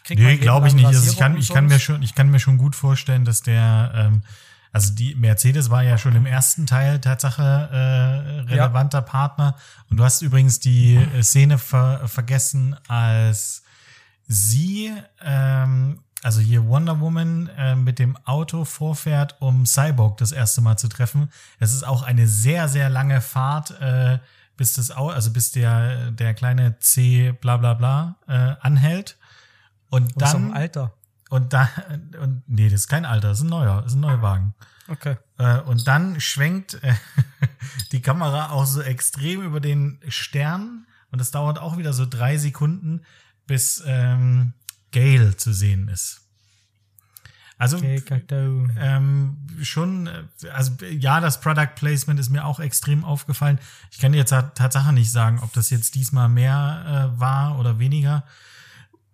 Ich 0.08 0.18
nee, 0.18 0.36
glaube 0.36 0.68
ich 0.68 0.74
nicht. 0.74 0.86
Also 0.86 1.10
ich 1.10 1.18
kann, 1.18 1.36
ich 1.36 1.48
kann 1.52 1.66
mir 1.66 1.78
schon, 1.78 2.02
ich 2.02 2.14
kann 2.14 2.30
mir 2.30 2.38
schon 2.38 2.56
gut 2.56 2.76
vorstellen, 2.76 3.24
dass 3.24 3.42
der, 3.42 3.92
ähm, 3.94 4.22
also 4.70 4.94
die 4.94 5.14
Mercedes 5.14 5.70
war 5.70 5.82
ja 5.82 5.98
schon 5.98 6.14
im 6.14 6.24
ersten 6.24 6.66
Teil 6.66 7.00
Tatsache 7.00 7.42
äh, 7.42 8.40
relevanter 8.50 8.98
ja. 8.98 9.02
Partner. 9.02 9.56
Und 9.90 9.96
du 9.96 10.04
hast 10.04 10.22
übrigens 10.22 10.60
die 10.60 10.96
äh, 10.96 11.22
Szene 11.22 11.58
ver 11.58 12.06
vergessen, 12.08 12.76
als 12.88 13.62
sie, 14.26 14.92
ähm, 15.20 16.00
also 16.22 16.40
hier 16.40 16.66
Wonder 16.66 17.00
Woman 17.00 17.48
äh, 17.58 17.74
mit 17.74 17.98
dem 17.98 18.16
Auto 18.24 18.64
vorfährt, 18.64 19.36
um 19.40 19.66
Cyborg 19.66 20.18
das 20.18 20.32
erste 20.32 20.60
Mal 20.60 20.76
zu 20.76 20.88
treffen. 20.88 21.30
Es 21.58 21.74
ist 21.74 21.82
auch 21.82 22.02
eine 22.02 22.26
sehr, 22.28 22.68
sehr 22.68 22.88
lange 22.88 23.20
Fahrt, 23.20 23.72
äh, 23.80 24.18
bis 24.56 24.74
das 24.74 24.90
also 24.90 25.32
bis 25.32 25.52
der, 25.52 26.10
der 26.10 26.34
kleine 26.34 26.78
C 26.78 27.32
bla 27.32 27.56
bla 27.56 27.74
bla 27.74 28.16
äh, 28.28 28.56
anhält. 28.60 29.18
Und 29.90 30.20
dann. 30.20 30.52
Alter. 30.52 30.94
Und 31.28 31.54
da, 31.54 31.68
und 32.20 32.42
nee, 32.46 32.68
das 32.68 32.82
ist 32.82 32.88
kein 32.88 33.06
Alter, 33.06 33.28
das 33.28 33.38
ist 33.38 33.44
ein 33.44 33.50
neuer, 33.50 33.80
das 33.82 33.92
ist 33.92 33.96
ein 33.96 34.00
neuer 34.00 34.20
Wagen. 34.20 34.54
Okay. 34.88 35.16
Äh, 35.38 35.60
und 35.60 35.86
dann 35.86 36.20
schwenkt 36.20 36.74
äh, 36.82 36.94
die 37.92 38.02
Kamera 38.02 38.50
auch 38.50 38.66
so 38.66 38.82
extrem 38.82 39.42
über 39.42 39.60
den 39.60 39.98
Stern 40.08 40.86
und 41.10 41.20
es 41.20 41.30
dauert 41.30 41.58
auch 41.58 41.78
wieder 41.78 41.94
so 41.94 42.04
drei 42.04 42.36
Sekunden, 42.36 43.02
bis 43.46 43.82
ähm, 43.86 44.52
Gale 44.92 45.36
zu 45.36 45.52
sehen 45.52 45.88
ist. 45.88 46.21
Also 47.62 47.78
ähm, 47.80 49.36
schon, 49.62 50.06
äh, 50.08 50.48
also 50.52 50.72
ja, 50.90 51.20
das 51.20 51.40
Product 51.40 51.74
Placement 51.76 52.18
ist 52.18 52.30
mir 52.30 52.44
auch 52.44 52.60
extrem 52.60 53.04
aufgefallen. 53.04 53.58
Ich 53.90 53.98
kann 53.98 54.14
jetzt 54.14 54.30
Tatsache 54.30 54.92
nicht 54.92 55.12
sagen, 55.12 55.38
ob 55.42 55.52
das 55.52 55.70
jetzt 55.70 55.94
diesmal 55.94 56.28
mehr 56.28 57.12
äh, 57.14 57.20
war 57.20 57.58
oder 57.58 57.78
weniger. 57.78 58.24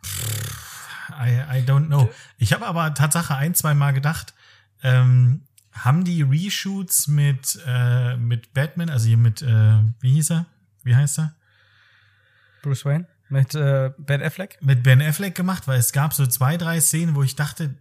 Pff 0.02 0.68
I, 1.11 1.58
I 1.58 1.62
don't 1.62 1.87
know. 1.87 2.11
Ich 2.38 2.52
habe 2.52 2.66
aber 2.66 2.94
Tatsache 2.94 3.34
ein, 3.34 3.54
zwei 3.54 3.74
Mal 3.74 3.92
gedacht, 3.92 4.34
ähm, 4.82 5.42
haben 5.72 6.04
die 6.04 6.22
Reshoots 6.22 7.08
mit, 7.08 7.58
äh, 7.66 8.16
mit 8.16 8.52
Batman, 8.52 8.90
also 8.90 9.06
hier 9.06 9.16
mit, 9.16 9.42
äh, 9.42 9.80
wie 10.00 10.12
hieß 10.12 10.30
er? 10.30 10.46
Wie 10.82 10.94
heißt 10.94 11.18
er? 11.20 11.34
Bruce 12.62 12.84
Wayne? 12.84 13.06
Mit 13.28 13.54
äh, 13.54 13.90
Ben 13.98 14.22
Affleck? 14.22 14.58
Mit 14.61 14.82
Ben 14.82 15.02
Affleck 15.02 15.34
gemacht, 15.34 15.68
weil 15.68 15.78
es 15.78 15.92
gab 15.92 16.14
so 16.14 16.26
zwei, 16.26 16.56
drei 16.56 16.80
Szenen, 16.80 17.14
wo 17.14 17.22
ich 17.22 17.37
dachte, 17.37 17.74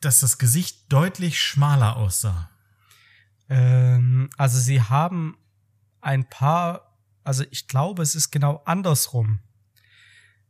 dass 0.00 0.20
das 0.20 0.38
Gesicht 0.38 0.92
deutlich 0.92 1.40
schmaler 1.40 1.96
aussah. 1.96 2.50
Ähm, 3.48 4.30
also 4.36 4.58
sie 4.58 4.82
haben 4.82 5.36
ein 6.00 6.28
paar, 6.28 6.96
also 7.24 7.44
ich 7.50 7.68
glaube, 7.68 8.02
es 8.02 8.14
ist 8.14 8.30
genau 8.30 8.62
andersrum. 8.64 9.40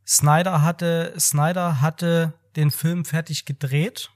Snyder 0.07 0.61
hatte, 0.61 1.13
Snyder 1.19 1.81
hatte 1.81 2.33
den 2.55 2.71
Film 2.71 3.05
fertig 3.05 3.45
gedreht 3.45 4.11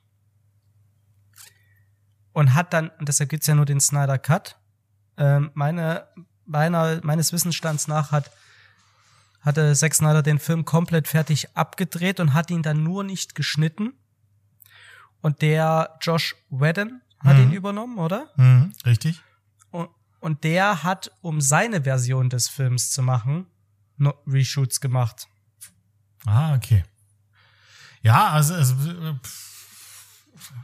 und 2.34 2.54
hat 2.54 2.74
dann, 2.74 2.90
und 3.00 3.08
deshalb 3.08 3.30
gibt's 3.30 3.48
ja 3.48 3.56
nur 3.56 3.66
den 3.66 3.80
Snyder 3.80 4.18
Cut, 4.18 4.58
ähm, 5.18 5.52
meine, 5.54 6.08
meiner, 6.46 7.00
meines 7.04 7.32
Wissensstands 7.32 7.88
nach 7.88 8.12
hat, 8.12 8.32
hatte 9.42 9.74
Zack 9.76 9.94
Snyder 9.94 10.24
den 10.24 10.40
Film 10.40 10.66
komplett 10.66 11.08
fertig 11.08 11.56
abgedreht 11.56 12.20
und 12.20 12.34
hat 12.34 12.50
ihn 12.50 12.64
dann 12.64 12.84
nur 12.84 13.04
nicht 13.04 13.36
geschnitten. 13.36 13.94
Und 15.26 15.42
der 15.42 15.98
Josh 16.02 16.36
Whedon 16.52 17.02
hat 17.18 17.38
mhm. 17.38 17.46
ihn 17.46 17.54
übernommen, 17.54 17.98
oder? 17.98 18.28
Mhm, 18.36 18.74
richtig. 18.86 19.24
Und, 19.72 19.90
und 20.20 20.44
der 20.44 20.84
hat, 20.84 21.10
um 21.22 21.42
seine 21.42 21.82
Version 21.82 22.30
des 22.30 22.48
Films 22.48 22.92
zu 22.92 23.02
machen, 23.02 23.48
Reshoots 24.28 24.80
gemacht. 24.82 25.28
Ah, 26.28 26.54
okay. 26.54 26.84
Ja, 28.04 28.28
also, 28.34 28.54
also 28.54 28.76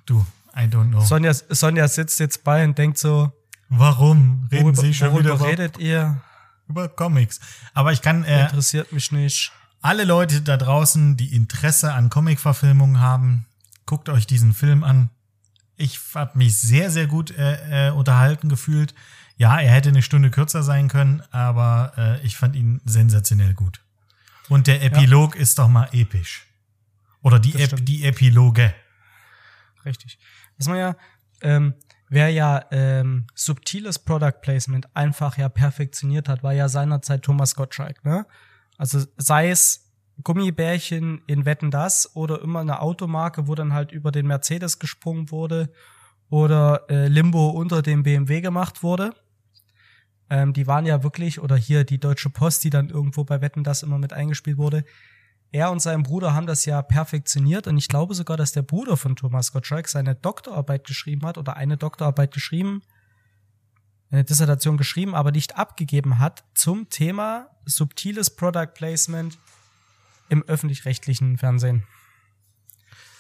du, 0.06 0.24
I 0.56 0.68
don't 0.68 0.90
know. 0.90 1.02
Sonja, 1.02 1.34
Sonja 1.34 1.88
sitzt 1.88 2.20
jetzt 2.20 2.44
bei 2.44 2.64
und 2.64 2.78
denkt 2.78 3.00
so, 3.00 3.32
warum 3.68 4.48
reden 4.52 4.66
worüber, 4.66 4.82
Sie 4.84 4.94
schon 4.94 5.18
wieder 5.18 5.42
redet 5.42 5.80
ihr? 5.80 6.22
Über 6.68 6.88
Comics. 6.88 7.40
Aber 7.74 7.94
ich 7.94 8.04
kann 8.04 8.24
äh, 8.26 8.44
interessiert 8.44 8.94
mich 8.94 9.12
nicht. 9.12 9.52
Alle 9.82 10.04
Leute 10.04 10.44
da 10.44 10.56
draußen, 10.56 11.18
die 11.18 11.36
Interesse 11.36 11.94
an 11.94 12.12
Comic-Verfilmungen 12.12 13.00
haben, 13.00 13.48
guckt 13.92 14.08
euch 14.08 14.26
diesen 14.26 14.54
Film 14.54 14.86
an. 14.86 15.10
Ich 15.76 16.00
habe 16.16 16.38
mich 16.38 16.58
sehr, 16.58 16.90
sehr 16.90 17.08
gut 17.08 17.30
äh, 17.32 17.90
äh, 17.90 17.92
unterhalten 17.92 18.48
gefühlt. 18.48 18.96
Ja, 19.36 19.60
er 19.60 19.74
hätte 19.74 19.90
eine 19.90 20.02
Stunde 20.02 20.32
kürzer 20.32 20.64
sein 20.64 20.88
können, 20.88 21.22
aber 21.32 21.92
äh, 21.98 22.26
ich 22.26 22.38
fand 22.38 22.56
ihn 22.56 22.80
sensationell 22.86 23.54
gut. 23.54 23.82
Und 24.48 24.68
der 24.68 24.82
Epilog 24.82 25.36
ja. 25.36 25.42
ist 25.42 25.60
doch 25.60 25.68
mal 25.68 25.90
episch. 25.92 26.48
Oder 27.22 27.38
die, 27.38 27.54
Ep 27.54 27.86
die 27.86 28.06
Epiloge. 28.06 28.74
Richtig. 29.84 30.18
Was 30.58 30.70
man 30.70 30.78
ja, 30.78 30.96
ähm, 31.42 31.74
wer 32.08 32.30
ja 32.30 32.64
ähm, 32.72 33.28
subtiles 33.36 34.00
Product 34.00 34.40
Placement 34.42 34.96
einfach 34.96 35.38
ja 35.38 35.50
perfektioniert 35.50 36.30
hat, 36.30 36.44
war 36.44 36.54
ja 36.54 36.70
seinerzeit 36.70 37.24
Thomas 37.24 37.56
Gottschalk, 37.56 38.06
ne? 38.06 38.26
Also 38.78 39.06
sei 39.18 39.50
es 39.50 39.81
Gummibärchen 40.24 41.22
in 41.28 41.46
Wetten 41.46 41.72
das 41.72 42.16
oder 42.16 42.42
immer 42.42 42.60
eine 42.60 42.82
Automarke, 42.82 43.48
wo 43.48 43.56
dann 43.56 43.74
halt 43.74 43.92
über 43.92 44.12
den 44.12 44.28
Mercedes 44.28 44.80
gesprungen 44.80 45.32
wurde 45.32 45.72
oder 46.30 46.86
äh, 46.90 47.08
Limbo 47.08 47.50
unter 47.50 47.82
dem 47.82 48.04
BMW 48.04 48.42
gemacht 48.42 48.84
wurde. 48.84 49.14
Ähm, 50.30 50.54
die 50.54 50.66
waren 50.66 50.86
ja 50.86 51.04
wirklich, 51.04 51.42
oder 51.42 51.58
hier 51.58 51.84
die 51.84 52.00
Deutsche 52.00 52.30
Post, 52.30 52.64
die 52.64 52.70
dann 52.70 52.90
irgendwo 52.90 53.24
bei 53.24 53.42
Wetten 53.42 53.64
das 53.64 53.84
immer 53.84 53.98
mit 53.98 54.14
eingespielt 54.14 54.58
wurde. 54.58 54.86
Er 55.52 55.70
und 55.72 55.82
sein 55.82 56.04
Bruder 56.04 56.34
haben 56.34 56.48
das 56.48 56.64
ja 56.64 56.82
perfektioniert 56.82 57.68
und 57.68 57.78
ich 57.78 57.90
glaube 57.90 58.16
sogar, 58.16 58.38
dass 58.38 58.54
der 58.54 58.62
Bruder 58.62 58.96
von 58.96 59.18
Thomas 59.18 59.52
Gottschalk 59.52 59.90
seine 59.90 60.16
Doktorarbeit 60.16 60.88
geschrieben 60.88 61.26
hat 61.26 61.38
oder 61.38 61.58
eine 61.58 61.76
Doktorarbeit 61.76 62.34
geschrieben, 62.34 62.82
eine 64.10 64.24
Dissertation 64.24 64.78
geschrieben, 64.78 65.14
aber 65.14 65.32
nicht 65.32 65.58
abgegeben 65.58 66.20
hat 66.20 66.46
zum 66.54 66.90
Thema 66.90 67.50
subtiles 67.66 68.30
Product 68.30 68.74
Placement 68.74 69.38
im 70.32 70.44
öffentlich-rechtlichen 70.44 71.38
Fernsehen. 71.38 71.84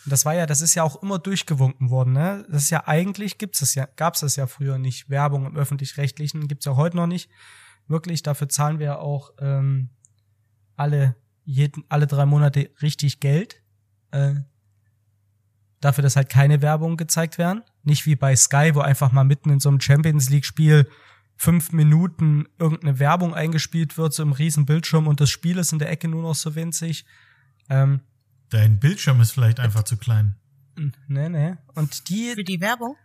Das 0.06 0.26
war 0.26 0.34
ja, 0.34 0.46
das 0.46 0.62
ist 0.62 0.74
ja 0.76 0.84
auch 0.84 1.04
immer 1.04 1.20
durchgewunken 1.20 1.90
worden, 1.90 2.14
ne? 2.14 2.46
Das 2.50 2.64
ist 2.64 2.70
ja 2.70 2.88
eigentlich 2.88 3.38
gibt's 3.38 3.62
es 3.62 3.76
ja, 3.76 3.88
gab's 3.98 4.24
es 4.24 4.38
ja 4.38 4.48
früher 4.48 4.78
nicht. 4.78 5.10
Werbung 5.10 5.46
im 5.46 5.58
öffentlich-rechtlichen 5.58 6.48
gibt's 6.48 6.66
ja 6.66 6.76
heute 6.76 6.96
noch 6.96 7.08
nicht. 7.08 7.30
Wirklich, 7.88 8.24
dafür 8.24 8.48
zahlen 8.48 8.80
wir 8.80 9.00
auch 9.00 9.32
ähm, 9.40 9.90
alle 10.78 11.18
jeden, 11.44 11.84
alle 11.90 12.08
drei 12.08 12.26
Monate 12.26 12.72
richtig 12.82 13.20
Geld. 13.20 13.62
Äh, 14.12 14.36
dafür, 15.82 16.02
dass 16.02 16.16
halt 16.16 16.30
keine 16.30 16.62
Werbung 16.62 16.96
gezeigt 16.96 17.38
werden. 17.38 17.62
Nicht 17.84 18.06
wie 18.06 18.16
bei 18.16 18.36
Sky, 18.36 18.72
wo 18.74 18.80
einfach 18.80 19.12
mal 19.12 19.26
mitten 19.26 19.50
in 19.50 19.60
so 19.60 19.68
einem 19.68 19.82
Champions 19.82 20.30
League-Spiel 20.30 20.90
fünf 21.42 21.72
Minuten 21.72 22.46
irgendeine 22.60 23.00
Werbung 23.00 23.34
eingespielt 23.34 23.98
wird, 23.98 24.14
so 24.14 24.22
im 24.22 24.32
riesen 24.32 24.68
Bildschirm 24.68 25.08
und 25.08 25.20
das 25.20 25.32
Spiel 25.32 25.58
ist 25.58 25.74
in 25.74 25.80
der 25.80 25.90
Ecke 25.90 26.08
nur 26.08 26.22
noch 26.22 26.36
so 26.36 26.54
winzig. 26.54 27.04
Ähm, 27.68 28.02
Dein 28.50 28.80
Bildschirm 28.80 29.20
ist 29.22 29.32
vielleicht 29.32 29.60
einfach 29.60 29.82
zu 29.82 29.98
klein. 29.98 30.36
Nee, 31.08 31.30
nee. 31.30 31.56
Und 31.74 32.10
die. 32.10 32.34
Für 32.36 32.44
die 32.44 32.62
Werbung? 32.62 32.96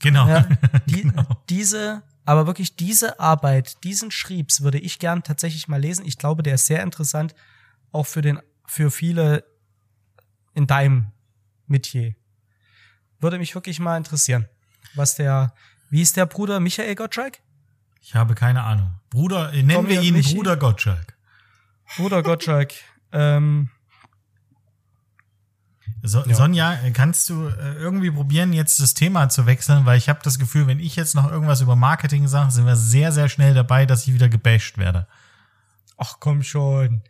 genau. 0.00 0.26
Ja, 0.26 0.48
die, 0.86 1.02
genau. 1.02 1.24
Diese, 1.48 2.02
aber 2.24 2.48
wirklich 2.48 2.74
diese 2.74 3.20
Arbeit, 3.20 3.84
diesen 3.84 4.10
Schriebs 4.10 4.62
würde 4.62 4.80
ich 4.80 4.98
gern 4.98 5.22
tatsächlich 5.22 5.68
mal 5.68 5.80
lesen. 5.80 6.04
Ich 6.04 6.18
glaube, 6.18 6.42
der 6.42 6.54
ist 6.54 6.66
sehr 6.66 6.82
interessant, 6.82 7.36
auch 7.92 8.06
für 8.06 8.22
den, 8.22 8.40
für 8.66 8.90
viele 8.90 9.44
in 10.52 10.66
deinem 10.66 11.12
Metier. 11.68 12.16
Würde 13.20 13.38
mich 13.38 13.54
wirklich 13.54 13.78
mal 13.78 13.96
interessieren, 13.96 14.48
was 14.96 15.14
der, 15.14 15.54
wie 15.90 16.02
ist 16.02 16.16
der 16.16 16.26
Bruder 16.26 16.58
Michael 16.58 16.96
Gottschalk? 16.96 17.38
Ich 18.00 18.14
habe 18.14 18.34
keine 18.34 18.62
Ahnung. 18.64 18.94
Bruder, 19.10 19.52
nennen 19.52 19.70
Tommy 19.70 19.88
wir 19.90 20.02
ihn 20.02 20.14
Michi? 20.14 20.34
Bruder 20.34 20.56
Gottschalk. 20.56 21.14
Bruder 21.96 22.22
Gottschalk. 22.22 22.72
ähm, 23.12 23.70
So, 26.02 26.24
Ja. 26.24 26.34
Sonja, 26.36 26.78
kannst 26.92 27.28
du 27.28 27.48
äh, 27.48 27.74
irgendwie 27.74 28.10
probieren, 28.10 28.52
jetzt 28.52 28.80
das 28.80 28.94
Thema 28.94 29.28
zu 29.28 29.46
wechseln, 29.46 29.84
weil 29.84 29.98
ich 29.98 30.08
habe 30.08 30.20
das 30.22 30.38
Gefühl, 30.38 30.66
wenn 30.66 30.78
ich 30.78 30.96
jetzt 30.96 31.14
noch 31.14 31.30
irgendwas 31.30 31.60
über 31.60 31.74
Marketing 31.76 32.28
sage, 32.28 32.50
sind 32.52 32.66
wir 32.66 32.76
sehr, 32.76 33.10
sehr 33.12 33.28
schnell 33.28 33.52
dabei, 33.52 33.84
dass 33.84 34.06
ich 34.06 34.14
wieder 34.14 34.28
gebasht 34.28 34.78
werde. 34.78 35.08
Ach 35.96 36.16
komm 36.20 36.42
schon. 36.42 37.02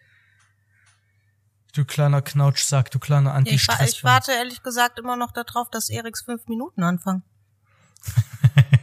Du 1.74 1.84
kleiner 1.84 2.22
Knautschsack, 2.22 2.90
du 2.90 2.98
kleiner 2.98 3.34
Ja, 3.34 3.40
ich, 3.52 3.68
ich 3.68 4.04
warte 4.04 4.32
ehrlich 4.32 4.62
gesagt 4.62 4.98
immer 4.98 5.16
noch 5.16 5.32
darauf, 5.32 5.70
dass 5.70 5.90
Eriks 5.90 6.22
fünf 6.22 6.48
Minuten 6.48 6.82
anfangen. 6.82 7.22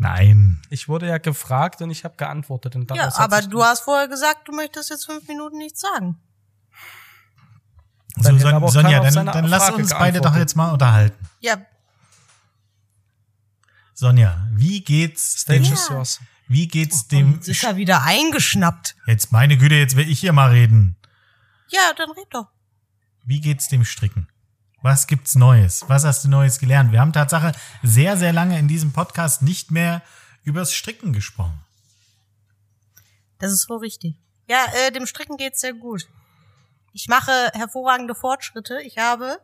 Nein. 0.00 0.62
Ich 0.70 0.88
wurde 0.88 1.06
ja 1.06 1.18
gefragt 1.18 1.82
und 1.82 1.90
ich 1.90 2.04
habe 2.04 2.16
geantwortet. 2.16 2.74
Und 2.74 2.90
Ja, 2.92 3.14
aber 3.16 3.42
du 3.42 3.62
hast 3.62 3.80
vorher 3.80 4.08
gesagt, 4.08 4.48
du 4.48 4.52
möchtest 4.52 4.88
jetzt 4.88 5.04
fünf 5.04 5.28
Minuten 5.28 5.58
nichts 5.58 5.80
sagen. 5.80 6.18
Dann 8.16 8.38
So, 8.38 8.48
Son 8.48 8.68
Sonja, 8.68 9.00
dann, 9.00 9.26
dann 9.26 9.44
lass 9.44 9.70
uns 9.70 9.90
beide 9.90 10.22
doch 10.22 10.34
jetzt 10.34 10.56
mal 10.56 10.72
unterhalten. 10.72 11.22
Ja, 11.40 11.58
Sonja, 13.92 14.48
wie 14.52 14.80
geht's 14.80 15.42
Stage 15.42 15.60
dem, 15.60 15.76
yours. 15.90 16.20
wie 16.48 16.66
geht's 16.66 17.06
dem, 17.06 17.34
jetzt 17.34 17.48
ist 17.48 17.62
er 17.62 17.76
wieder 17.76 18.02
eingeschnappt. 18.02 18.96
jetzt 19.06 19.30
meine 19.30 19.58
Güte, 19.58 19.74
jetzt 19.74 19.96
will 19.96 20.08
ich 20.08 20.20
hier 20.20 20.32
mal 20.32 20.48
reden. 20.48 20.96
Ja, 21.68 21.92
dann 21.98 22.10
red 22.12 22.26
doch. 22.30 22.48
Wie 23.26 23.42
geht's 23.42 23.68
dem 23.68 23.84
Stricken? 23.84 24.26
Was 24.82 25.06
gibt's 25.06 25.34
Neues? 25.34 25.84
Was 25.88 26.04
hast 26.04 26.24
du 26.24 26.28
Neues 26.28 26.58
gelernt? 26.58 26.90
Wir 26.92 27.00
haben 27.00 27.12
Tatsache 27.12 27.52
sehr, 27.82 28.16
sehr 28.16 28.32
lange 28.32 28.58
in 28.58 28.66
diesem 28.68 28.92
Podcast 28.92 29.42
nicht 29.42 29.70
mehr 29.70 30.02
übers 30.42 30.72
Stricken 30.72 31.12
gesprochen. 31.12 31.60
Das 33.38 33.52
ist 33.52 33.68
wohl 33.68 33.78
richtig. 33.78 34.16
Ja, 34.48 34.64
äh, 34.74 34.90
dem 34.92 35.06
Stricken 35.06 35.36
geht's 35.36 35.60
sehr 35.60 35.74
gut. 35.74 36.08
Ich 36.92 37.08
mache 37.08 37.30
hervorragende 37.52 38.14
Fortschritte. 38.14 38.80
Ich 38.82 38.98
habe 38.98 39.38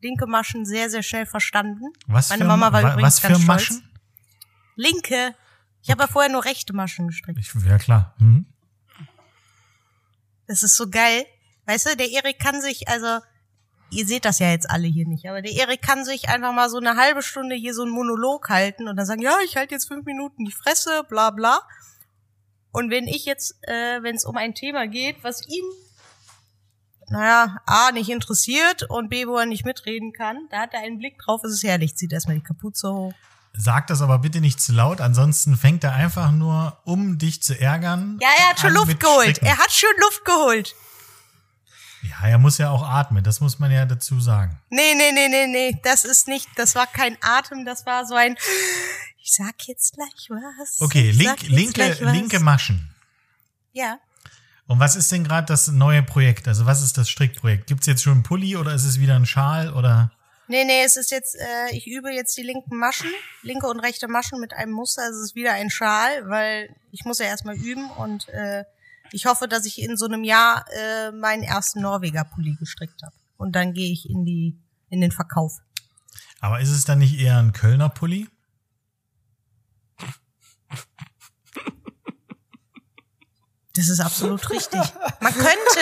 linke 0.00 0.26
Maschen 0.26 0.64
sehr, 0.66 0.90
sehr 0.90 1.02
schnell 1.02 1.26
verstanden. 1.26 1.84
Was 2.06 2.28
Meine 2.30 2.42
für, 2.42 2.48
Mama 2.48 2.72
war 2.72 2.82
wa- 2.82 2.92
übrigens 2.92 3.06
was 3.14 3.20
für 3.20 3.28
ganz 3.28 3.42
stolz. 3.42 3.46
Maschen? 3.70 3.88
Linke. 4.76 5.34
Ich 5.82 5.90
habe 5.90 6.02
ja 6.02 6.06
vorher 6.08 6.30
nur 6.30 6.44
rechte 6.44 6.72
Maschen 6.72 7.08
gestrickt. 7.08 7.38
Ich, 7.38 7.52
ja 7.66 7.78
klar. 7.78 8.14
Hm? 8.18 8.46
Das 10.46 10.62
ist 10.62 10.76
so 10.76 10.88
geil. 10.88 11.24
Weißt 11.66 11.86
du, 11.86 11.96
der 11.96 12.10
Erik 12.10 12.38
kann 12.38 12.60
sich, 12.60 12.88
also, 12.88 13.20
ihr 13.92 14.06
seht 14.06 14.24
das 14.24 14.38
ja 14.38 14.50
jetzt 14.50 14.70
alle 14.70 14.88
hier 14.88 15.06
nicht, 15.06 15.26
aber 15.26 15.42
der 15.42 15.52
Erik 15.52 15.82
kann 15.82 16.04
sich 16.04 16.28
einfach 16.28 16.52
mal 16.52 16.70
so 16.70 16.78
eine 16.78 16.96
halbe 16.96 17.22
Stunde 17.22 17.54
hier 17.54 17.74
so 17.74 17.82
einen 17.82 17.92
Monolog 17.92 18.48
halten 18.48 18.88
und 18.88 18.96
dann 18.96 19.06
sagen, 19.06 19.22
ja, 19.22 19.36
ich 19.44 19.56
halte 19.56 19.74
jetzt 19.74 19.86
fünf 19.86 20.04
Minuten 20.06 20.44
die 20.44 20.52
Fresse, 20.52 21.04
bla 21.08 21.30
bla. 21.30 21.60
Und 22.72 22.90
wenn 22.90 23.06
ich 23.06 23.26
jetzt, 23.26 23.56
äh, 23.68 24.02
wenn 24.02 24.16
es 24.16 24.24
um 24.24 24.36
ein 24.36 24.54
Thema 24.54 24.86
geht, 24.86 25.22
was 25.22 25.46
ihn, 25.46 25.64
naja, 27.08 27.58
A, 27.66 27.92
nicht 27.92 28.08
interessiert 28.08 28.84
und 28.88 29.10
B, 29.10 29.26
wo 29.26 29.36
er 29.36 29.44
nicht 29.44 29.66
mitreden 29.66 30.12
kann, 30.12 30.48
da 30.50 30.60
hat 30.60 30.72
er 30.72 30.80
einen 30.80 30.98
Blick 30.98 31.18
drauf, 31.18 31.44
es 31.44 31.52
ist 31.52 31.62
herrlich, 31.62 31.96
zieht 31.96 32.12
erstmal 32.12 32.36
die 32.36 32.42
Kapuze 32.42 32.90
hoch. 32.90 33.12
Sag 33.54 33.86
das 33.88 34.00
aber 34.00 34.18
bitte 34.18 34.40
nicht 34.40 34.62
zu 34.62 34.72
laut, 34.72 35.02
ansonsten 35.02 35.58
fängt 35.58 35.84
er 35.84 35.92
einfach 35.92 36.32
nur, 36.32 36.78
um 36.84 37.18
dich 37.18 37.42
zu 37.42 37.58
ärgern. 37.60 38.18
Ja, 38.22 38.28
er 38.38 38.48
hat 38.48 38.60
schon 38.60 38.72
Luft 38.72 38.98
geholt. 38.98 39.42
Er 39.42 39.58
hat 39.58 39.70
schon 39.70 39.90
Luft 40.00 40.24
geholt. 40.24 40.74
Ja, 42.02 42.28
er 42.28 42.38
muss 42.38 42.58
ja 42.58 42.70
auch 42.70 42.82
atmen, 42.82 43.22
das 43.22 43.40
muss 43.40 43.58
man 43.58 43.70
ja 43.70 43.84
dazu 43.86 44.20
sagen. 44.20 44.58
Nee, 44.70 44.94
nee, 44.96 45.12
nee, 45.12 45.28
nee, 45.28 45.46
nee, 45.46 45.80
das 45.84 46.04
ist 46.04 46.26
nicht, 46.26 46.48
das 46.56 46.74
war 46.74 46.86
kein 46.86 47.16
Atem, 47.20 47.64
das 47.64 47.86
war 47.86 48.06
so 48.06 48.14
ein, 48.14 48.36
ich 49.22 49.32
sag 49.34 49.54
jetzt 49.66 49.94
gleich 49.94 50.28
was. 50.28 50.80
Okay, 50.80 51.10
link, 51.12 51.42
linke, 51.42 51.96
linke 52.00 52.40
Maschen. 52.40 52.94
Ja, 53.72 53.98
Und 54.66 54.80
was 54.80 54.96
ist 54.96 55.10
denn 55.12 55.24
gerade 55.24 55.46
das 55.46 55.68
neue 55.68 56.02
Projekt? 56.02 56.48
Also 56.48 56.66
was 56.66 56.82
ist 56.82 56.98
das 56.98 57.08
Strickprojekt? 57.08 57.66
Gibt's 57.66 57.86
jetzt 57.86 58.02
schon 58.02 58.14
einen 58.14 58.22
Pulli 58.22 58.56
oder 58.56 58.74
ist 58.74 58.84
es 58.84 59.00
wieder 59.00 59.16
ein 59.16 59.26
Schal 59.26 59.72
oder? 59.72 60.10
nee, 60.48 60.64
nee, 60.64 60.82
es 60.84 60.96
ist 60.96 61.10
jetzt, 61.10 61.34
äh, 61.34 61.70
ich 61.74 61.86
übe 61.86 62.10
jetzt 62.10 62.36
die 62.36 62.42
linken 62.42 62.76
Maschen, 62.76 63.10
linke 63.42 63.66
und 63.66 63.80
rechte 63.80 64.06
Maschen 64.08 64.38
mit 64.38 64.52
einem 64.52 64.72
Muster, 64.72 65.02
es 65.08 65.16
ist 65.16 65.34
wieder 65.34 65.52
ein 65.52 65.70
Schal, 65.70 66.28
weil 66.28 66.74
ich 66.90 67.04
muss 67.04 67.18
ja 67.20 67.26
erstmal 67.26 67.56
üben 67.56 67.90
und 67.90 68.28
äh, 68.28 68.64
ich 69.12 69.26
hoffe, 69.26 69.48
dass 69.48 69.66
ich 69.66 69.80
in 69.80 69.96
so 69.96 70.06
einem 70.06 70.24
Jahr 70.24 70.64
äh, 70.72 71.12
meinen 71.12 71.42
ersten 71.42 71.80
Norweger-Pulli 71.80 72.56
gestrickt 72.58 73.02
habe. 73.02 73.14
Und 73.36 73.56
dann 73.56 73.72
gehe 73.72 73.92
ich 73.92 74.08
in 74.08 74.24
die, 74.24 74.58
in 74.88 75.00
den 75.00 75.12
Verkauf. 75.12 75.58
Aber 76.40 76.60
ist 76.60 76.70
es 76.70 76.84
dann 76.84 76.98
nicht 76.98 77.18
eher 77.20 77.38
ein 77.38 77.52
Kölner 77.52 77.88
Pulli? 77.88 78.28
Das 83.74 83.88
ist 83.88 84.00
absolut 84.00 84.50
richtig. 84.50 84.80
Man 85.20 85.32
könnte, 85.32 85.80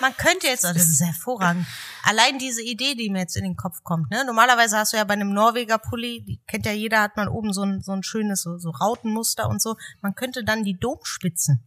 man 0.00 0.16
könnte 0.16 0.48
jetzt, 0.48 0.64
das 0.64 0.76
ist 0.76 1.00
hervorragend. 1.00 1.66
Allein 2.02 2.38
diese 2.38 2.62
Idee, 2.62 2.96
die 2.96 3.10
mir 3.10 3.20
jetzt 3.20 3.36
in 3.36 3.44
den 3.44 3.54
Kopf 3.54 3.84
kommt, 3.84 4.10
ne? 4.10 4.24
Normalerweise 4.26 4.76
hast 4.76 4.92
du 4.92 4.96
ja 4.96 5.04
bei 5.04 5.14
einem 5.14 5.32
Norweger 5.32 5.78
Pulli, 5.78 6.24
die 6.24 6.40
kennt 6.48 6.66
ja 6.66 6.72
jeder, 6.72 7.00
hat 7.00 7.16
man 7.16 7.28
oben 7.28 7.52
so 7.52 7.62
ein, 7.62 7.80
so 7.80 7.92
ein 7.92 8.02
schönes, 8.02 8.42
so, 8.42 8.58
so 8.58 8.70
Rautenmuster 8.70 9.48
und 9.48 9.62
so. 9.62 9.76
Man 10.00 10.16
könnte 10.16 10.42
dann 10.42 10.64
die 10.64 10.78
Domspitzen, 10.78 11.62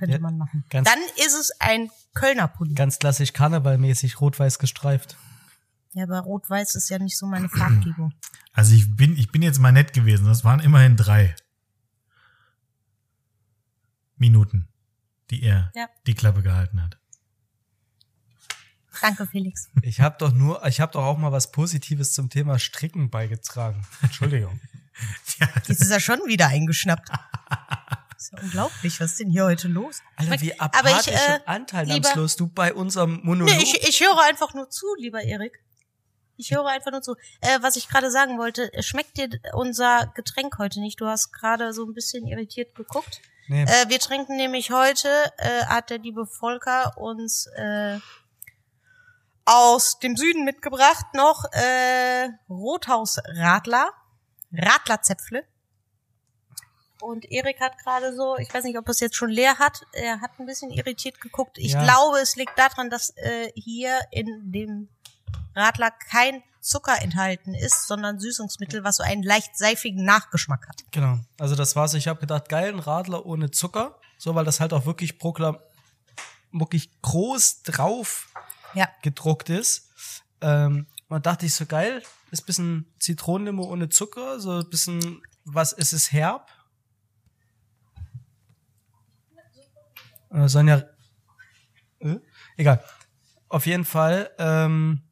könnte 0.00 0.14
Ja, 0.16 0.20
man 0.20 0.36
machen. 0.38 0.64
ganz- 0.70 0.88
Dann 0.88 0.98
ist 1.24 1.34
es 1.38 1.52
ein 1.60 1.90
Kölner 2.14 2.48
Pulli. 2.48 2.74
Ganz 2.74 2.98
klassisch 2.98 3.32
karnevalmäßig, 3.32 4.20
rot-weiß 4.20 4.58
gestreift. 4.58 5.16
Ja, 5.92 6.04
aber 6.04 6.20
rot-weiß 6.20 6.74
ist 6.74 6.88
ja 6.88 6.98
nicht 6.98 7.16
so 7.16 7.26
meine 7.26 7.48
Farbgebung. 7.48 8.12
Also 8.52 8.74
ich 8.74 8.96
bin, 8.96 9.16
ich 9.16 9.30
bin 9.30 9.42
jetzt 9.42 9.60
mal 9.60 9.70
nett 9.70 9.92
gewesen. 9.92 10.26
Das 10.26 10.42
waren 10.42 10.58
immerhin 10.58 10.96
drei 10.96 11.36
Minuten, 14.16 14.68
die 15.30 15.42
er 15.44 15.70
Ja. 15.76 15.86
die 16.06 16.14
Klappe 16.14 16.42
gehalten 16.42 16.82
hat. 16.82 16.98
Danke, 19.00 19.26
Felix. 19.28 19.68
Ich 19.82 20.00
habe 20.00 20.16
doch 20.18 20.32
nur, 20.32 20.66
ich 20.66 20.80
habe 20.80 20.90
doch 20.92 21.04
auch 21.04 21.16
mal 21.16 21.30
was 21.30 21.52
Positives 21.52 22.12
zum 22.12 22.28
Thema 22.28 22.58
Stricken 22.58 23.08
beigetragen. 23.10 23.86
Entschuldigung. 24.02 24.60
Ja, 25.38 25.48
Jetzt 25.66 25.80
ist 25.80 25.90
er 25.90 26.00
schon 26.00 26.18
wieder 26.26 26.48
eingeschnappt. 26.48 27.08
Das 28.20 28.26
ist 28.26 28.32
ja 28.32 28.42
unglaublich, 28.42 29.00
was 29.00 29.12
ist 29.12 29.20
denn 29.20 29.30
hier 29.30 29.44
heute 29.44 29.68
los? 29.68 30.02
Alter, 30.16 30.38
wie 30.42 30.60
Aber 30.60 30.76
apathisch 30.76 31.14
ich, 31.14 31.28
äh, 31.28 31.36
und 31.36 31.48
anteilnahmslos 31.48 32.36
du 32.36 32.48
bei 32.48 32.74
unserem 32.74 33.20
Monolog. 33.22 33.54
Nee, 33.54 33.62
ich, 33.62 33.88
ich 33.88 34.00
höre 34.02 34.20
einfach 34.24 34.52
nur 34.52 34.68
zu, 34.68 34.84
lieber 34.98 35.22
Erik. 35.22 35.58
Ich 36.36 36.50
höre 36.50 36.66
einfach 36.66 36.90
nur 36.90 37.00
zu. 37.00 37.16
Äh, 37.40 37.62
was 37.62 37.76
ich 37.76 37.88
gerade 37.88 38.10
sagen 38.10 38.36
wollte, 38.36 38.70
äh, 38.74 38.82
schmeckt 38.82 39.16
dir 39.16 39.30
unser 39.54 40.12
Getränk 40.14 40.58
heute 40.58 40.80
nicht? 40.80 41.00
Du 41.00 41.06
hast 41.06 41.32
gerade 41.32 41.72
so 41.72 41.86
ein 41.86 41.94
bisschen 41.94 42.26
irritiert 42.26 42.74
geguckt. 42.74 43.22
nee, 43.48 43.62
Äh, 43.62 43.88
wir 43.88 43.98
trinken 43.98 44.36
nämlich 44.36 44.70
heute, 44.70 45.08
äh, 45.38 45.64
hat 45.64 45.88
der 45.88 45.96
liebe 45.96 46.26
Volker 46.26 46.98
uns 46.98 47.46
äh, 47.56 48.00
aus 49.46 49.98
dem 49.98 50.18
Süden 50.18 50.44
mitgebracht 50.44 51.06
noch 51.14 51.46
äh, 51.52 52.28
Rothaus 52.50 53.16
Radler, 53.24 53.90
Radlerzäpfle. 54.52 55.46
Und 57.00 57.30
Erik 57.30 57.60
hat 57.60 57.78
gerade 57.78 58.14
so, 58.14 58.36
ich 58.38 58.52
weiß 58.52 58.64
nicht, 58.64 58.76
ob 58.78 58.86
er 58.86 58.90
es 58.90 59.00
jetzt 59.00 59.16
schon 59.16 59.30
leer 59.30 59.58
hat, 59.58 59.80
er 59.92 60.20
hat 60.20 60.38
ein 60.38 60.46
bisschen 60.46 60.70
irritiert 60.70 61.20
geguckt. 61.20 61.56
Ich 61.58 61.72
Ja. 61.72 61.82
glaube, 61.82 62.18
es 62.20 62.36
liegt 62.36 62.58
daran, 62.58 62.90
dass 62.90 63.10
äh, 63.16 63.50
hier 63.54 63.98
in 64.10 64.52
dem 64.52 64.88
Radler 65.54 65.90
kein 65.90 66.42
Zucker 66.60 67.00
enthalten 67.00 67.54
ist, 67.54 67.86
sondern 67.86 68.20
Süßungsmittel, 68.20 68.84
was 68.84 68.96
so 68.96 69.02
einen 69.02 69.22
leicht 69.22 69.56
seifigen 69.56 70.04
Nachgeschmack 70.04 70.68
hat. 70.68 70.82
genau. 70.90 71.18
Also 71.38 71.54
das 71.56 71.74
war's. 71.74 71.94
Ich 71.94 72.06
habe 72.06 72.20
gedacht, 72.20 72.48
geil, 72.50 72.72
ein 72.72 72.78
Radler 72.80 73.24
ohne 73.24 73.50
Zucker. 73.50 73.98
So, 74.18 74.34
weil 74.34 74.44
das 74.44 74.60
halt 74.60 74.74
auch 74.74 74.84
wirklich 74.84 75.18
proklam 75.18 75.58
wirklich 76.52 76.90
groß 77.00 77.62
drauf 77.62 78.28
Ja. 78.74 78.88
gedruckt 79.02 79.48
ist. 79.48 79.88
Ähm, 80.42 80.86
und 81.08 81.24
dachte 81.26 81.46
ich 81.46 81.54
so 81.54 81.64
geil, 81.66 82.02
ist 82.30 82.44
bisschen 82.46 82.92
Zitronenlimo 82.98 83.64
ohne 83.64 83.88
Zucker, 83.88 84.38
so 84.40 84.58
ein 84.60 84.68
bisschen, 84.70 85.22
was 85.44 85.72
ist 85.72 85.92
es 85.92 86.12
herb? 86.12 86.48
Äh, 90.30 90.48
Sonja, 90.48 90.84
äh? 92.00 92.16
egal. 92.56 92.82
Auf 93.48 93.66
jeden 93.66 93.84
Fall. 93.84 94.30
Ähm, 94.38 95.02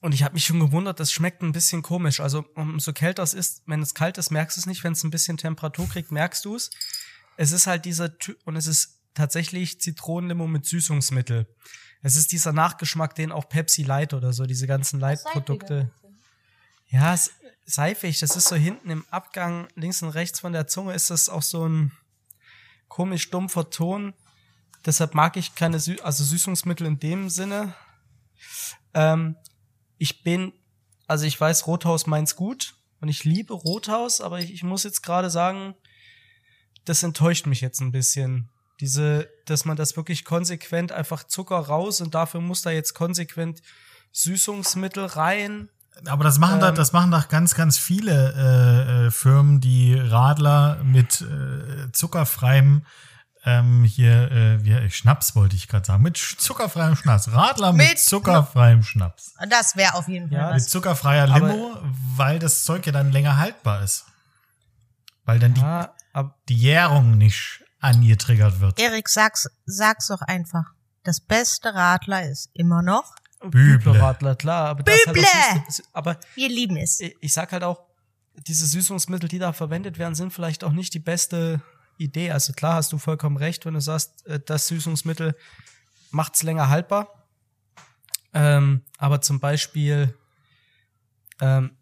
und 0.00 0.12
ich 0.12 0.24
habe 0.24 0.34
mich 0.34 0.44
schon 0.44 0.58
gewundert, 0.58 0.98
das 0.98 1.12
schmeckt 1.12 1.42
ein 1.42 1.52
bisschen 1.52 1.82
komisch. 1.82 2.18
Also 2.18 2.44
umso 2.54 2.92
kälter 2.92 3.22
es 3.22 3.34
ist, 3.34 3.62
wenn 3.66 3.80
es 3.80 3.94
kalt 3.94 4.18
ist, 4.18 4.30
merkst 4.30 4.56
du 4.56 4.60
es 4.60 4.66
nicht. 4.66 4.82
Wenn 4.82 4.94
es 4.94 5.04
ein 5.04 5.10
bisschen 5.10 5.36
Temperatur 5.36 5.88
kriegt, 5.88 6.10
merkst 6.10 6.44
du 6.44 6.56
es. 6.56 6.70
Es 7.36 7.52
ist 7.52 7.68
halt 7.68 7.84
dieser 7.84 8.10
und 8.44 8.56
es 8.56 8.66
ist 8.66 9.00
tatsächlich 9.14 9.80
Zitronenlimo 9.80 10.48
mit 10.48 10.66
Süßungsmittel. 10.66 11.46
Es 12.02 12.16
ist 12.16 12.32
dieser 12.32 12.52
Nachgeschmack, 12.52 13.14
den 13.14 13.30
auch 13.30 13.48
Pepsi 13.48 13.84
Light 13.84 14.12
oder 14.12 14.32
so, 14.32 14.44
diese 14.44 14.66
ganzen 14.66 14.98
Light-Produkte. 14.98 15.92
Ja, 16.88 17.14
es, 17.14 17.30
seifig, 17.64 18.18
das 18.18 18.34
ist 18.34 18.48
so 18.48 18.56
hinten 18.56 18.90
im 18.90 19.04
Abgang, 19.10 19.68
links 19.76 20.02
und 20.02 20.10
rechts 20.10 20.40
von 20.40 20.52
der 20.52 20.66
Zunge 20.66 20.94
ist 20.94 21.10
das 21.10 21.28
auch 21.28 21.42
so 21.42 21.68
ein 21.68 21.92
komisch 22.92 23.30
dumpfer 23.30 23.70
Ton. 23.70 24.12
Deshalb 24.84 25.14
mag 25.14 25.38
ich 25.38 25.54
keine 25.54 25.80
Sü 25.80 25.96
also 26.02 26.24
Süßungsmittel 26.24 26.86
in 26.86 26.98
dem 26.98 27.30
Sinne. 27.30 27.74
Ähm, 28.92 29.36
ich 29.96 30.22
bin, 30.22 30.52
also 31.06 31.24
ich 31.24 31.40
weiß, 31.40 31.66
Rothaus 31.66 32.06
meint's 32.06 32.36
gut 32.36 32.74
und 33.00 33.08
ich 33.08 33.24
liebe 33.24 33.54
Rothaus, 33.54 34.20
aber 34.20 34.40
ich, 34.40 34.52
ich 34.52 34.62
muss 34.62 34.84
jetzt 34.84 35.02
gerade 35.02 35.30
sagen, 35.30 35.74
das 36.84 37.02
enttäuscht 37.02 37.46
mich 37.46 37.62
jetzt 37.62 37.80
ein 37.80 37.92
bisschen. 37.92 38.50
Diese, 38.78 39.30
dass 39.46 39.64
man 39.64 39.78
das 39.78 39.96
wirklich 39.96 40.26
konsequent 40.26 40.92
einfach 40.92 41.24
Zucker 41.24 41.60
raus 41.60 42.02
und 42.02 42.14
dafür 42.14 42.42
muss 42.42 42.60
da 42.60 42.72
jetzt 42.72 42.92
konsequent 42.92 43.62
Süßungsmittel 44.10 45.06
rein. 45.06 45.70
Aber 46.06 46.24
das 46.24 46.38
machen 46.38 46.58
da, 46.60 46.70
Ähm. 46.70 46.74
das 46.74 46.92
machen 46.92 47.10
doch 47.10 47.28
ganz, 47.28 47.54
ganz 47.54 47.78
viele 47.78 48.32
äh, 48.34 49.06
äh, 49.06 49.10
Firmen, 49.10 49.60
die 49.60 49.94
Radler 49.94 50.82
mit 50.82 51.20
äh, 51.20 51.92
zuckerfreiem 51.92 52.84
ähm, 53.44 53.82
hier, 53.82 54.30
äh, 54.30 54.64
wie, 54.64 54.88
Schnaps 54.90 55.34
wollte 55.34 55.56
ich 55.56 55.66
gerade 55.66 55.84
sagen, 55.84 56.02
mit 56.02 56.16
zuckerfreiem 56.16 56.94
Schnaps. 56.94 57.32
Radler 57.32 57.72
mit, 57.72 57.88
Mit- 57.88 57.98
zuckerfreiem 57.98 58.82
Schnaps. 58.84 59.34
Das 59.48 59.74
wäre 59.76 59.94
auf 59.94 60.06
jeden 60.08 60.28
Fall 60.28 60.38
Ja, 60.38 60.46
Mit 60.52 60.56
was. 60.62 60.68
zuckerfreier 60.68 61.24
Aber- 61.28 61.48
Limo, 61.48 61.76
weil 62.16 62.38
das 62.38 62.62
Zeug 62.64 62.86
ja 62.86 62.92
dann 62.92 63.10
länger 63.10 63.38
haltbar 63.38 63.82
ist. 63.82 64.04
Weil 65.24 65.38
dann 65.40 65.54
die, 65.54 65.60
Ja, 65.60 65.92
aber 66.12 66.34
die 66.48 66.56
Gärung 66.58 67.18
nicht 67.18 67.64
angetriggert 67.80 68.60
wird. 68.60 68.78
Erik, 68.80 69.08
sag's, 69.08 69.48
sag's 69.66 70.06
doch 70.06 70.22
einfach. 70.22 70.66
Das 71.02 71.20
beste 71.20 71.74
Radler 71.74 72.28
ist 72.28 72.48
immer 72.54 72.82
noch. 72.82 73.12
Büble. 73.50 73.78
Bübleradler, 73.78 74.36
klar. 74.36 74.68
Aber 74.68 74.82
das 74.82 75.04
Büble! 75.04 75.22
Halt 75.22 75.62
auch 75.62 75.68
Süß- 75.68 75.84
aber 75.92 76.20
Wir 76.34 76.48
lieben 76.48 76.76
es. 76.76 77.00
ich 77.00 77.14
ich 77.20 77.32
sag 77.32 77.52
halt 77.52 77.64
auch, 77.64 77.82
diese 78.46 78.66
Süßungsmittel, 78.66 79.28
die 79.28 79.38
da 79.38 79.52
verwendet 79.52 79.98
werden, 79.98 80.14
sind 80.14 80.32
vielleicht 80.32 80.64
auch 80.64 80.72
nicht 80.72 80.94
die 80.94 80.98
beste 81.00 81.60
Idee. 81.98 82.30
Also 82.30 82.52
klar 82.52 82.74
hast 82.74 82.92
du 82.92 82.98
vollkommen 82.98 83.36
recht, 83.36 83.66
wenn 83.66 83.74
du 83.74 83.80
sagst, 83.80 84.26
äh, 84.26 84.40
das 84.44 84.68
Süßungsmittel 84.68 85.36
macht's 86.10 86.42
länger 86.42 86.68
haltbar. 86.68 87.26
Ähm, 88.34 88.82
aber 88.96 89.20
zum 89.20 89.40
Beispiel 89.40 90.14
ähm, 91.40 91.76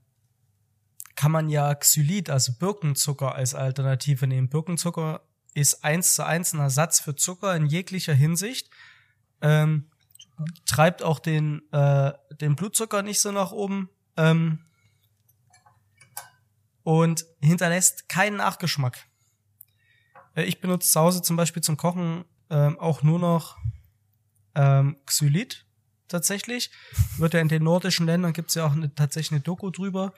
kann 1.15 1.31
man 1.33 1.49
ja 1.49 1.75
Xylit, 1.75 2.31
also 2.31 2.53
Birkenzucker 2.55 3.35
als 3.35 3.55
Alternative 3.55 4.27
nehmen. 4.27 4.49
Birkenzucker 4.49 5.23
ist 5.55 5.85
eins 5.85 6.15
zu 6.15 6.25
eins 6.25 6.53
ein 6.53 6.61
Ersatz 6.61 7.01
für 7.01 7.15
Zucker 7.15 7.55
in 7.55 7.67
jeglicher 7.67 8.15
Hinsicht. 8.15 8.71
Ähm, 9.43 9.90
treibt 10.67 11.03
auch 11.03 11.19
den, 11.19 11.63
äh, 11.73 12.13
den 12.41 12.57
Blutzucker 12.57 13.03
nicht 13.03 13.21
so 13.21 13.33
nach 13.33 13.53
oben. 13.53 13.91
Ähm, 14.17 14.65
und 16.83 17.25
hinterlässt 17.41 18.09
keinen 18.09 18.37
Nachgeschmack. 18.37 19.07
Äh, 20.35 20.45
ich 20.45 20.61
benutze 20.61 20.91
zu 20.91 21.01
Hause 21.01 21.23
zum 21.23 21.37
Beispiel 21.37 21.63
zum 21.63 21.77
Kochen 21.77 22.25
ähm, 22.49 22.79
auch 22.79 23.03
nur 23.03 23.19
noch 23.19 23.59
ähm, 24.55 24.97
Xylit 25.07 25.67
tatsächlich. 26.09 26.71
Wird 27.17 27.35
ja 27.35 27.41
in 27.41 27.49
den 27.49 27.63
nordischen 27.63 28.07
Ländern 28.07 28.33
gibt's 28.33 28.55
ja 28.55 28.67
auch 28.67 28.73
eine, 28.73 28.95
tatsächlich 28.95 29.33
eine 29.33 29.41
Doku 29.41 29.71
drüber. 29.71 30.13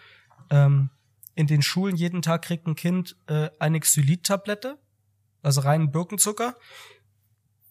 Ähm, 0.51 0.91
in 1.35 1.47
den 1.47 1.63
Schulen 1.63 1.97
jeden 1.97 2.23
Tag 2.23 2.43
kriegt 2.43 2.67
ein 2.67 2.75
Kind 2.75 3.17
äh, 3.27 3.51
eine 3.59 3.81
Xylit-Tablette, 3.81 4.79
also 5.43 5.63
reinen 5.63 5.91
Birkenzucker. 5.91 6.57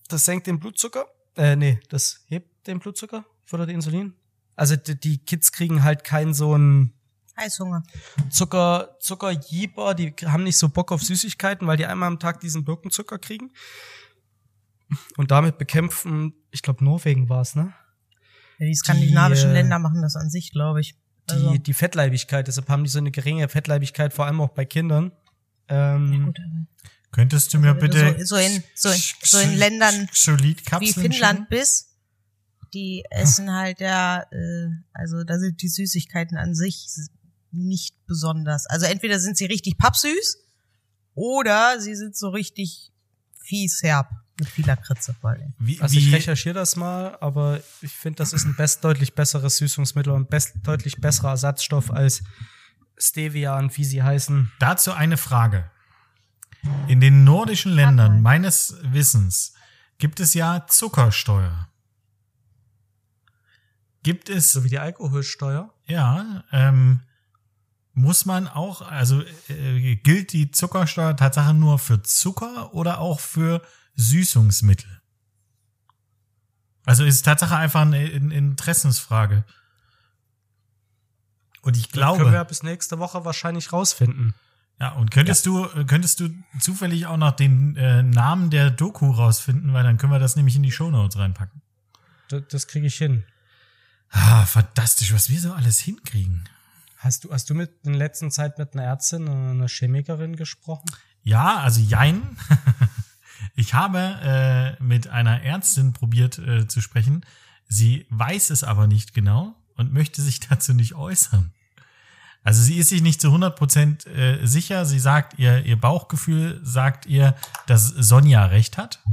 Das 0.08 0.26
senkt 0.26 0.48
den 0.48 0.60
Blutzucker. 0.60 1.08
Äh, 1.38 1.56
nee, 1.56 1.80
das 1.90 2.24
hebt 2.28 2.68
den 2.68 2.80
Blutzucker, 2.80 3.26
fördert 3.46 3.70
Insulin. 3.70 4.14
Also 4.56 4.76
die, 4.76 5.00
die 5.00 5.18
Kids 5.18 5.52
kriegen 5.52 5.84
halt 5.84 6.04
keinen 6.04 6.34
so 6.34 6.54
einen 6.54 6.94
Heißhunger. 7.38 7.84
Zucker, 8.30 8.98
Zuckerjieber, 9.00 9.96
die 9.96 10.14
haben 10.26 10.44
nicht 10.44 10.58
so 10.58 10.70
Bock 10.70 10.92
auf 10.92 11.02
Süßigkeiten, 11.02 11.66
weil 11.68 11.78
die 11.78 11.86
einmal 11.86 12.08
am 12.08 12.20
Tag 12.20 12.40
diesen 12.42 12.66
Birkenzucker 12.66 13.18
kriegen. 13.18 13.52
Und 15.18 15.32
damit 15.32 15.58
bekämpfen, 15.58 16.34
ich 16.52 16.62
glaube, 16.62 16.84
Norwegen 16.84 17.30
war's, 17.30 17.56
ne? 17.56 17.74
Ja, 18.60 18.66
die 18.68 18.76
skandinavischen 18.76 19.50
Die, 19.52 19.56
äh, 19.56 19.62
Länder 19.62 19.80
machen 19.80 20.02
das 20.02 20.16
an 20.16 20.30
sich, 20.30 20.52
glaube 20.52 20.82
ich. 20.82 20.96
Die, 21.30 21.34
Also, 21.34 21.58
die 21.58 21.74
Fettleibigkeit, 21.74 22.48
deshalb 22.48 22.68
haben 22.68 22.84
die 22.84 22.90
so 22.90 23.00
eine 23.00 23.12
geringe 23.12 23.48
Fettleibigkeit, 23.48 24.14
vor 24.14 24.26
allem 24.26 24.42
auch 24.42 24.50
bei 24.50 24.66
Kindern. 24.66 25.14
Ähm, 25.70 26.26
gut, 26.26 26.40
aber 26.40 26.68
Könntest 27.12 27.54
du 27.54 27.60
mir 27.60 27.74
du 27.74 27.82
bitte 27.82 28.16
so, 28.20 28.36
so, 28.36 28.38
in, 28.38 28.64
so, 28.74 28.90
in, 28.90 29.02
so 29.22 29.40
in 29.40 29.58
Ländern 29.58 30.08
wie 30.80 30.94
Finnland 30.94 31.50
bist, 31.50 31.90
die 32.74 33.04
essen 33.10 33.52
halt 33.54 33.82
ja, 33.82 34.22
äh, 34.32 34.70
also 34.94 35.24
da 35.24 35.38
sind 35.38 35.62
die 35.62 35.68
Süßigkeiten 35.68 36.38
an 36.38 36.56
sich 36.56 36.88
nicht 37.52 37.96
besonders. 38.08 38.66
Also 38.68 38.86
entweder 38.86 39.20
sind 39.20 39.38
sie 39.38 39.46
richtig 39.46 39.78
pappsüß 39.78 40.38
oder 41.14 41.82
sie 41.82 41.96
sind 41.96 42.16
so 42.16 42.30
richtig 42.30 42.92
fies 43.44 43.84
herb 43.84 44.10
mit 44.40 44.48
viel 44.48 44.66
Lakritze 44.66 45.14
vor 45.14 45.32
allem. 45.32 45.54
Wie, 45.60 45.80
also 45.82 45.98
ich 45.98 46.14
recherchiere 46.14 46.56
das 46.56 46.76
mal, 46.76 47.18
aber 47.20 47.62
ich 47.82 47.92
finde, 47.92 48.18
das 48.18 48.34
ist 48.34 48.46
ein 48.46 48.56
best 48.56 48.84
deutlich 48.84 49.14
besseres 49.14 49.58
Süßungsmittel 49.58 50.14
und 50.14 50.30
best 50.30 50.56
deutlich 50.64 51.02
besserer 51.02 51.32
Ersatzstoff 51.32 51.92
als 51.92 52.24
Stevia 52.98 53.58
und 53.58 53.78
wie 53.78 53.84
sie 53.84 54.02
heißen. 54.02 54.52
dazu 54.60 54.94
eine 54.94 55.18
Frage. 55.18 55.70
In 56.88 57.00
den 57.00 57.24
nordischen 57.24 57.72
Ländern, 57.74 58.22
meines 58.22 58.76
Wissens, 58.84 59.54
gibt 59.98 60.20
es 60.20 60.34
ja 60.34 60.66
Zuckersteuer. 60.68 61.68
Gibt 64.04 64.30
es 64.30 64.52
So 64.52 64.64
wie 64.64 64.70
die 64.70 64.80
Alkoholsteuer. 64.80 65.74
Ja, 65.86 66.44
ähm, 66.52 67.02
muss 67.94 68.26
man 68.26 68.48
auch, 68.48 68.82
also 68.82 69.22
äh, 69.48 69.96
gilt 69.98 70.34
die 70.34 70.52
Zuckersteuer 70.52 71.16
Tatsache 71.16 71.54
nur 71.54 71.78
für 71.78 72.02
Zucker 72.02 72.74
oder 72.74 73.00
auch 73.00 73.20
für 73.20 73.62
Süßungsmittel? 73.96 75.02
Also 76.86 77.04
ist 77.04 77.24
Tatsache 77.24 77.56
einfach 77.56 77.82
eine, 77.82 77.98
eine 77.98 78.34
Interessensfrage. 78.34 79.46
Und 81.62 81.78
ich 81.78 81.92
Können 81.92 82.02
wir 82.02 82.16
glaube, 82.16 82.34
ja 82.34 82.44
bis 82.44 82.64
nächste 82.64 82.98
Woche 82.98 83.24
wahrscheinlich 83.24 83.72
rausfinden. 83.72 84.34
Ja, 84.82 84.94
und 84.94 85.12
könntest 85.12 85.46
du, 85.46 85.68
könntest 85.86 86.20
du 86.20 86.30
zufällig 86.60 87.06
auch 87.06 87.18
noch 87.18 87.36
den 87.36 87.76
äh, 87.76 88.02
Namen 88.02 88.50
der 88.50 88.72
Doku 88.72 89.12
rausfinden, 89.12 89.74
weil 89.74 89.84
dann 89.84 89.98
können 89.98 90.12
wir 90.12 90.18
das 90.18 90.36
nämlich 90.36 90.56
in 90.56 90.64
die 90.64 90.72
Shownotes 90.72 91.20
reinpacken. 91.20 91.62
Das, 92.30 92.42
das 92.50 92.68
kriege 92.68 92.88
ich 92.88 92.98
hin. 92.98 93.24
Ah, 94.10 94.44
fantastisch, 94.46 95.14
was 95.14 95.30
wir 95.30 95.40
so 95.40 95.54
alles 95.54 95.80
hinkriegen. 95.80 96.50
Hast 96.98 97.24
du, 97.24 97.32
hast 97.32 97.48
du 97.52 97.54
mit 97.54 97.72
in 97.84 97.94
letzter 97.94 98.32
Zeit 98.32 98.58
mit 98.58 98.74
einer 98.74 98.84
Ärztin 98.84 99.28
oder 99.28 99.52
einer 99.52 99.68
Chemikerin 99.68 100.36
gesprochen? 100.36 100.90
Ja, 101.24 101.60
also 101.60 101.80
jein. 101.80 102.38
Ich 103.56 103.74
habe 103.74 104.78
äh, 104.80 104.84
mit 104.84 105.08
einer 105.08 105.44
Ärztin 105.44 105.94
probiert 105.94 106.38
äh, 106.40 106.68
zu 106.68 106.82
sprechen. 106.82 107.26
Sie 107.68 108.06
weiß 108.10 108.50
es 108.50 108.64
aber 108.64 108.88
nicht 108.88 109.14
genau 109.14 109.56
und 109.76 109.94
möchte 109.94 110.22
sich 110.22 110.40
dazu 110.40 110.74
nicht 110.74 110.96
äußern. 110.96 111.54
Also 112.44 112.62
sie 112.62 112.78
ist 112.78 112.90
sich 112.90 113.02
nicht 113.02 113.22
zu 113.22 113.28
100 113.28 113.56
Prozent 113.56 114.08
äh, 114.08 114.46
sicher. 114.46 114.86
Sie 114.86 115.00
sagt, 115.00 115.38
ihr, 115.38 115.64
ihr 115.66 115.80
Bauchgefühl 115.80 116.60
sagt 116.64 117.06
ihr, 117.06 117.36
dass 117.68 117.88
Sonja 117.88 118.46
recht 118.46 118.78
hat. 118.78 119.04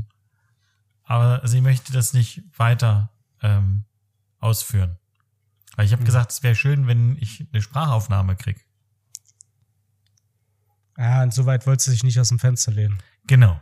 Aber 1.03 1.47
sie 1.47 1.61
möchte 1.61 1.93
das 1.93 2.13
nicht 2.13 2.43
weiter 2.57 3.11
ähm, 3.43 3.85
ausführen. 4.41 4.99
Weil 5.77 5.87
ich 5.87 5.93
habe 5.93 6.05
gesagt, 6.05 6.33
es 6.33 6.43
wäre 6.43 6.55
schön, 6.55 6.87
wenn 6.87 7.17
ich 7.21 7.47
eine 7.53 7.63
Sprachaufnahme 7.63 8.37
krieg. 8.37 8.67
Ja, 10.97 11.23
insoweit 11.23 11.67
wollte 11.67 11.85
sie 11.85 11.93
sich 11.93 12.03
nicht 12.03 12.19
aus 12.19 12.29
dem 12.29 12.39
Fenster 12.39 12.73
lehnen. 12.73 12.99
Genau. 13.27 13.61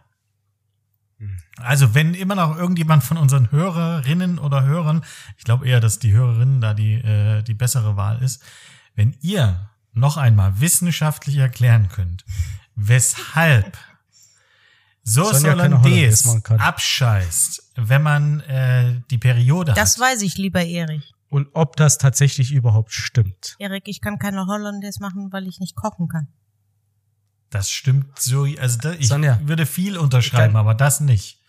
Also, 1.58 1.94
wenn 1.94 2.14
immer 2.14 2.34
noch 2.34 2.56
irgendjemand 2.56 3.02
von 3.02 3.16
unseren 3.16 3.50
Hörerinnen 3.50 4.38
oder 4.38 4.64
Hörern, 4.64 5.04
ich 5.36 5.44
glaube 5.44 5.66
eher, 5.66 5.80
dass 5.80 5.98
die 5.98 6.12
Hörerinnen 6.12 6.60
da 6.60 6.74
die, 6.74 6.94
äh, 6.94 7.42
die 7.42 7.54
bessere 7.54 7.96
Wahl 7.96 8.22
ist, 8.22 8.42
wenn 8.96 9.16
ihr 9.20 9.70
noch 9.92 10.16
einmal 10.16 10.60
wissenschaftlich 10.60 11.36
erklären 11.36 11.88
könnt, 11.88 12.24
weshalb 12.74 13.78
machen 15.14 16.42
kann. 16.42 16.58
abscheißt, 16.60 17.72
wenn 17.76 18.02
man 18.02 18.40
äh, 18.40 19.00
die 19.10 19.18
Periode 19.18 19.72
Das 19.74 19.94
hat. 19.94 20.00
weiß 20.00 20.22
ich, 20.22 20.36
lieber 20.36 20.64
Erik. 20.64 21.02
Und 21.28 21.48
ob 21.54 21.76
das 21.76 21.98
tatsächlich 21.98 22.52
überhaupt 22.52 22.92
stimmt. 22.92 23.56
Erik, 23.58 23.84
ich 23.88 24.00
kann 24.00 24.18
keine 24.18 24.46
Hollandaise 24.46 25.00
machen, 25.00 25.32
weil 25.32 25.46
ich 25.46 25.60
nicht 25.60 25.74
kochen 25.76 26.08
kann. 26.08 26.28
Das 27.50 27.70
stimmt 27.70 28.18
so, 28.18 28.44
also 28.58 28.78
da, 28.78 28.92
ich 28.92 29.08
Sonja. 29.08 29.40
würde 29.44 29.66
viel 29.66 29.96
unterschreiben, 29.98 30.54
Dann- 30.54 30.60
aber 30.60 30.74
das 30.74 31.00
nicht. 31.00 31.40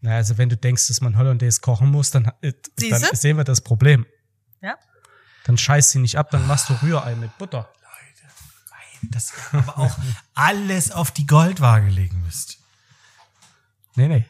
Na, 0.00 0.16
also 0.16 0.38
wenn 0.38 0.48
du 0.48 0.56
denkst, 0.56 0.88
dass 0.88 1.02
man 1.02 1.16
Hollandaise 1.18 1.60
kochen 1.60 1.90
muss, 1.90 2.10
dann, 2.10 2.30
äh, 2.40 2.52
dann 2.90 3.02
sehen 3.12 3.36
wir 3.36 3.44
das 3.44 3.60
Problem. 3.60 4.06
Ja? 4.62 4.76
Dann 5.44 5.56
scheiß 5.58 5.90
sie 5.90 5.98
nicht 5.98 6.16
ab, 6.18 6.30
dann 6.30 6.46
machst 6.46 6.68
du 6.68 6.74
Rührei 6.82 7.14
mit 7.16 7.36
Butter. 7.38 7.68
Das 9.10 9.32
aber 9.52 9.78
auch 9.78 9.96
alles 10.34 10.90
auf 10.90 11.10
die 11.10 11.26
Goldwaage 11.26 11.88
legen 11.88 12.20
müsst. 12.22 12.58
Nee, 13.96 14.08
nee. 14.08 14.26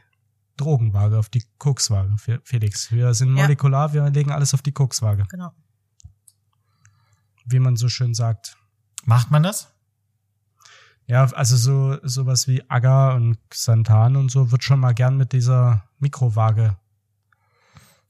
Drogenwaage 0.56 1.18
auf 1.18 1.28
die 1.28 1.44
Kokswaage, 1.58 2.16
Fe- 2.18 2.40
Felix. 2.44 2.92
Wir 2.92 3.12
sind 3.14 3.36
Ja. 3.36 3.42
molekular, 3.42 3.92
wir 3.92 4.08
legen 4.10 4.30
alles 4.30 4.54
auf 4.54 4.62
die 4.62 4.72
Kokswaage. 4.72 5.24
Genau. 5.28 5.52
Wie 7.46 7.58
man 7.58 7.76
so 7.76 7.88
schön 7.88 8.14
sagt. 8.14 8.56
Macht 9.04 9.30
man 9.30 9.42
das? 9.42 9.72
Ja, 11.06 11.24
also 11.24 11.56
so 11.56 11.98
sowas 12.06 12.46
wie 12.46 12.62
Agar 12.70 13.16
und 13.16 13.38
Xanthan 13.50 14.14
und 14.16 14.30
so 14.30 14.52
wird 14.52 14.62
schon 14.62 14.78
mal 14.78 14.92
gern 14.94 15.16
mit 15.16 15.32
dieser 15.32 15.88
Mikrowaage 15.98 16.76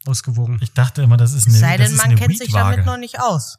ausgewogen. 0.07 0.59
Ich 0.63 0.73
dachte 0.73 1.03
immer, 1.03 1.17
das 1.17 1.33
ist 1.33 1.47
eine, 1.49 1.57
Sei 1.57 1.77
das 1.77 1.87
denn, 1.87 1.95
ist 1.95 1.99
man 1.99 2.11
eine 2.11 2.21
kennt 2.21 2.39
sich 2.39 2.53
damit 2.53 2.87
noch 2.87 2.97
nicht 2.97 3.21
aus. 3.21 3.59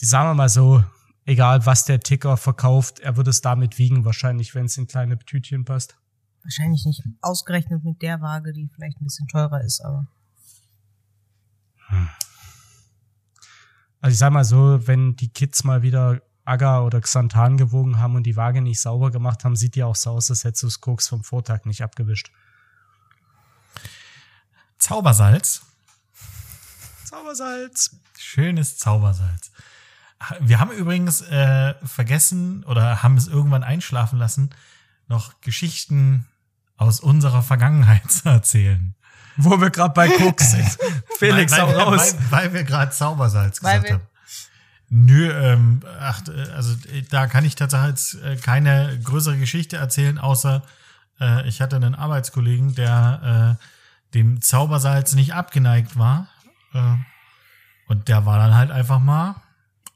Die 0.00 0.06
sagen 0.06 0.30
wir 0.30 0.34
mal 0.34 0.48
so, 0.48 0.84
egal 1.24 1.64
was 1.66 1.84
der 1.84 2.00
Ticker 2.00 2.36
verkauft, 2.36 3.00
er 3.00 3.16
wird 3.16 3.28
es 3.28 3.40
damit 3.40 3.78
wiegen, 3.78 4.04
wahrscheinlich, 4.04 4.54
wenn 4.54 4.66
es 4.66 4.76
in 4.76 4.86
kleine 4.86 5.18
Tütchen 5.18 5.64
passt. 5.64 5.96
Wahrscheinlich 6.42 6.84
nicht 6.84 7.02
ausgerechnet 7.22 7.84
mit 7.84 8.02
der 8.02 8.20
Waage, 8.20 8.52
die 8.52 8.68
vielleicht 8.74 9.00
ein 9.00 9.04
bisschen 9.04 9.28
teurer 9.28 9.62
ist, 9.62 9.80
aber. 9.80 10.06
Also 14.00 14.12
ich 14.12 14.18
sag 14.18 14.32
mal 14.32 14.44
so, 14.44 14.86
wenn 14.86 15.16
die 15.16 15.28
Kids 15.28 15.64
mal 15.64 15.82
wieder 15.82 16.20
Agar 16.44 16.84
oder 16.84 17.00
Xanthan 17.00 17.56
gewogen 17.56 17.98
haben 17.98 18.16
und 18.16 18.24
die 18.24 18.36
Waage 18.36 18.60
nicht 18.60 18.80
sauber 18.80 19.10
gemacht 19.10 19.44
haben, 19.44 19.56
sieht 19.56 19.76
die 19.76 19.82
auch 19.82 19.96
so 19.96 20.10
aus, 20.10 20.30
als 20.30 20.44
hättest 20.44 20.62
du 20.62 20.66
das 20.66 20.80
Koks 20.80 21.08
vom 21.08 21.24
Vortag 21.24 21.64
nicht 21.64 21.82
abgewischt. 21.82 22.30
Zaubersalz. 24.84 25.62
Zaubersalz. 27.06 27.96
Schönes 28.18 28.76
Zaubersalz. 28.76 29.50
Wir 30.40 30.60
haben 30.60 30.72
übrigens 30.72 31.22
äh, 31.22 31.72
vergessen 31.86 32.64
oder 32.64 33.02
haben 33.02 33.16
es 33.16 33.26
irgendwann 33.26 33.64
einschlafen 33.64 34.18
lassen, 34.18 34.50
noch 35.08 35.40
Geschichten 35.40 36.26
aus 36.76 37.00
unserer 37.00 37.42
Vergangenheit 37.42 38.10
zu 38.10 38.28
erzählen. 38.28 38.94
Wo 39.38 39.58
wir 39.58 39.70
gerade 39.70 39.94
bei 39.94 40.06
Koks 40.06 40.50
sind. 40.50 40.76
Felix, 41.18 41.52
weil, 41.52 41.66
weil, 41.66 41.76
raus. 41.76 42.16
Weil, 42.28 42.30
weil 42.30 42.52
wir 42.52 42.64
gerade 42.64 42.92
Zaubersalz 42.92 43.62
Weil 43.62 43.80
gesagt 43.80 44.00
haben. 44.02 44.08
Nö, 44.90 45.32
ähm, 45.32 45.80
ach, 45.98 46.20
äh, 46.28 46.50
also 46.50 46.74
äh, 46.92 47.00
da 47.08 47.26
kann 47.26 47.46
ich 47.46 47.54
tatsächlich 47.54 48.22
äh, 48.22 48.36
keine 48.36 49.00
größere 49.02 49.38
Geschichte 49.38 49.78
erzählen, 49.78 50.18
außer 50.18 50.62
äh, 51.20 51.48
ich 51.48 51.62
hatte 51.62 51.76
einen 51.76 51.94
Arbeitskollegen, 51.94 52.74
der 52.74 53.56
äh, 53.58 53.64
dem 54.14 54.40
Zaubersalz 54.40 55.14
nicht 55.14 55.34
abgeneigt 55.34 55.98
war. 55.98 56.28
Äh, 56.72 56.96
und 57.86 58.08
der 58.08 58.24
war 58.24 58.38
dann 58.38 58.54
halt 58.54 58.70
einfach 58.70 59.00
mal 59.00 59.42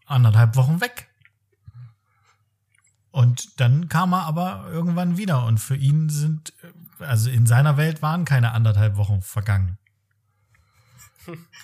anderthalb 0.06 0.56
Wochen 0.56 0.80
weg. 0.80 1.08
Und 3.10 3.60
dann 3.60 3.88
kam 3.88 4.12
er 4.12 4.24
aber 4.26 4.68
irgendwann 4.70 5.16
wieder. 5.16 5.44
Und 5.44 5.58
für 5.58 5.76
ihn 5.76 6.08
sind, 6.08 6.52
also 6.98 7.30
in 7.30 7.46
seiner 7.46 7.76
Welt 7.76 8.02
waren 8.02 8.24
keine 8.24 8.52
anderthalb 8.52 8.96
Wochen 8.96 9.22
vergangen. 9.22 9.78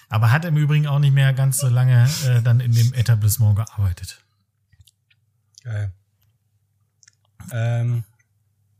Aber 0.08 0.30
hat 0.30 0.44
im 0.44 0.56
Übrigen 0.56 0.86
auch 0.86 0.98
nicht 0.98 1.14
mehr 1.14 1.32
ganz 1.32 1.58
so 1.58 1.68
lange 1.68 2.08
äh, 2.26 2.42
dann 2.42 2.60
in 2.60 2.72
dem 2.72 2.92
Etablissement 2.92 3.56
gearbeitet. 3.56 4.22
Geil. 5.62 5.92
Ähm, 7.50 8.04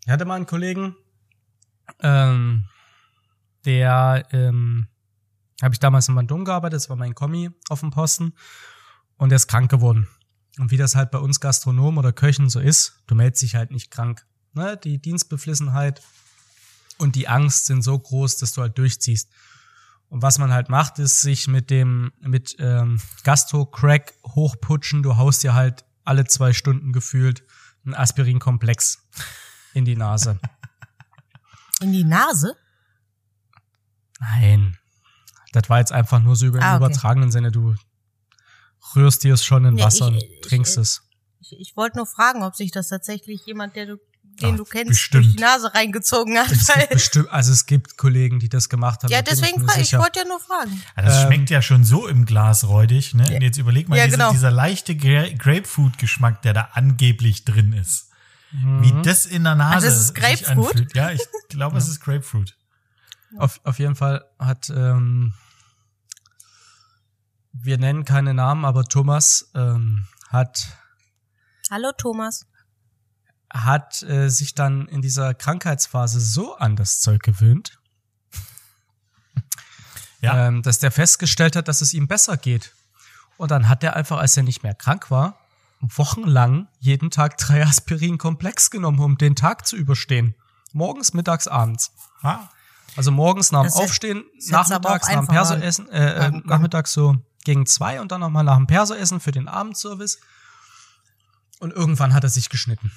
ich 0.05 0.11
hatte 0.11 0.25
mal 0.25 0.37
einen 0.37 0.47
Kollegen, 0.47 0.95
ähm, 2.01 2.69
der, 3.65 4.27
ähm, 4.33 4.89
habe 5.63 5.75
ich 5.75 5.81
damals 5.81 6.09
in 6.09 6.15
Bandung 6.15 6.45
gearbeitet, 6.45 6.77
das 6.77 6.91
war 6.91 6.97
mein 6.97 7.15
Kommi 7.15 7.51
auf 7.69 7.81
dem 7.81 7.91
Posten 7.91 8.35
und 9.17 9.31
der 9.31 9.37
ist 9.37 9.49
krank 9.49 9.71
geworden. 9.71 10.09
Und 10.59 10.71
wie 10.71 10.77
das 10.77 10.95
halt 10.95 11.11
bei 11.11 11.19
uns 11.19 11.41
Gastronomen 11.41 11.99
oder 11.99 12.13
Köchen 12.13 12.49
so 12.49 12.61
ist, 12.61 13.03
du 13.07 13.15
meldest 13.15 13.43
dich 13.43 13.55
halt 13.55 13.71
nicht 13.71 13.91
krank. 13.91 14.25
Ne? 14.53 14.77
Die 14.77 15.01
Dienstbeflissenheit 15.01 16.01
und 16.99 17.17
die 17.17 17.29
Angst 17.29 17.67
sind 17.67 17.83
so 17.83 17.99
groß, 17.99 18.37
dass 18.37 18.53
du 18.53 18.63
halt 18.63 18.79
durchziehst. 18.79 19.31
Und 20.09 20.23
was 20.23 20.39
man 20.39 20.53
halt 20.53 20.69
macht, 20.69 21.01
ist 21.01 21.23
sich 21.23 21.49
mit 21.49 21.71
dem, 21.71 22.13
mit 22.21 22.57
ähm, 22.61 23.01
Gastro-Crack 23.25 24.15
hochputschen. 24.25 25.03
Du 25.03 25.17
haust 25.17 25.43
dir 25.43 25.55
halt 25.55 25.85
alle 26.05 26.25
zwei 26.25 26.53
Stunden 26.53 26.93
gefühlt 26.93 27.43
einen 27.85 27.95
Aspirinkomplex 27.95 29.09
in 29.73 29.85
die 29.85 29.97
Nase. 29.97 30.39
In 31.81 31.93
die 31.93 32.05
Nase? 32.05 32.57
Nein. 34.33 34.79
Das 35.53 35.69
war 35.71 35.79
jetzt 35.79 35.93
einfach 35.93 36.21
nur 36.21 36.37
so 36.37 36.47
über 36.47 36.61
Ah, 36.63 36.77
okay. 36.77 36.85
übertragenen 36.87 37.31
Sinne. 37.31 37.53
Du 37.53 37.75
rührst 38.97 39.23
dir 39.25 39.35
es 39.35 39.45
schon 39.45 39.65
in 39.65 39.77
Ja, 39.79 39.87
Wasser 39.87 40.09
ich- 40.09 40.15
und 40.15 40.17
ich- 40.17 40.41
trinkst 40.43 40.73
ich- 40.77 40.83
es. 40.83 41.03
Ich, 41.41 41.53
ich 41.61 41.77
wollte 41.77 41.99
nur 41.99 42.07
fragen, 42.07 42.43
ob 42.43 42.57
sich 42.57 42.71
das 42.71 42.89
tatsächlich 42.89 43.45
jemand, 43.47 43.77
der 43.77 43.87
du, 43.87 43.97
den 44.41 44.55
Ach, 44.55 44.57
du 44.57 44.65
kennst, 44.65 44.89
bestimmt. 44.89 45.25
durch 45.27 45.37
die 45.37 45.43
Nase 45.43 45.73
reingezogen 45.75 46.37
hat. 46.39 46.51
Es 46.51 46.67
bestimmt, 46.89 47.31
also 47.31 47.53
es 47.53 47.67
gibt 47.67 47.97
Kollegen, 47.99 48.41
die 48.41 48.49
das 48.49 48.69
gemacht 48.69 49.03
haben. 49.03 49.13
ja, 49.13 49.21
deswegen 49.23 49.65
ich, 49.65 49.73
sicher. 49.73 49.99
wollte 50.01 50.21
ja 50.21 50.25
nur 50.25 50.41
fragen. 50.41 50.83
Ja, 50.97 51.03
das 51.03 51.19
Ähm, 51.23 51.27
schmeckt 51.27 51.51
ja 51.51 51.61
schon 51.63 51.85
so 51.85 52.09
im 52.09 52.25
Glas 52.25 52.67
räudig. 52.67 53.15
Ne? 53.15 53.27
Und 53.33 53.43
jetzt 53.43 53.59
überleg 53.59 53.89
mal, 53.89 53.97
Ja, 53.99 54.07
diese, 54.07 54.17
genau. 54.17 54.33
dieser 54.33 54.51
leichte 54.51 54.97
Gra 54.97 55.29
Grapefruit-Geschmack, 55.37 56.43
der 56.43 56.55
da 56.55 56.71
angeblich 56.73 57.45
drin 57.45 57.73
ist. 57.75 58.09
Wie 58.53 58.93
das 59.03 59.27
in 59.27 59.45
der 59.45 59.57
Nase 59.57 59.75
Also 59.75 59.87
es 59.89 59.97
ist 59.99 60.07
sich 60.09 60.15
Grapefruit? 60.15 60.67
anfühlt. 60.69 60.97
Ja, 60.97 61.11
ich 61.11 61.21
glaube, 61.49 61.77
es 61.77 61.89
ist 61.89 62.01
Grapefruit. 62.01 62.57
Auf, 63.39 63.61
auf 63.65 63.79
jeden 63.79 63.97
Fall 63.97 64.25
hat, 64.39 64.71
ähm, 64.71 65.33
wir 67.53 67.79
nennen 67.79 68.05
keine 68.05 68.35
Namen, 68.35 68.65
aber 68.65 68.85
Thomas 68.85 69.51
ähm, 69.55 70.07
hat 70.29 70.67
Hallo 71.71 71.93
Thomas. 71.97 72.47
hat 73.53 74.03
äh, 74.03 74.29
sich 74.29 74.55
dann 74.55 74.87
in 74.89 75.03
dieser 75.03 75.35
Krankheitsphase 75.35 76.21
so 76.21 76.57
an 76.57 76.77
das 76.77 77.01
Zeug 77.01 77.23
gewöhnt, 77.23 77.79
Ja. 80.21 80.49
ähm, 80.49 80.63
dass 80.63 80.79
der 80.79 80.91
festgestellt 80.91 81.57
hat, 81.57 81.69
dass 81.69 81.81
es 81.81 81.93
ihm 81.95 82.09
besser 82.09 82.37
geht. 82.37 82.75
Und 83.37 83.51
dann 83.51 83.69
hat 83.69 83.83
er 83.83 83.97
einfach, 83.97 84.19
als 84.19 84.37
er 84.37 84.43
nicht 84.45 84.63
mehr 84.63 84.75
krank 84.75 85.11
war, 85.11 85.39
wochenlang 85.81 86.69
jeden 86.79 87.11
Tag 87.11 87.37
drei 87.37 87.63
Aspirin-Komplex 87.65 88.71
genommen, 88.71 89.01
um 89.01 89.19
den 89.19 89.35
Tag 89.37 89.67
zu 89.67 89.77
überstehen. 89.77 90.35
Morgens, 90.73 91.13
mittags, 91.15 91.47
abends. 91.49 91.93
Ah, 92.23 92.49
Also 92.97 93.11
morgens 93.11 93.53
nach 93.53 93.63
dem 93.63 93.69
Das 93.69 93.77
Aufstehen, 93.77 94.25
nachmittags 94.49 95.09
nach 95.09 95.21
dem 95.21 95.29
Persoessen, 95.29 95.89
äh, 95.89 96.27
äh, 96.27 96.31
nachmittags 96.45 96.93
so 96.93 97.17
gegen 97.45 97.67
zwei 97.67 98.01
und 98.01 98.13
dann 98.13 98.21
nochmal 98.21 98.45
nach 98.45 98.57
dem 98.57 98.67
Persoessen 98.67 99.21
für 99.21 99.33
den 99.33 99.49
Abendservice. 99.49 100.21
Und 101.61 101.73
irgendwann 101.73 102.15
hat 102.15 102.25
er 102.25 102.31
sich 102.31 102.49
geschnitten. 102.49 102.93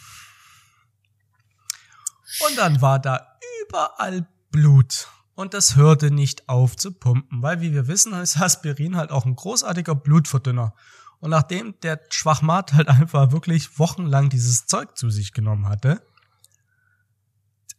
Und 2.47 2.57
dann 2.57 2.81
war 2.81 2.99
da 2.99 3.37
überall 3.67 4.27
Blut. 4.51 5.07
Und 5.35 5.53
das 5.53 5.75
hörte 5.75 6.09
nicht 6.09 6.49
auf 6.49 6.75
zu 6.75 6.91
pumpen, 6.91 7.43
weil 7.43 7.61
wie 7.61 7.71
wir 7.71 7.87
wissen, 7.87 8.13
ist 8.13 8.39
Aspirin 8.39 8.97
halt 8.97 9.11
auch 9.11 9.25
ein 9.25 9.35
großartiger 9.35 9.93
Blutverdünner. 9.93 10.73
Und 11.19 11.31
nachdem 11.31 11.79
der 11.81 11.99
Schwachmat 12.09 12.73
halt 12.73 12.87
einfach 12.87 13.31
wirklich 13.31 13.77
wochenlang 13.79 14.29
dieses 14.29 14.65
Zeug 14.65 14.97
zu 14.97 15.09
sich 15.09 15.33
genommen 15.33 15.67
hatte, 15.67 16.01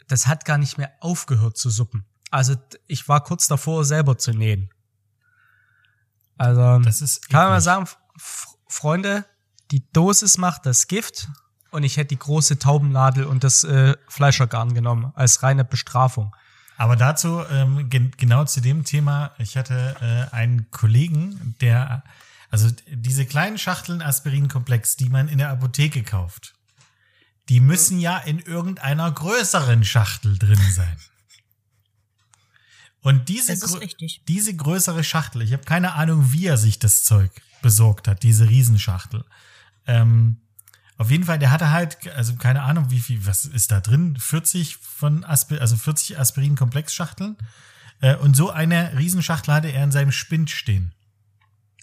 das 0.09 0.27
hat 0.27 0.45
gar 0.45 0.59
nicht 0.59 0.79
mehr 0.79 0.93
aufgehört 1.01 1.57
zu 1.57 1.71
suppen. 1.71 2.05
Also 2.31 2.57
ich 2.87 3.09
war 3.09 3.23
kurz 3.23 3.47
davor, 3.47 3.85
selber 3.85 4.19
zu 4.19 4.33
nähen. 4.33 4.71
Also 6.37 6.79
das 6.81 7.03
ist 7.03 7.29
kann 7.29 7.43
man 7.43 7.51
mal 7.51 7.61
sagen, 7.61 7.89
Freunde, 8.69 9.25
die 9.71 9.91
Dosis 9.93 10.39
macht 10.39 10.67
das 10.67 10.89
Gift 10.89 11.29
und 11.71 11.83
ich 11.83 11.97
hätte 11.97 12.09
die 12.09 12.19
große 12.19 12.59
Taubennadel 12.59 13.25
und 13.25 13.45
das 13.45 13.65
äh, 13.65 13.97
Fleischergarn 14.09 14.75
genommen 14.75 15.13
als 15.15 15.43
reine 15.43 15.65
Bestrafung. 15.65 16.35
Aber 16.77 16.95
dazu, 16.95 17.43
ähm, 17.51 17.91
gen 17.91 18.13
genau 18.17 18.45
zu 18.45 18.61
dem 18.61 18.85
Thema, 18.85 19.33
ich 19.39 19.57
hatte 19.57 19.97
äh, 20.01 20.35
einen 20.35 20.71
Kollegen, 20.71 21.57
der, 21.61 22.05
also 22.51 22.69
diese 22.87 23.27
kleinen 23.27 23.59
Schachteln 23.59 24.01
Aspirinkomplex, 24.01 24.97
die 24.97 25.09
man 25.09 25.29
in 25.29 25.39
der 25.39 25.51
Apotheke 25.51 26.05
kauft, 26.05 26.55
die 27.49 27.61
müssen 27.61 27.99
ja 27.99 28.19
in 28.19 28.39
irgendeiner 28.39 29.11
größeren 29.11 29.85
Schachtel 29.85 30.39
drin 30.39 30.61
sein. 30.73 30.97
Und 33.01 33.29
diese, 33.29 33.53
Das 33.53 33.63
ist 33.63 33.77
grö- 33.77 33.81
richtig. 33.81 34.23
diese 34.29 34.55
größere 34.55 35.05
Schachtel, 35.05 35.43
ich 35.43 35.53
habe 35.53 35.65
keine 35.65 35.95
Ahnung, 35.95 36.33
wie 36.33 36.47
er 36.47 36.57
sich 36.59 36.79
das 36.79 37.05
Zeug 37.05 37.31
besorgt 37.63 38.09
hat, 38.09 38.23
diese 38.23 38.49
Riesenschachtel. 38.49 39.25
Ähm, 39.87 40.37
auf 40.97 41.11
jeden 41.11 41.25
Fall, 41.25 41.39
der 41.39 41.53
hatte 41.53 41.71
halt, 41.71 41.97
also 42.17 42.35
keine 42.35 42.63
Ahnung, 42.63 42.91
wie 42.91 43.01
viel, 43.01 43.25
was 43.25 43.45
ist 43.45 43.71
da 43.71 43.81
drin? 43.81 44.17
40 44.19 44.77
von 44.77 45.25
Aspir, 45.25 45.61
also 45.61 45.77
40 45.77 46.19
Aspirin-Komplexschachteln. 46.19 47.37
Äh, 48.01 48.17
und 48.17 48.35
so 48.37 48.51
eine 48.51 48.97
Riesenschachtel 48.99 49.55
hatte 49.55 49.69
er 49.73 49.85
in 49.85 49.93
seinem 49.93 50.13
Spind 50.13 50.51
stehen. 50.51 50.93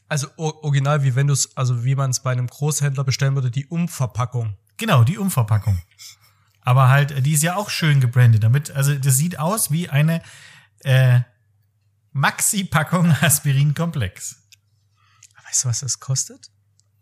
Also 0.10 0.28
original, 0.38 1.04
wie 1.04 1.16
wenn 1.16 1.28
du 1.28 1.34
es, 1.34 1.56
also 1.58 1.84
wie 1.86 1.96
man 1.96 2.12
es 2.12 2.20
bei 2.22 2.32
einem 2.34 2.48
Großhändler 2.48 3.04
bestellen 3.06 3.36
würde, 3.36 3.50
die 3.52 3.66
Umverpackung. 3.66 4.56
Genau, 4.78 5.04
die 5.04 5.18
Umverpackung. 5.18 5.80
Aber 6.62 6.90
halt, 6.90 7.12
äh, 7.12 7.22
die 7.22 7.34
ist 7.34 7.44
ja 7.44 7.56
auch 7.56 7.70
schön 7.70 8.02
gebrandet. 8.02 8.44
Damit, 8.44 8.72
also 8.72 8.96
das 8.96 9.18
sieht 9.18 9.40
aus 9.40 9.72
wie 9.72 9.90
eine 9.90 10.22
äh, 10.84 11.22
Maxi-Packung 12.14 13.12
Aspirin-Komplex. 13.22 14.38
Weißt 15.48 15.64
du, 15.64 15.70
was 15.70 15.80
das 15.82 16.00
kostet? 16.00 16.50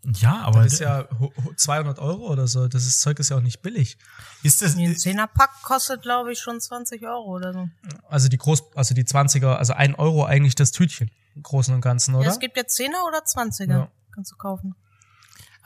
Ja, 0.06 0.42
aber 0.42 0.64
Das 0.64 0.74
ist 0.74 0.78
ja 0.80 1.08
ho- 1.18 1.32
ho- 1.42 1.54
200 1.56 1.98
Euro 1.98 2.26
oder 2.30 2.46
so. 2.46 2.68
Das 2.68 2.84
ist, 2.84 3.00
Zeug 3.00 3.18
ist 3.20 3.30
ja 3.30 3.38
auch 3.38 3.42
nicht 3.42 3.62
billig. 3.62 3.96
ist 4.42 4.60
das, 4.60 4.76
Ein 4.76 4.94
Zehnerpack 4.96 5.62
kostet, 5.62 6.02
glaube 6.02 6.30
ich, 6.32 6.40
schon 6.40 6.60
20 6.60 7.02
Euro 7.06 7.24
oder 7.36 7.54
so. 7.54 7.68
Also 8.10 8.28
die 8.28 8.36
Groß, 8.36 8.76
also 8.76 8.94
die 8.94 9.04
20er, 9.04 9.54
also 9.54 9.72
ein 9.72 9.94
Euro 9.94 10.26
eigentlich 10.26 10.54
das 10.56 10.72
Tütchen 10.72 11.10
im 11.34 11.42
Großen 11.42 11.74
und 11.74 11.80
Ganzen, 11.80 12.14
oder? 12.14 12.26
Ja, 12.26 12.30
es 12.32 12.38
gibt 12.38 12.56
ja 12.58 12.66
Zehner 12.66 12.98
oder 13.08 13.20
20er. 13.24 13.68
Ja. 13.70 13.88
Kannst 14.12 14.30
du 14.32 14.36
kaufen. 14.36 14.74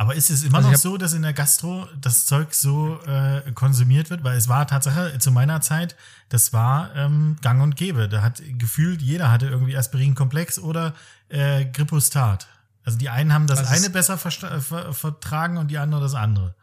Aber 0.00 0.14
ist 0.14 0.30
es 0.30 0.44
immer 0.44 0.58
Also 0.58 0.70
noch 0.70 0.78
so, 0.78 0.96
dass 0.96 1.12
in 1.12 1.22
der 1.22 1.32
Gastro 1.32 1.88
das 2.00 2.24
Zeug 2.24 2.54
so 2.54 3.00
äh, 3.02 3.50
konsumiert 3.52 4.10
wird? 4.10 4.22
Weil 4.22 4.38
es 4.38 4.48
war 4.48 4.64
Tatsache 4.64 5.18
zu 5.18 5.32
meiner 5.32 5.60
Zeit, 5.60 5.96
das 6.28 6.52
war 6.52 6.94
ähm, 6.94 7.36
gang 7.42 7.60
und 7.60 7.74
gäbe. 7.74 8.08
Da 8.08 8.22
hat 8.22 8.40
gefühlt 8.58 9.02
jeder 9.02 9.30
hatte 9.32 9.46
irgendwie 9.48 9.76
Aspirinkomplex 9.76 10.60
oder 10.60 10.94
äh, 11.28 11.64
Grippostat. 11.64 12.46
Also 12.84 12.96
die 12.96 13.08
einen 13.10 13.32
haben 13.32 13.48
das 13.48 13.58
Also 13.58 13.72
eine 13.72 13.90
besser 13.90 14.14
versta- 14.14 14.60
ver 14.60 14.94
vertragen 14.94 15.58
und 15.58 15.68
die 15.70 15.78
anderen 15.78 16.02
das 16.04 16.14
andere. 16.14 16.54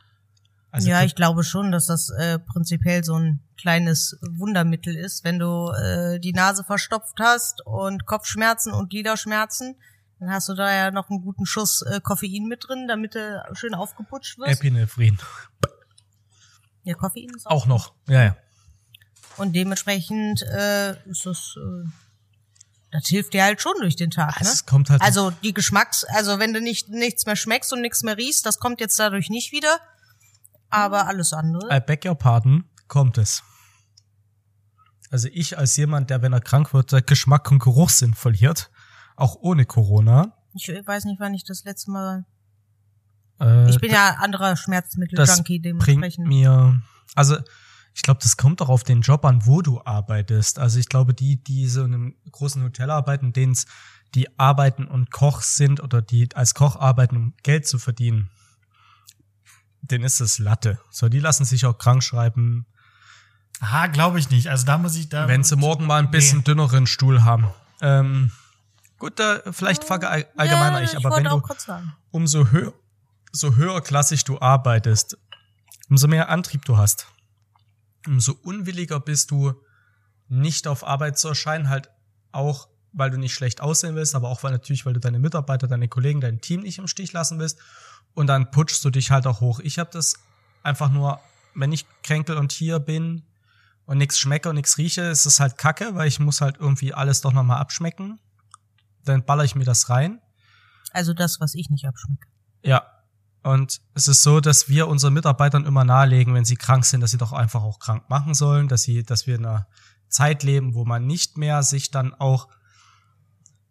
Also 0.72 0.90
ja, 0.90 1.04
ich 1.04 1.16
glaube 1.16 1.44
schon, 1.44 1.72
dass 1.72 1.88
das 1.88 2.10
äh, 2.12 2.40
prinzipiell 2.40 3.04
so 3.04 3.16
ein 3.20 3.42
kleines 3.58 4.18
Wundermittel 4.22 4.96
ist, 4.96 5.26
wenn 5.26 5.40
du 5.40 5.72
äh, 5.72 6.20
die 6.20 6.34
Nase 6.34 6.64
verstopft 6.64 7.20
hast 7.20 7.66
und 7.66 8.06
Kopfschmerzen 8.06 8.72
und 8.74 8.90
Gliederschmerzen. 8.90 9.76
Dann 10.20 10.32
hast 10.32 10.48
du 10.48 10.54
da 10.54 10.74
ja 10.74 10.92
noch 10.92 11.10
einen 11.10 11.22
guten 11.22 11.46
Schuss 11.46 11.82
äh, 11.82 12.00
Koffein 12.02 12.46
mit 12.48 12.68
drin, 12.68 12.88
damit 12.88 13.16
du 13.16 13.44
schön 13.54 13.76
aufgeputscht 13.76 14.38
wirst. 14.38 14.60
Epinephrin. 14.60 15.18
ja, 16.84 16.96
Koffein 16.96 17.30
ist 17.36 17.46
auch. 17.48 17.52
Auch 17.52 17.66
noch. 17.66 17.94
Ja, 18.08 18.24
ja. 18.24 18.38
Und 19.38 19.54
dementsprechend 19.54 20.42
äh, 20.44 20.92
ist 21.10 21.26
das, 21.26 21.56
äh, 21.58 21.90
das 22.92 23.08
hilft 23.08 23.34
dir 23.34 23.44
halt 23.44 23.62
schon 23.62 23.74
durch 23.82 23.98
den 23.98 24.12
Tag. 24.12 24.40
Ne? 24.40 24.48
Es 24.48 24.66
kommt 24.66 24.90
halt. 24.90 25.02
Also 25.02 25.32
die 25.32 25.54
Geschmacks, 25.54 26.06
also 26.06 26.40
wenn 26.40 26.54
du 26.54 26.62
nicht 26.62 26.88
nichts 26.90 27.26
mehr 27.26 27.36
schmeckst 27.36 27.74
und 27.74 27.82
nichts 27.82 28.04
mehr 28.04 28.18
riechst, 28.18 28.46
das 28.46 28.60
kommt 28.60 28.80
jetzt 28.80 28.98
dadurch 28.98 29.30
nicht 29.30 29.52
wieder. 29.52 29.80
Aber 30.70 31.08
alles 31.08 31.34
andere. 31.34 31.76
I 31.76 31.82
beg 31.82 32.06
your 32.06 32.16
pardon, 32.16 32.64
kommt 32.88 33.18
es. 33.18 33.44
Also 35.12 35.28
ich 35.32 35.58
als 35.58 35.76
jemand, 35.78 36.10
der, 36.10 36.22
wenn 36.22 36.34
er 36.34 36.42
krank 36.42 36.74
wird, 36.74 37.06
Geschmack 37.06 37.52
und 37.52 37.60
Geruchssinn 37.60 38.14
verliert, 38.14 38.72
auch 39.16 39.36
ohne 39.42 39.66
Corona. 39.66 40.34
Ich 40.54 40.68
weiß 40.68 41.06
nicht, 41.06 41.20
wann 41.20 41.34
ich 41.34 41.44
das 41.44 41.64
letzte 41.64 41.92
Mal. 41.92 42.26
Äh, 43.40 43.70
Ich 43.70 43.80
bin 43.80 43.92
ja 43.92 44.16
anderer 44.20 44.56
Schmerzmittel-Junkie 44.56 45.60
bringt 45.60 45.66
dementsprechend. 45.66 46.28
mir, 46.28 46.82
also 47.16 47.38
ich 47.94 48.02
glaube, 48.02 48.20
das 48.24 48.36
kommt 48.38 48.60
doch 48.62 48.70
auf 48.70 48.84
den 48.84 49.02
Job 49.02 49.24
an, 49.26 49.46
wo 49.46 49.62
du 49.62 49.82
arbeitest. 49.84 50.60
Also 50.60 50.80
ich 50.80 50.90
glaube, 50.90 51.14
die, 51.14 51.42
die 51.44 51.68
so 51.68 51.84
in 51.84 51.94
einem 51.94 52.16
großen 52.32 52.62
Hotel 52.64 52.90
arbeiten, 52.92 53.32
denen 53.34 53.54
es 53.54 53.66
die 54.14 54.38
arbeiten 54.40 54.86
und 54.86 55.12
Koch 55.12 55.42
sind 55.42 55.82
oder 55.82 56.02
die 56.02 56.30
als 56.36 56.54
Koch 56.54 56.76
arbeiten, 56.78 57.18
um 57.18 57.34
Geld 57.44 57.68
zu 57.68 57.80
verdienen, 57.80 58.30
denen 59.82 60.04
ist 60.04 60.20
es 60.22 60.40
Latte. 60.40 60.80
So, 60.90 61.10
die 61.10 61.20
lassen 61.20 61.46
sich 61.46 61.66
auch 61.66 61.78
krank 61.78 62.04
schreiben, 62.04 62.66
Ah, 63.62 63.88
glaube 63.88 64.20
ich 64.20 64.30
nicht. 64.30 64.50
Also 64.50 64.66
da 64.66 64.78
muss 64.78 64.98
ich 64.98 65.08
da. 65.08 65.30
wenn 65.30 65.44
sie 65.46 65.56
morgen 65.56 65.86
mal 65.86 66.00
ein 66.00 66.12
bisschen 66.12 66.40
Nee. 66.40 66.44
dünneren 66.44 66.88
Stuhl 66.88 67.24
haben. 67.24 67.48
Ähm, 67.82 68.32
gut, 68.98 69.20
da 69.20 69.42
vielleicht 69.52 69.84
frage 69.84 70.10
all- 70.10 70.28
allgemeiner 70.38 70.80
ja, 70.80 70.84
ich, 70.86 70.96
aber 70.96 71.10
wollte 71.10 71.18
wenn 71.18 71.32
du 71.32 71.42
umso 72.12 72.48
höher, 72.52 72.74
so 73.32 73.56
höherklassig 73.56 74.24
du 74.24 74.40
arbeitest, 74.40 75.18
umso 75.90 76.08
mehr 76.08 76.30
Antrieb 76.30 76.66
du 76.66 76.78
hast, 76.78 77.08
umso 78.08 78.34
unwilliger 78.44 79.00
bist 79.00 79.32
du, 79.32 79.54
nicht 80.28 80.68
auf 80.68 80.86
Arbeit 80.86 81.20
zu 81.20 81.28
erscheinen, 81.28 81.70
halt 81.70 81.90
auch, 82.32 82.68
weil 82.94 83.12
du 83.12 83.18
nicht 83.18 83.34
schlecht 83.34 83.62
aussehen 83.62 83.96
willst, 83.96 84.16
aber 84.16 84.30
auch 84.30 84.42
weil 84.44 84.52
natürlich, 84.52 84.86
weil 84.86 84.94
du 84.94 85.00
deine 85.00 85.20
Mitarbeiter, 85.20 85.68
deine 85.68 85.88
Kollegen, 85.88 86.22
dein 86.22 86.42
Team 86.42 86.62
nicht 86.62 86.80
im 86.80 86.88
Stich 86.88 87.14
lassen 87.14 87.40
willst. 87.40 87.60
Und 88.14 88.28
dann 88.28 88.50
putschst 88.50 88.84
du 88.86 88.90
dich 88.90 89.12
halt 89.12 89.28
auch 89.28 89.42
hoch. 89.42 89.60
Ich 89.60 89.78
habe 89.78 89.90
das 89.92 90.16
einfach 90.64 90.90
nur, 90.90 91.20
wenn 91.54 91.72
ich 91.72 91.86
kränkel 92.02 92.38
und 92.38 92.54
hier 92.54 92.80
bin 92.80 93.24
und 93.86 93.98
nichts 93.98 94.18
schmecke 94.18 94.50
und 94.50 94.56
nichts 94.56 94.78
rieche, 94.78 95.02
ist 95.02 95.26
es 95.26 95.40
halt 95.40 95.58
kacke, 95.58 95.94
weil 95.96 96.08
ich 96.08 96.20
muss 96.20 96.42
halt 96.42 96.58
irgendwie 96.58 96.94
alles 96.94 97.22
doch 97.22 97.34
nochmal 97.34 97.60
abschmecken. 97.60 98.20
Dann 99.06 99.26
baller 99.26 99.44
ich 99.44 99.56
mir 99.56 99.66
das 99.66 99.90
rein. 99.90 100.20
Also 100.92 101.14
das, 101.14 101.40
was 101.40 101.56
ich 101.56 101.70
nicht 101.70 101.86
abschmecke. 101.86 102.28
Ja. 102.64 102.84
Und 103.44 103.82
es 103.94 104.08
ist 104.08 104.24
so, 104.24 104.40
dass 104.40 104.70
wir 104.70 104.88
unseren 104.88 105.14
Mitarbeitern 105.14 105.66
immer 105.66 105.84
nahelegen, 105.84 106.34
wenn 106.34 106.46
sie 106.46 106.56
krank 106.56 106.84
sind, 106.84 107.02
dass 107.02 107.12
sie 107.12 107.20
doch 107.20 107.32
einfach 107.32 107.62
auch 107.62 107.80
krank 107.80 108.10
machen 108.10 108.34
sollen, 108.34 108.68
dass 108.68 108.82
sie, 108.82 109.04
dass 109.04 109.28
wir 109.28 109.36
in 109.36 109.46
einer 109.46 109.68
Zeit 110.10 110.42
leben, 110.42 110.74
wo 110.74 110.84
man 110.84 111.06
nicht 111.06 111.38
mehr 111.38 111.62
sich 111.62 111.92
dann 111.92 112.14
auch, 112.16 112.48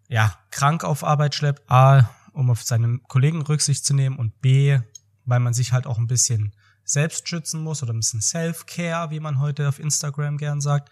ja, 0.09 0.39
krank 0.51 0.85
auf 0.85 1.03
Arbeit 1.03 1.35
schleppt. 1.35 1.69
A, 1.71 2.09
um 2.33 2.51
auf 2.51 2.63
seine 2.63 2.99
Kollegen 3.09 3.43
Rücksicht 3.43 3.85
zu 3.85 3.95
nehmen 3.95 4.17
und 4.17 4.41
B, 4.41 4.79
weil 5.25 5.41
man 5.41 5.55
sich 5.55 5.73
halt 5.73 5.87
auch 5.87 5.99
ein 5.99 6.07
bisschen 6.07 6.55
selbst 6.85 7.29
schützen 7.29 7.63
muss 7.63 7.83
oder 7.83 7.93
ein 7.93 8.01
bisschen 8.01 8.21
Self-Care, 8.21 9.11
wie 9.11 9.21
man 9.21 9.41
heute 9.41 9.69
auf 9.69 9.79
Instagram 9.79 10.37
gern 10.37 10.61
sagt. 10.61 10.91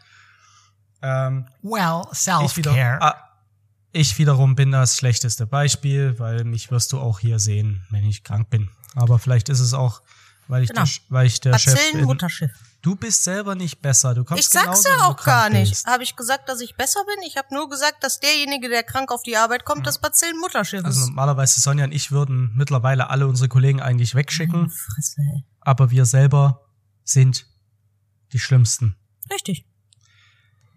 Ähm, 1.03 1.47
Well, 1.62 2.03
self-care. 2.12 3.14
Ich 3.93 4.18
wiederum 4.18 4.55
bin 4.55 4.70
das 4.72 4.97
schlechteste 4.97 5.47
Beispiel, 5.47 6.18
weil 6.18 6.45
mich 6.45 6.70
wirst 6.70 6.93
du 6.93 7.01
auch 7.01 7.18
hier 7.18 7.38
sehen, 7.38 7.86
wenn 7.90 8.05
ich 8.05 8.24
krank 8.24 8.51
bin. 8.51 8.68
Aber 8.95 9.18
vielleicht 9.18 9.49
ist 9.49 9.61
es 9.61 9.74
auch, 9.74 10.03
weil 10.49 10.62
ich, 10.64 10.70
Genau. 10.70 10.84
der, 10.84 10.90
weil 11.09 11.26
ich 11.26 11.40
der 11.40 11.59
Chef 11.59 11.74
Bazillen, 11.74 11.97
bin. 11.99 12.05
Mutterschiff. 12.07 12.51
Du 12.82 12.97
bist 12.97 13.22
selber 13.22 13.55
nicht 13.55 13.80
besser. 13.80 14.12
Du 14.12 14.24
kommst 14.24 14.43
Ich 14.43 14.49
sag's 14.49 14.82
ja 14.84 15.07
auch 15.07 15.22
gar 15.22 15.49
nicht. 15.51 15.86
Habe 15.86 16.03
ich 16.03 16.16
gesagt, 16.16 16.49
dass 16.49 16.61
ich 16.61 16.74
besser 16.74 17.01
bin? 17.05 17.22
Ich 17.26 17.36
habe 17.36 17.55
nur 17.55 17.70
gesagt, 17.70 18.03
dass 18.03 18.18
derjenige, 18.18 18.68
der 18.68 18.82
krank 18.82 19.12
auf 19.12 19.22
die 19.22 19.36
Arbeit 19.36 19.64
kommt, 19.64 19.86
das 19.86 20.01
Bazillen-Mutterschiff 20.01 20.84
Also 20.84 21.01
ist. 21.03 21.07
normalerweise 21.07 21.61
Sonja 21.61 21.84
und 21.84 21.93
ich 21.93 22.11
würden 22.11 22.51
mittlerweile 22.57 23.09
alle 23.09 23.28
unsere 23.28 23.49
Kollegen 23.49 23.80
eigentlich 23.80 24.14
wegschicken, 24.16 24.68
Fresse, 24.68 25.20
ey. 25.20 25.45
aber 25.61 25.90
wir 25.93 26.07
selber 26.07 26.61
sind 27.05 27.47
die 28.32 28.40
Schlimmsten. 28.40 28.97
Richtig. 29.30 29.64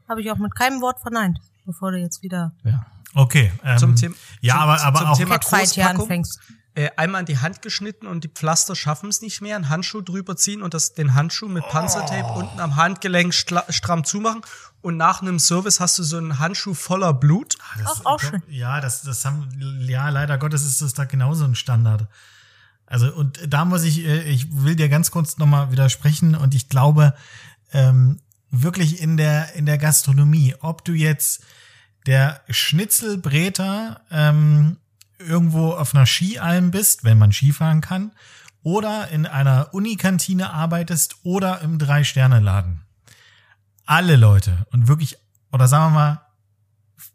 Habe 0.07 0.21
ich 0.21 0.29
auch 0.31 0.37
mit 0.37 0.53
keinem 0.55 0.81
Wort 0.81 0.99
verneint, 1.01 1.39
bevor 1.65 1.91
du 1.91 1.97
jetzt 1.97 2.21
wieder 2.21 2.53
Ja. 2.63 2.85
Okay. 3.15 3.51
Ähm, 3.63 3.77
Zum 3.79 3.95
Thema- 3.95 4.15
ja, 4.41 4.53
zum- 4.53 4.61
aber, 4.61 4.81
aber 4.83 4.99
zum 4.99 5.07
auch. 5.07 5.17
Thema- 5.17 5.37
Großpackung? 5.39 6.01
anfängst. 6.01 6.39
äh, 6.77 6.89
einmal 6.97 7.21
in 7.21 7.25
die 7.25 7.37
Hand 7.37 7.61
geschnitten 7.61 8.05
und 8.05 8.25
die 8.25 8.27
Pflaster 8.27 8.75
schaffen 8.75 9.07
es 9.07 9.21
nicht 9.21 9.39
mehr, 9.41 9.55
einen 9.55 9.69
Handschuh 9.69 10.01
drüber 10.01 10.35
ziehen 10.35 10.61
und 10.61 10.73
das, 10.73 10.93
den 10.93 11.13
Handschuh 11.13 11.47
mit 11.47 11.63
Panzertape 11.69 12.25
Oh. 12.35 12.39
unten 12.39 12.59
am 12.59 12.75
Handgelenk 12.75 13.33
stramm 13.33 14.03
zumachen 14.03 14.41
und 14.81 14.97
nach 14.97 15.21
einem 15.21 15.39
Service 15.39 15.79
hast 15.79 15.97
du 15.97 16.03
so 16.03 16.17
einen 16.17 16.37
Handschuh 16.39 16.73
voller 16.73 17.13
Blut. 17.13 17.57
Das, 17.81 18.01
Ach, 18.01 18.05
auch 18.05 18.19
schön. 18.19 18.43
Ja, 18.49 18.81
das, 18.81 19.03
das 19.03 19.23
haben, 19.23 19.47
ja, 19.87 20.09
leider 20.09 20.37
Gottes 20.37 20.65
ist 20.65 20.81
das 20.81 20.93
da 20.93 21.05
genauso 21.05 21.45
ein 21.45 21.55
Standard. 21.55 22.07
Also, 22.85 23.07
und 23.13 23.39
da 23.47 23.63
muss 23.63 23.83
ich, 23.83 23.99
äh, 24.05 24.23
ich 24.23 24.47
will 24.51 24.75
dir 24.75 24.89
ganz 24.89 25.11
kurz 25.11 25.37
nochmal 25.37 25.71
widersprechen 25.71 26.35
und 26.35 26.53
ich 26.53 26.67
glaube, 26.67 27.15
ähm, 27.71 28.19
wirklich 28.51 28.99
in 29.01 29.15
der, 29.15 29.53
in 29.55 29.65
der 29.65 29.77
Gastronomie, 29.77 30.55
ob 30.59 30.83
du 30.83 30.91
jetzt 30.91 31.41
der 32.05 32.41
Schnitzelbreter 32.49 34.01
ähm, 34.11 34.77
irgendwo 35.17 35.71
auf 35.71 35.95
einer 35.95 36.05
Skialm 36.05 36.71
bist, 36.71 37.03
wenn 37.03 37.17
man 37.17 37.31
Skifahren 37.31 37.81
kann, 37.81 38.11
oder 38.63 39.09
in 39.09 39.25
einer 39.25 39.73
Unikantine 39.73 40.51
arbeitest 40.51 41.17
oder 41.23 41.61
im 41.61 41.77
Drei-Sterne-Laden. 41.77 42.81
Alle 43.85 44.15
Leute 44.15 44.65
und 44.71 44.87
wirklich, 44.87 45.17
oder 45.51 45.67
sagen 45.67 45.93
wir 45.93 45.99
mal, 45.99 46.21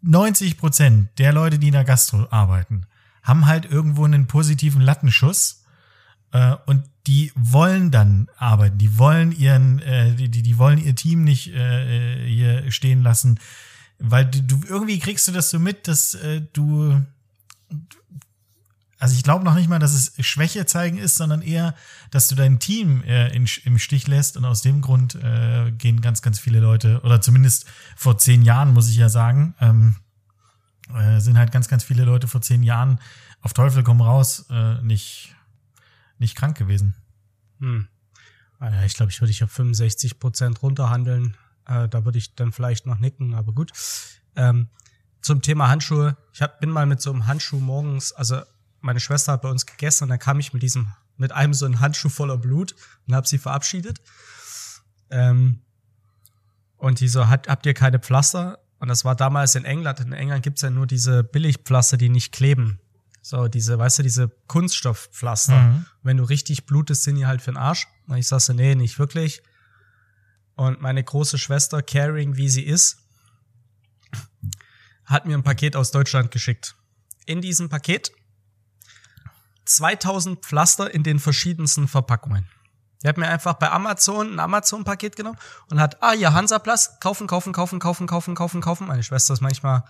90 0.03 0.59
Prozent 0.59 1.19
der 1.19 1.33
Leute, 1.33 1.59
die 1.59 1.69
in 1.69 1.73
der 1.73 1.85
Gastro 1.85 2.27
arbeiten, 2.31 2.87
haben 3.23 3.47
halt 3.47 3.67
irgendwo 3.67 4.05
einen 4.05 4.27
positiven 4.27 4.81
Lattenschuss 4.81 5.65
äh, 6.33 6.55
und 6.67 6.85
die 7.07 7.33
wollen 7.35 7.91
dann 7.91 8.29
arbeiten, 8.37 8.79
die 8.79 8.99
wollen 8.99 9.33
ihren, 9.33 9.81
äh, 9.81 10.15
die, 10.15 10.31
die 10.31 10.59
wollen 10.59 10.79
ihr 10.79 10.95
Team 10.95 11.25
nicht 11.25 11.53
äh, 11.53 12.27
hier 12.27 12.71
stehen 12.71 13.03
lassen, 13.03 13.41
weil 14.01 14.27
du, 14.27 14.43
du 14.43 14.61
irgendwie 14.67 14.99
kriegst 14.99 15.29
du 15.29 15.33
das 15.33 15.51
so 15.51 15.59
mit, 15.59 15.87
dass 15.87 16.15
äh, 16.15 16.43
du 16.53 17.01
also 19.01 19.15
ich 19.15 19.23
glaube 19.23 19.45
noch 19.47 19.55
nicht 19.55 19.69
mal, 19.69 19.79
dass 19.79 19.95
es 19.95 20.13
Schwäche 20.27 20.67
zeigen 20.67 20.99
ist, 20.99 21.17
sondern 21.17 21.41
eher, 21.41 21.75
dass 22.11 22.29
du 22.29 22.35
dein 22.35 22.61
Team 22.61 23.03
äh, 23.05 23.35
in, 23.35 23.49
im 23.65 23.79
Stich 23.79 24.07
lässt 24.07 24.37
und 24.37 24.45
aus 24.45 24.61
dem 24.61 24.83
Grund 24.83 25.15
äh, 25.15 25.73
gehen 25.73 26.03
ganz, 26.03 26.21
ganz 26.21 26.39
viele 26.39 26.61
Leute, 26.61 27.01
oder 27.03 27.23
zumindest 27.23 27.65
vor 27.97 28.19
zehn 28.19 28.43
Jahren, 28.43 28.75
muss 28.75 28.91
ich 28.91 28.97
ja 28.97 29.09
sagen, 29.09 29.55
ähm, 29.59 29.97
äh, 30.95 31.19
sind 31.19 31.39
halt 31.39 31.51
ganz, 31.51 31.69
ganz 31.69 31.83
viele 31.83 32.05
Leute 32.05 32.29
vor 32.29 32.43
zehn 32.43 32.63
Jahren 32.63 33.01
auf 33.41 33.55
Teufel 33.55 33.83
komm 33.83 34.03
raus 34.03 34.45
äh, 34.51 34.83
nicht, 34.83 35.35
nicht 36.19 36.37
krank 36.37 36.59
gewesen. 36.59 36.95
Hm. 37.59 37.89
Ah 38.59 38.85
ich 38.85 38.93
glaube, 38.93 39.11
ich 39.11 39.21
würde 39.23 39.31
ich 39.31 39.43
auf 39.43 39.51
65 39.51 40.19
Prozent 40.19 40.63
runterhandeln. 40.63 41.39
Äh, 41.71 41.89
da 41.89 42.05
würde 42.05 42.19
ich 42.19 42.35
dann 42.35 42.53
vielleicht 42.53 42.87
noch 42.87 42.99
nicken, 42.99 43.35
aber 43.35 43.53
gut. 43.53 43.71
Ähm, 44.35 44.69
zum 45.23 45.41
Thema 45.41 45.69
Handschuhe. 45.69 46.17
Ich 46.33 46.43
hab, 46.43 46.61
bin 46.61 46.71
mal 46.71 46.87
mit 46.87 47.01
so 47.01 47.13
einem 47.13 47.27
Handschuh 47.27 47.61
morgens, 47.61 48.13
also 48.13 48.43
meine 48.81 49.01
Schwester 49.01 49.33
hat 49.33 49.43
bei 49.43 49.51
uns 49.51 49.67
gegessen 49.67 50.05
und 50.05 50.11
dann 50.11 50.19
kam 50.19 50.41
ich 50.41 50.53
mit 50.53 50.63
diesem, 50.63 50.93
mit 51.17 51.33
einem 51.33 51.55
so 51.55 51.67
einem 51.67 51.81
Handschuh 51.81 52.09
voller 52.09 52.39
Blut 52.39 52.75
und 53.07 53.15
habe 53.15 53.29
sie 53.29 53.39
verabschiedet. 53.39 54.01
Ähm, 55.11 55.61
und 56.77 57.01
die 57.01 57.09
so, 57.09 57.29
hat, 57.29 57.47
habt 57.47 57.67
ihr 57.67 57.75
keine 57.75 57.99
Pflaster? 57.99 58.59
Und 58.79 58.89
das 58.89 59.05
war 59.05 59.15
damals 59.15 59.55
in 59.55 59.67
England. 59.67 60.01
In 60.01 60.15
England 60.15 60.43
gibt's 60.43 60.63
ja 60.63 60.71
nur 60.71 60.87
diese 60.87 61.23
Billigpflaster, 61.23 61.99
die 61.99 62.09
nicht 62.09 62.33
kleben. 62.33 62.81
So, 63.21 63.49
diese, 63.49 63.79
weißt 63.79 63.99
du, 63.99 64.03
diese 64.03 64.31
Kunststoffpflaster. 64.47 65.61
Mhm. 65.61 65.87
Wenn 66.03 66.17
du 66.17 66.25
richtig 66.25 66.65
blutest, 66.65 67.03
sind 67.03 67.17
die 67.17 67.27
halt 67.27 67.43
für 67.43 67.51
den 67.51 67.59
Arsch. 67.59 67.87
Und 68.09 68.17
ich 68.17 68.27
sagte, 68.27 68.55
nee, 68.55 68.75
nicht 68.75 68.99
wirklich. 68.99 69.43
Und 70.61 70.83
meine 70.83 71.03
große 71.03 71.39
Schwester, 71.39 71.81
caring 71.81 72.37
wie 72.37 72.51
sie 72.51 72.65
ist, 72.65 72.99
hat 75.07 75.25
mir 75.25 75.33
ein 75.33 75.43
Paket 75.43 75.75
aus 75.75 75.91
Deutschland 75.91 76.31
geschickt. 76.31 76.77
In 77.25 77.41
diesem 77.41 77.71
Paket 77.71 78.13
2000 79.65 80.45
Pflaster 80.45 80.93
in 80.93 81.03
den 81.03 81.19
verschiedensten 81.19 81.89
Verpackungen. 81.89 82.47
Die 83.03 83.09
hat 83.09 83.17
mir 83.17 83.29
einfach 83.29 83.55
bei 83.55 83.71
Amazon 83.71 84.35
ein 84.35 84.39
Amazon-Paket 84.39 85.17
genommen 85.17 85.39
und 85.71 85.81
hat, 85.81 86.03
ah, 86.03 86.13
ja, 86.13 86.35
Hansaplast, 86.35 87.01
kaufen, 87.01 87.27
kaufen, 87.27 87.55
kaufen, 87.55 87.79
kaufen, 87.79 88.07
kaufen, 88.07 88.35
kaufen, 88.35 88.61
kaufen. 88.61 88.87
Meine 88.87 89.03
Schwester 89.03 89.33
ist 89.33 89.41
manchmal 89.41 89.85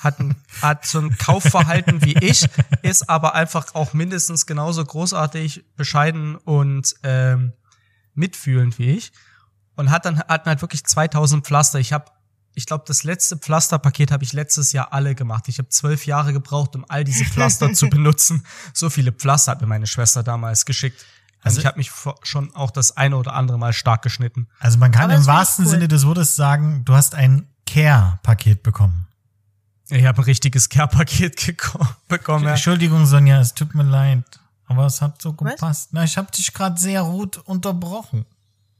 hat, 0.00 0.20
ein, 0.20 0.36
hat 0.60 0.84
so 0.84 0.98
ein 0.98 1.16
Kaufverhalten 1.16 2.04
wie 2.04 2.18
ich, 2.18 2.46
ist 2.82 3.08
aber 3.08 3.34
einfach 3.34 3.74
auch 3.74 3.94
mindestens 3.94 4.44
genauso 4.44 4.84
großartig, 4.84 5.64
bescheiden 5.76 6.36
und 6.36 6.94
ähm, 7.04 7.54
mitfühlend 8.12 8.78
wie 8.78 8.90
ich. 8.90 9.12
Und 9.78 9.90
hat 9.90 10.04
dann 10.04 10.18
hat 10.18 10.44
halt 10.46 10.60
wirklich 10.60 10.84
2000 10.84 11.46
Pflaster. 11.46 11.78
Ich 11.78 11.92
habe, 11.92 12.06
ich 12.54 12.66
glaube, 12.66 12.84
das 12.86 13.04
letzte 13.04 13.36
Pflasterpaket 13.36 14.10
habe 14.10 14.24
ich 14.24 14.32
letztes 14.32 14.72
Jahr 14.72 14.92
alle 14.92 15.14
gemacht. 15.14 15.44
Ich 15.48 15.58
habe 15.58 15.68
zwölf 15.68 16.04
Jahre 16.04 16.32
gebraucht, 16.32 16.74
um 16.74 16.84
all 16.88 17.04
diese 17.04 17.24
Pflaster 17.24 17.72
zu 17.74 17.88
benutzen. 17.88 18.44
So 18.74 18.90
viele 18.90 19.12
Pflaster 19.12 19.52
hat 19.52 19.60
mir 19.60 19.68
meine 19.68 19.86
Schwester 19.86 20.22
damals 20.24 20.64
geschickt. 20.66 21.06
Also, 21.40 21.58
Also- 21.58 21.60
ich 21.60 21.66
habe 21.66 21.78
mich 21.78 21.92
schon 22.24 22.52
auch 22.56 22.72
das 22.72 22.96
eine 22.96 23.16
oder 23.16 23.34
andere 23.34 23.56
Mal 23.58 23.72
stark 23.72 24.02
geschnitten. 24.02 24.48
Also 24.58 24.78
man 24.78 24.90
kann 24.90 25.04
Aber 25.04 25.14
im 25.14 25.26
wahrsten 25.26 25.64
cool. 25.64 25.70
Sinne 25.70 25.86
des 25.88 26.04
Wortes 26.04 26.34
sagen, 26.34 26.84
du 26.84 26.94
hast 26.94 27.14
ein 27.14 27.46
Care-Paket 27.66 28.64
bekommen. 28.64 29.06
Ich 29.90 30.04
habe 30.04 30.20
ein 30.20 30.24
richtiges 30.24 30.68
Care-Paket 30.68 31.56
bekommen. 32.08 32.44
Ja. 32.44 32.50
Entschuldigung, 32.50 33.06
Sonja, 33.06 33.40
es 33.40 33.54
tut 33.54 33.74
mir 33.76 33.84
leid. 33.84 34.24
Aber 34.66 34.86
es 34.86 35.00
hat 35.00 35.22
so 35.22 35.34
Was? 35.38 35.52
gepasst. 35.52 35.88
Na, 35.92 36.02
ich 36.02 36.18
habe 36.18 36.30
dich 36.32 36.52
gerade 36.52 36.78
sehr 36.80 37.04
gut 37.04 37.38
unterbrochen. 37.38 38.26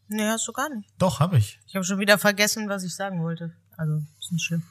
Nee, 0.08 0.26
hast 0.26 0.48
du 0.48 0.52
gar 0.52 0.68
nicht. 0.74 0.88
Doch, 0.98 1.20
habe 1.20 1.38
ich. 1.38 1.58
Ich 1.66 1.74
habe 1.74 1.84
schon 1.84 1.98
wieder 1.98 2.18
vergessen, 2.18 2.68
was 2.68 2.82
ich 2.82 2.94
sagen 2.94 3.22
wollte. 3.22 3.52
Also, 3.76 4.02
ist 4.18 4.32
nicht 4.32 4.44
schlimm. 4.44 4.62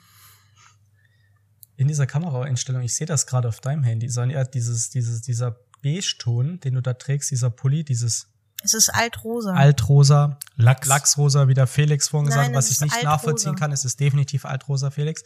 In 1.75 1.87
dieser 1.87 2.07
Kameraeinstellung, 2.07 2.81
ich 2.81 2.95
sehe 2.95 3.05
das 3.05 3.27
gerade 3.27 3.47
auf 3.47 3.59
deinem 3.59 3.83
Handy, 3.83 4.09
Sonja, 4.09 4.43
dieses, 4.43 4.89
dieses, 4.89 5.21
dieser 5.21 5.57
Beige-Ton, 5.83 6.59
den 6.59 6.73
du 6.73 6.81
da 6.81 6.93
trägst, 6.93 7.29
dieser 7.29 7.51
Pulli, 7.51 7.83
dieses 7.83 8.27
Es 8.63 8.73
ist 8.73 8.89
altrosa. 8.89 9.53
Altrosa, 9.53 10.39
Lachs. 10.55 10.87
Lachsrosa, 10.87 11.47
wie 11.47 11.53
der 11.53 11.67
Felix 11.67 12.07
vorhin 12.07 12.27
gesagt 12.27 12.47
hat, 12.49 12.55
was 12.55 12.65
es 12.65 12.71
ich 12.71 12.81
nicht 12.81 12.93
altrosa. 12.93 13.11
nachvollziehen 13.11 13.55
kann, 13.55 13.71
es 13.71 13.85
ist 13.85 13.99
definitiv 13.99 14.45
Altrosa, 14.45 14.89
Felix. 14.89 15.23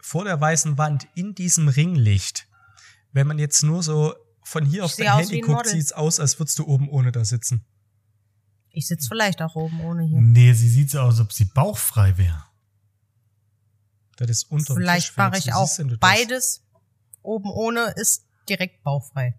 Vor 0.00 0.24
der 0.24 0.40
weißen 0.40 0.76
Wand, 0.76 1.06
in 1.14 1.36
diesem 1.36 1.68
Ringlicht, 1.68 2.48
wenn 3.12 3.28
man 3.28 3.38
jetzt 3.38 3.62
nur 3.62 3.82
so 3.84 4.14
von 4.42 4.64
hier 4.64 4.84
auf 4.84 4.92
sehe 4.92 5.06
dein 5.06 5.18
Handy 5.18 5.40
guckt, 5.40 5.56
Model. 5.56 5.72
sieht's 5.72 5.92
aus, 5.92 6.18
als 6.18 6.38
würdest 6.40 6.58
du 6.58 6.66
oben 6.66 6.88
ohne 6.88 7.12
da 7.12 7.24
sitzen. 7.24 7.64
Ich 8.76 8.88
sitze 8.88 9.08
vielleicht 9.08 9.40
auch 9.40 9.54
oben 9.54 9.80
ohne 9.80 10.02
hier. 10.02 10.20
Nee, 10.20 10.52
sie 10.52 10.68
sieht 10.68 10.90
so 10.90 11.00
aus, 11.00 11.14
als 11.14 11.20
ob 11.20 11.32
sie 11.32 11.46
bauchfrei 11.46 12.18
wäre. 12.18 12.44
Das 14.16 14.28
ist 14.28 14.50
unter 14.50 14.74
Vielleicht 14.74 15.06
Tisch, 15.06 15.16
mache 15.16 15.38
ich 15.38 15.54
auch 15.54 15.70
beides. 15.98 16.62
Oben 17.22 17.50
ohne 17.50 17.94
ist 17.96 18.26
direkt 18.50 18.82
bauchfrei. 18.82 19.38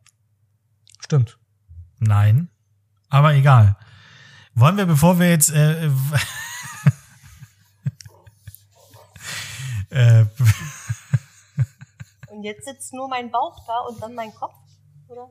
Stimmt. 1.02 1.38
Nein. 2.00 2.50
Aber 3.10 3.36
egal. 3.36 3.78
Wollen 4.56 4.76
wir, 4.76 4.88
bevor 4.88 5.20
wir 5.20 5.30
jetzt 5.30 5.52
äh, 5.52 5.86
äh, 9.92 10.26
Und 12.30 12.42
jetzt 12.42 12.66
sitzt 12.66 12.92
nur 12.92 13.08
mein 13.08 13.30
Bauch 13.30 13.64
da 13.68 13.82
und 13.82 14.02
dann 14.02 14.16
mein 14.16 14.34
Kopf, 14.34 14.56
oder? 15.10 15.30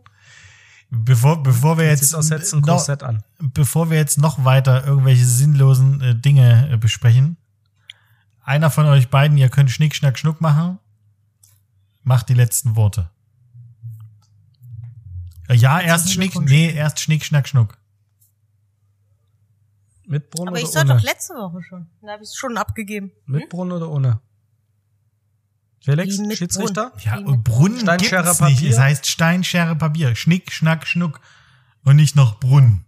Bevor, 1.05 1.43
bevor 1.43 1.79
wir 1.79 1.87
Jetzt 1.87 2.13
jetzt 2.13 2.55
noch, 2.55 2.63
Korsett 2.63 3.03
an. 3.03 3.23
bevor 3.39 3.91
wir 3.91 3.97
jetzt 3.99 4.19
noch 4.19 4.45
weiter 4.45 4.85
irgendwelche 4.87 5.25
sinnlosen 5.25 6.01
äh, 6.01 6.15
Dinge 6.15 6.69
äh, 6.71 6.77
besprechen, 6.77 7.37
einer 8.43 8.71
von 8.71 8.87
euch 8.87 9.09
beiden, 9.09 9.37
ihr 9.39 9.49
könnt 9.49 9.71
Schnick, 9.71 9.95
Schnack, 9.95 10.19
Schnuck 10.19 10.41
machen, 10.41 10.79
macht 12.05 12.29
die 12.29 12.35
letzten 12.35 12.77
Worte. 12.77 13.11
Äh, 15.49 15.55
Ja, 15.55 15.81
erst 15.81 16.13
Schnick, 16.13 16.39
nee, 16.41 16.71
erst 16.73 17.01
Schnick, 17.01 17.25
Schnack, 17.25 17.49
Schnuck. 17.49 17.77
Mit 20.09 20.31
Brunnen 20.31 20.49
Aber 20.51 20.59
ich 20.59 20.65
oder 20.65 20.73
soll 20.73 20.83
ohne? 20.85 20.95
doch 20.95 21.03
letzte 21.03 21.35
Woche 21.35 21.63
schon. 21.63 21.87
Da 22.03 22.13
habe 22.13 22.23
ich 22.23 22.29
es 22.29 22.37
schon 22.37 22.57
abgegeben. 22.57 23.11
Mit 23.27 23.49
Brunnen 23.49 23.73
oder 23.73 23.91
ohne? 23.91 24.21
Felix, 25.87 26.17
Schiedsrichter? 26.37 26.91
Brunnen. 26.91 27.29
Ja, 27.29 27.37
Brunnen 27.37 27.79
Steinschere, 27.79 28.25
gibt's 28.25 28.41
nicht. 28.41 28.57
Papier? 28.57 28.71
Es 28.71 28.79
heißt 28.81 29.07
Stein, 29.07 29.45
Schere, 29.45 29.77
Papier. 29.77 30.17
Schnick, 30.17 30.51
Schnack, 30.51 30.85
Schnuck. 30.85 31.21
Und 31.85 31.95
nicht 31.95 32.17
noch 32.17 32.41
Brunnen. 32.41 32.85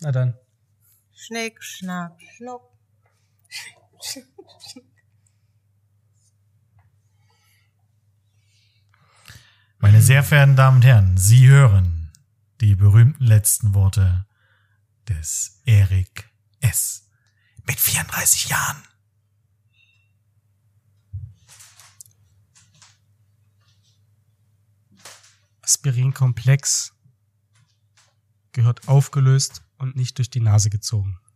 Na 0.00 0.10
dann. 0.10 0.36
Schnick, 1.14 1.62
schnack, 1.62 2.18
schnuck. 2.36 2.62
Meine 9.78 10.02
sehr 10.02 10.24
verehrten 10.24 10.56
Damen 10.56 10.78
und 10.78 10.84
Herren, 10.84 11.16
Sie 11.18 11.46
hören 11.46 12.10
die 12.60 12.74
berühmten 12.74 13.24
letzten 13.24 13.74
Worte 13.74 14.26
des 15.08 15.62
Erik 15.66 16.28
S. 16.58 17.08
Mit 17.64 17.78
34 17.78 18.48
Jahren. 18.48 18.87
Aspirinkomplex 25.68 26.94
gehört 28.52 28.88
aufgelöst 28.88 29.62
und 29.76 29.96
nicht 29.96 30.16
durch 30.16 30.30
die 30.30 30.40
Nase 30.40 30.70
gezogen. 30.70 31.20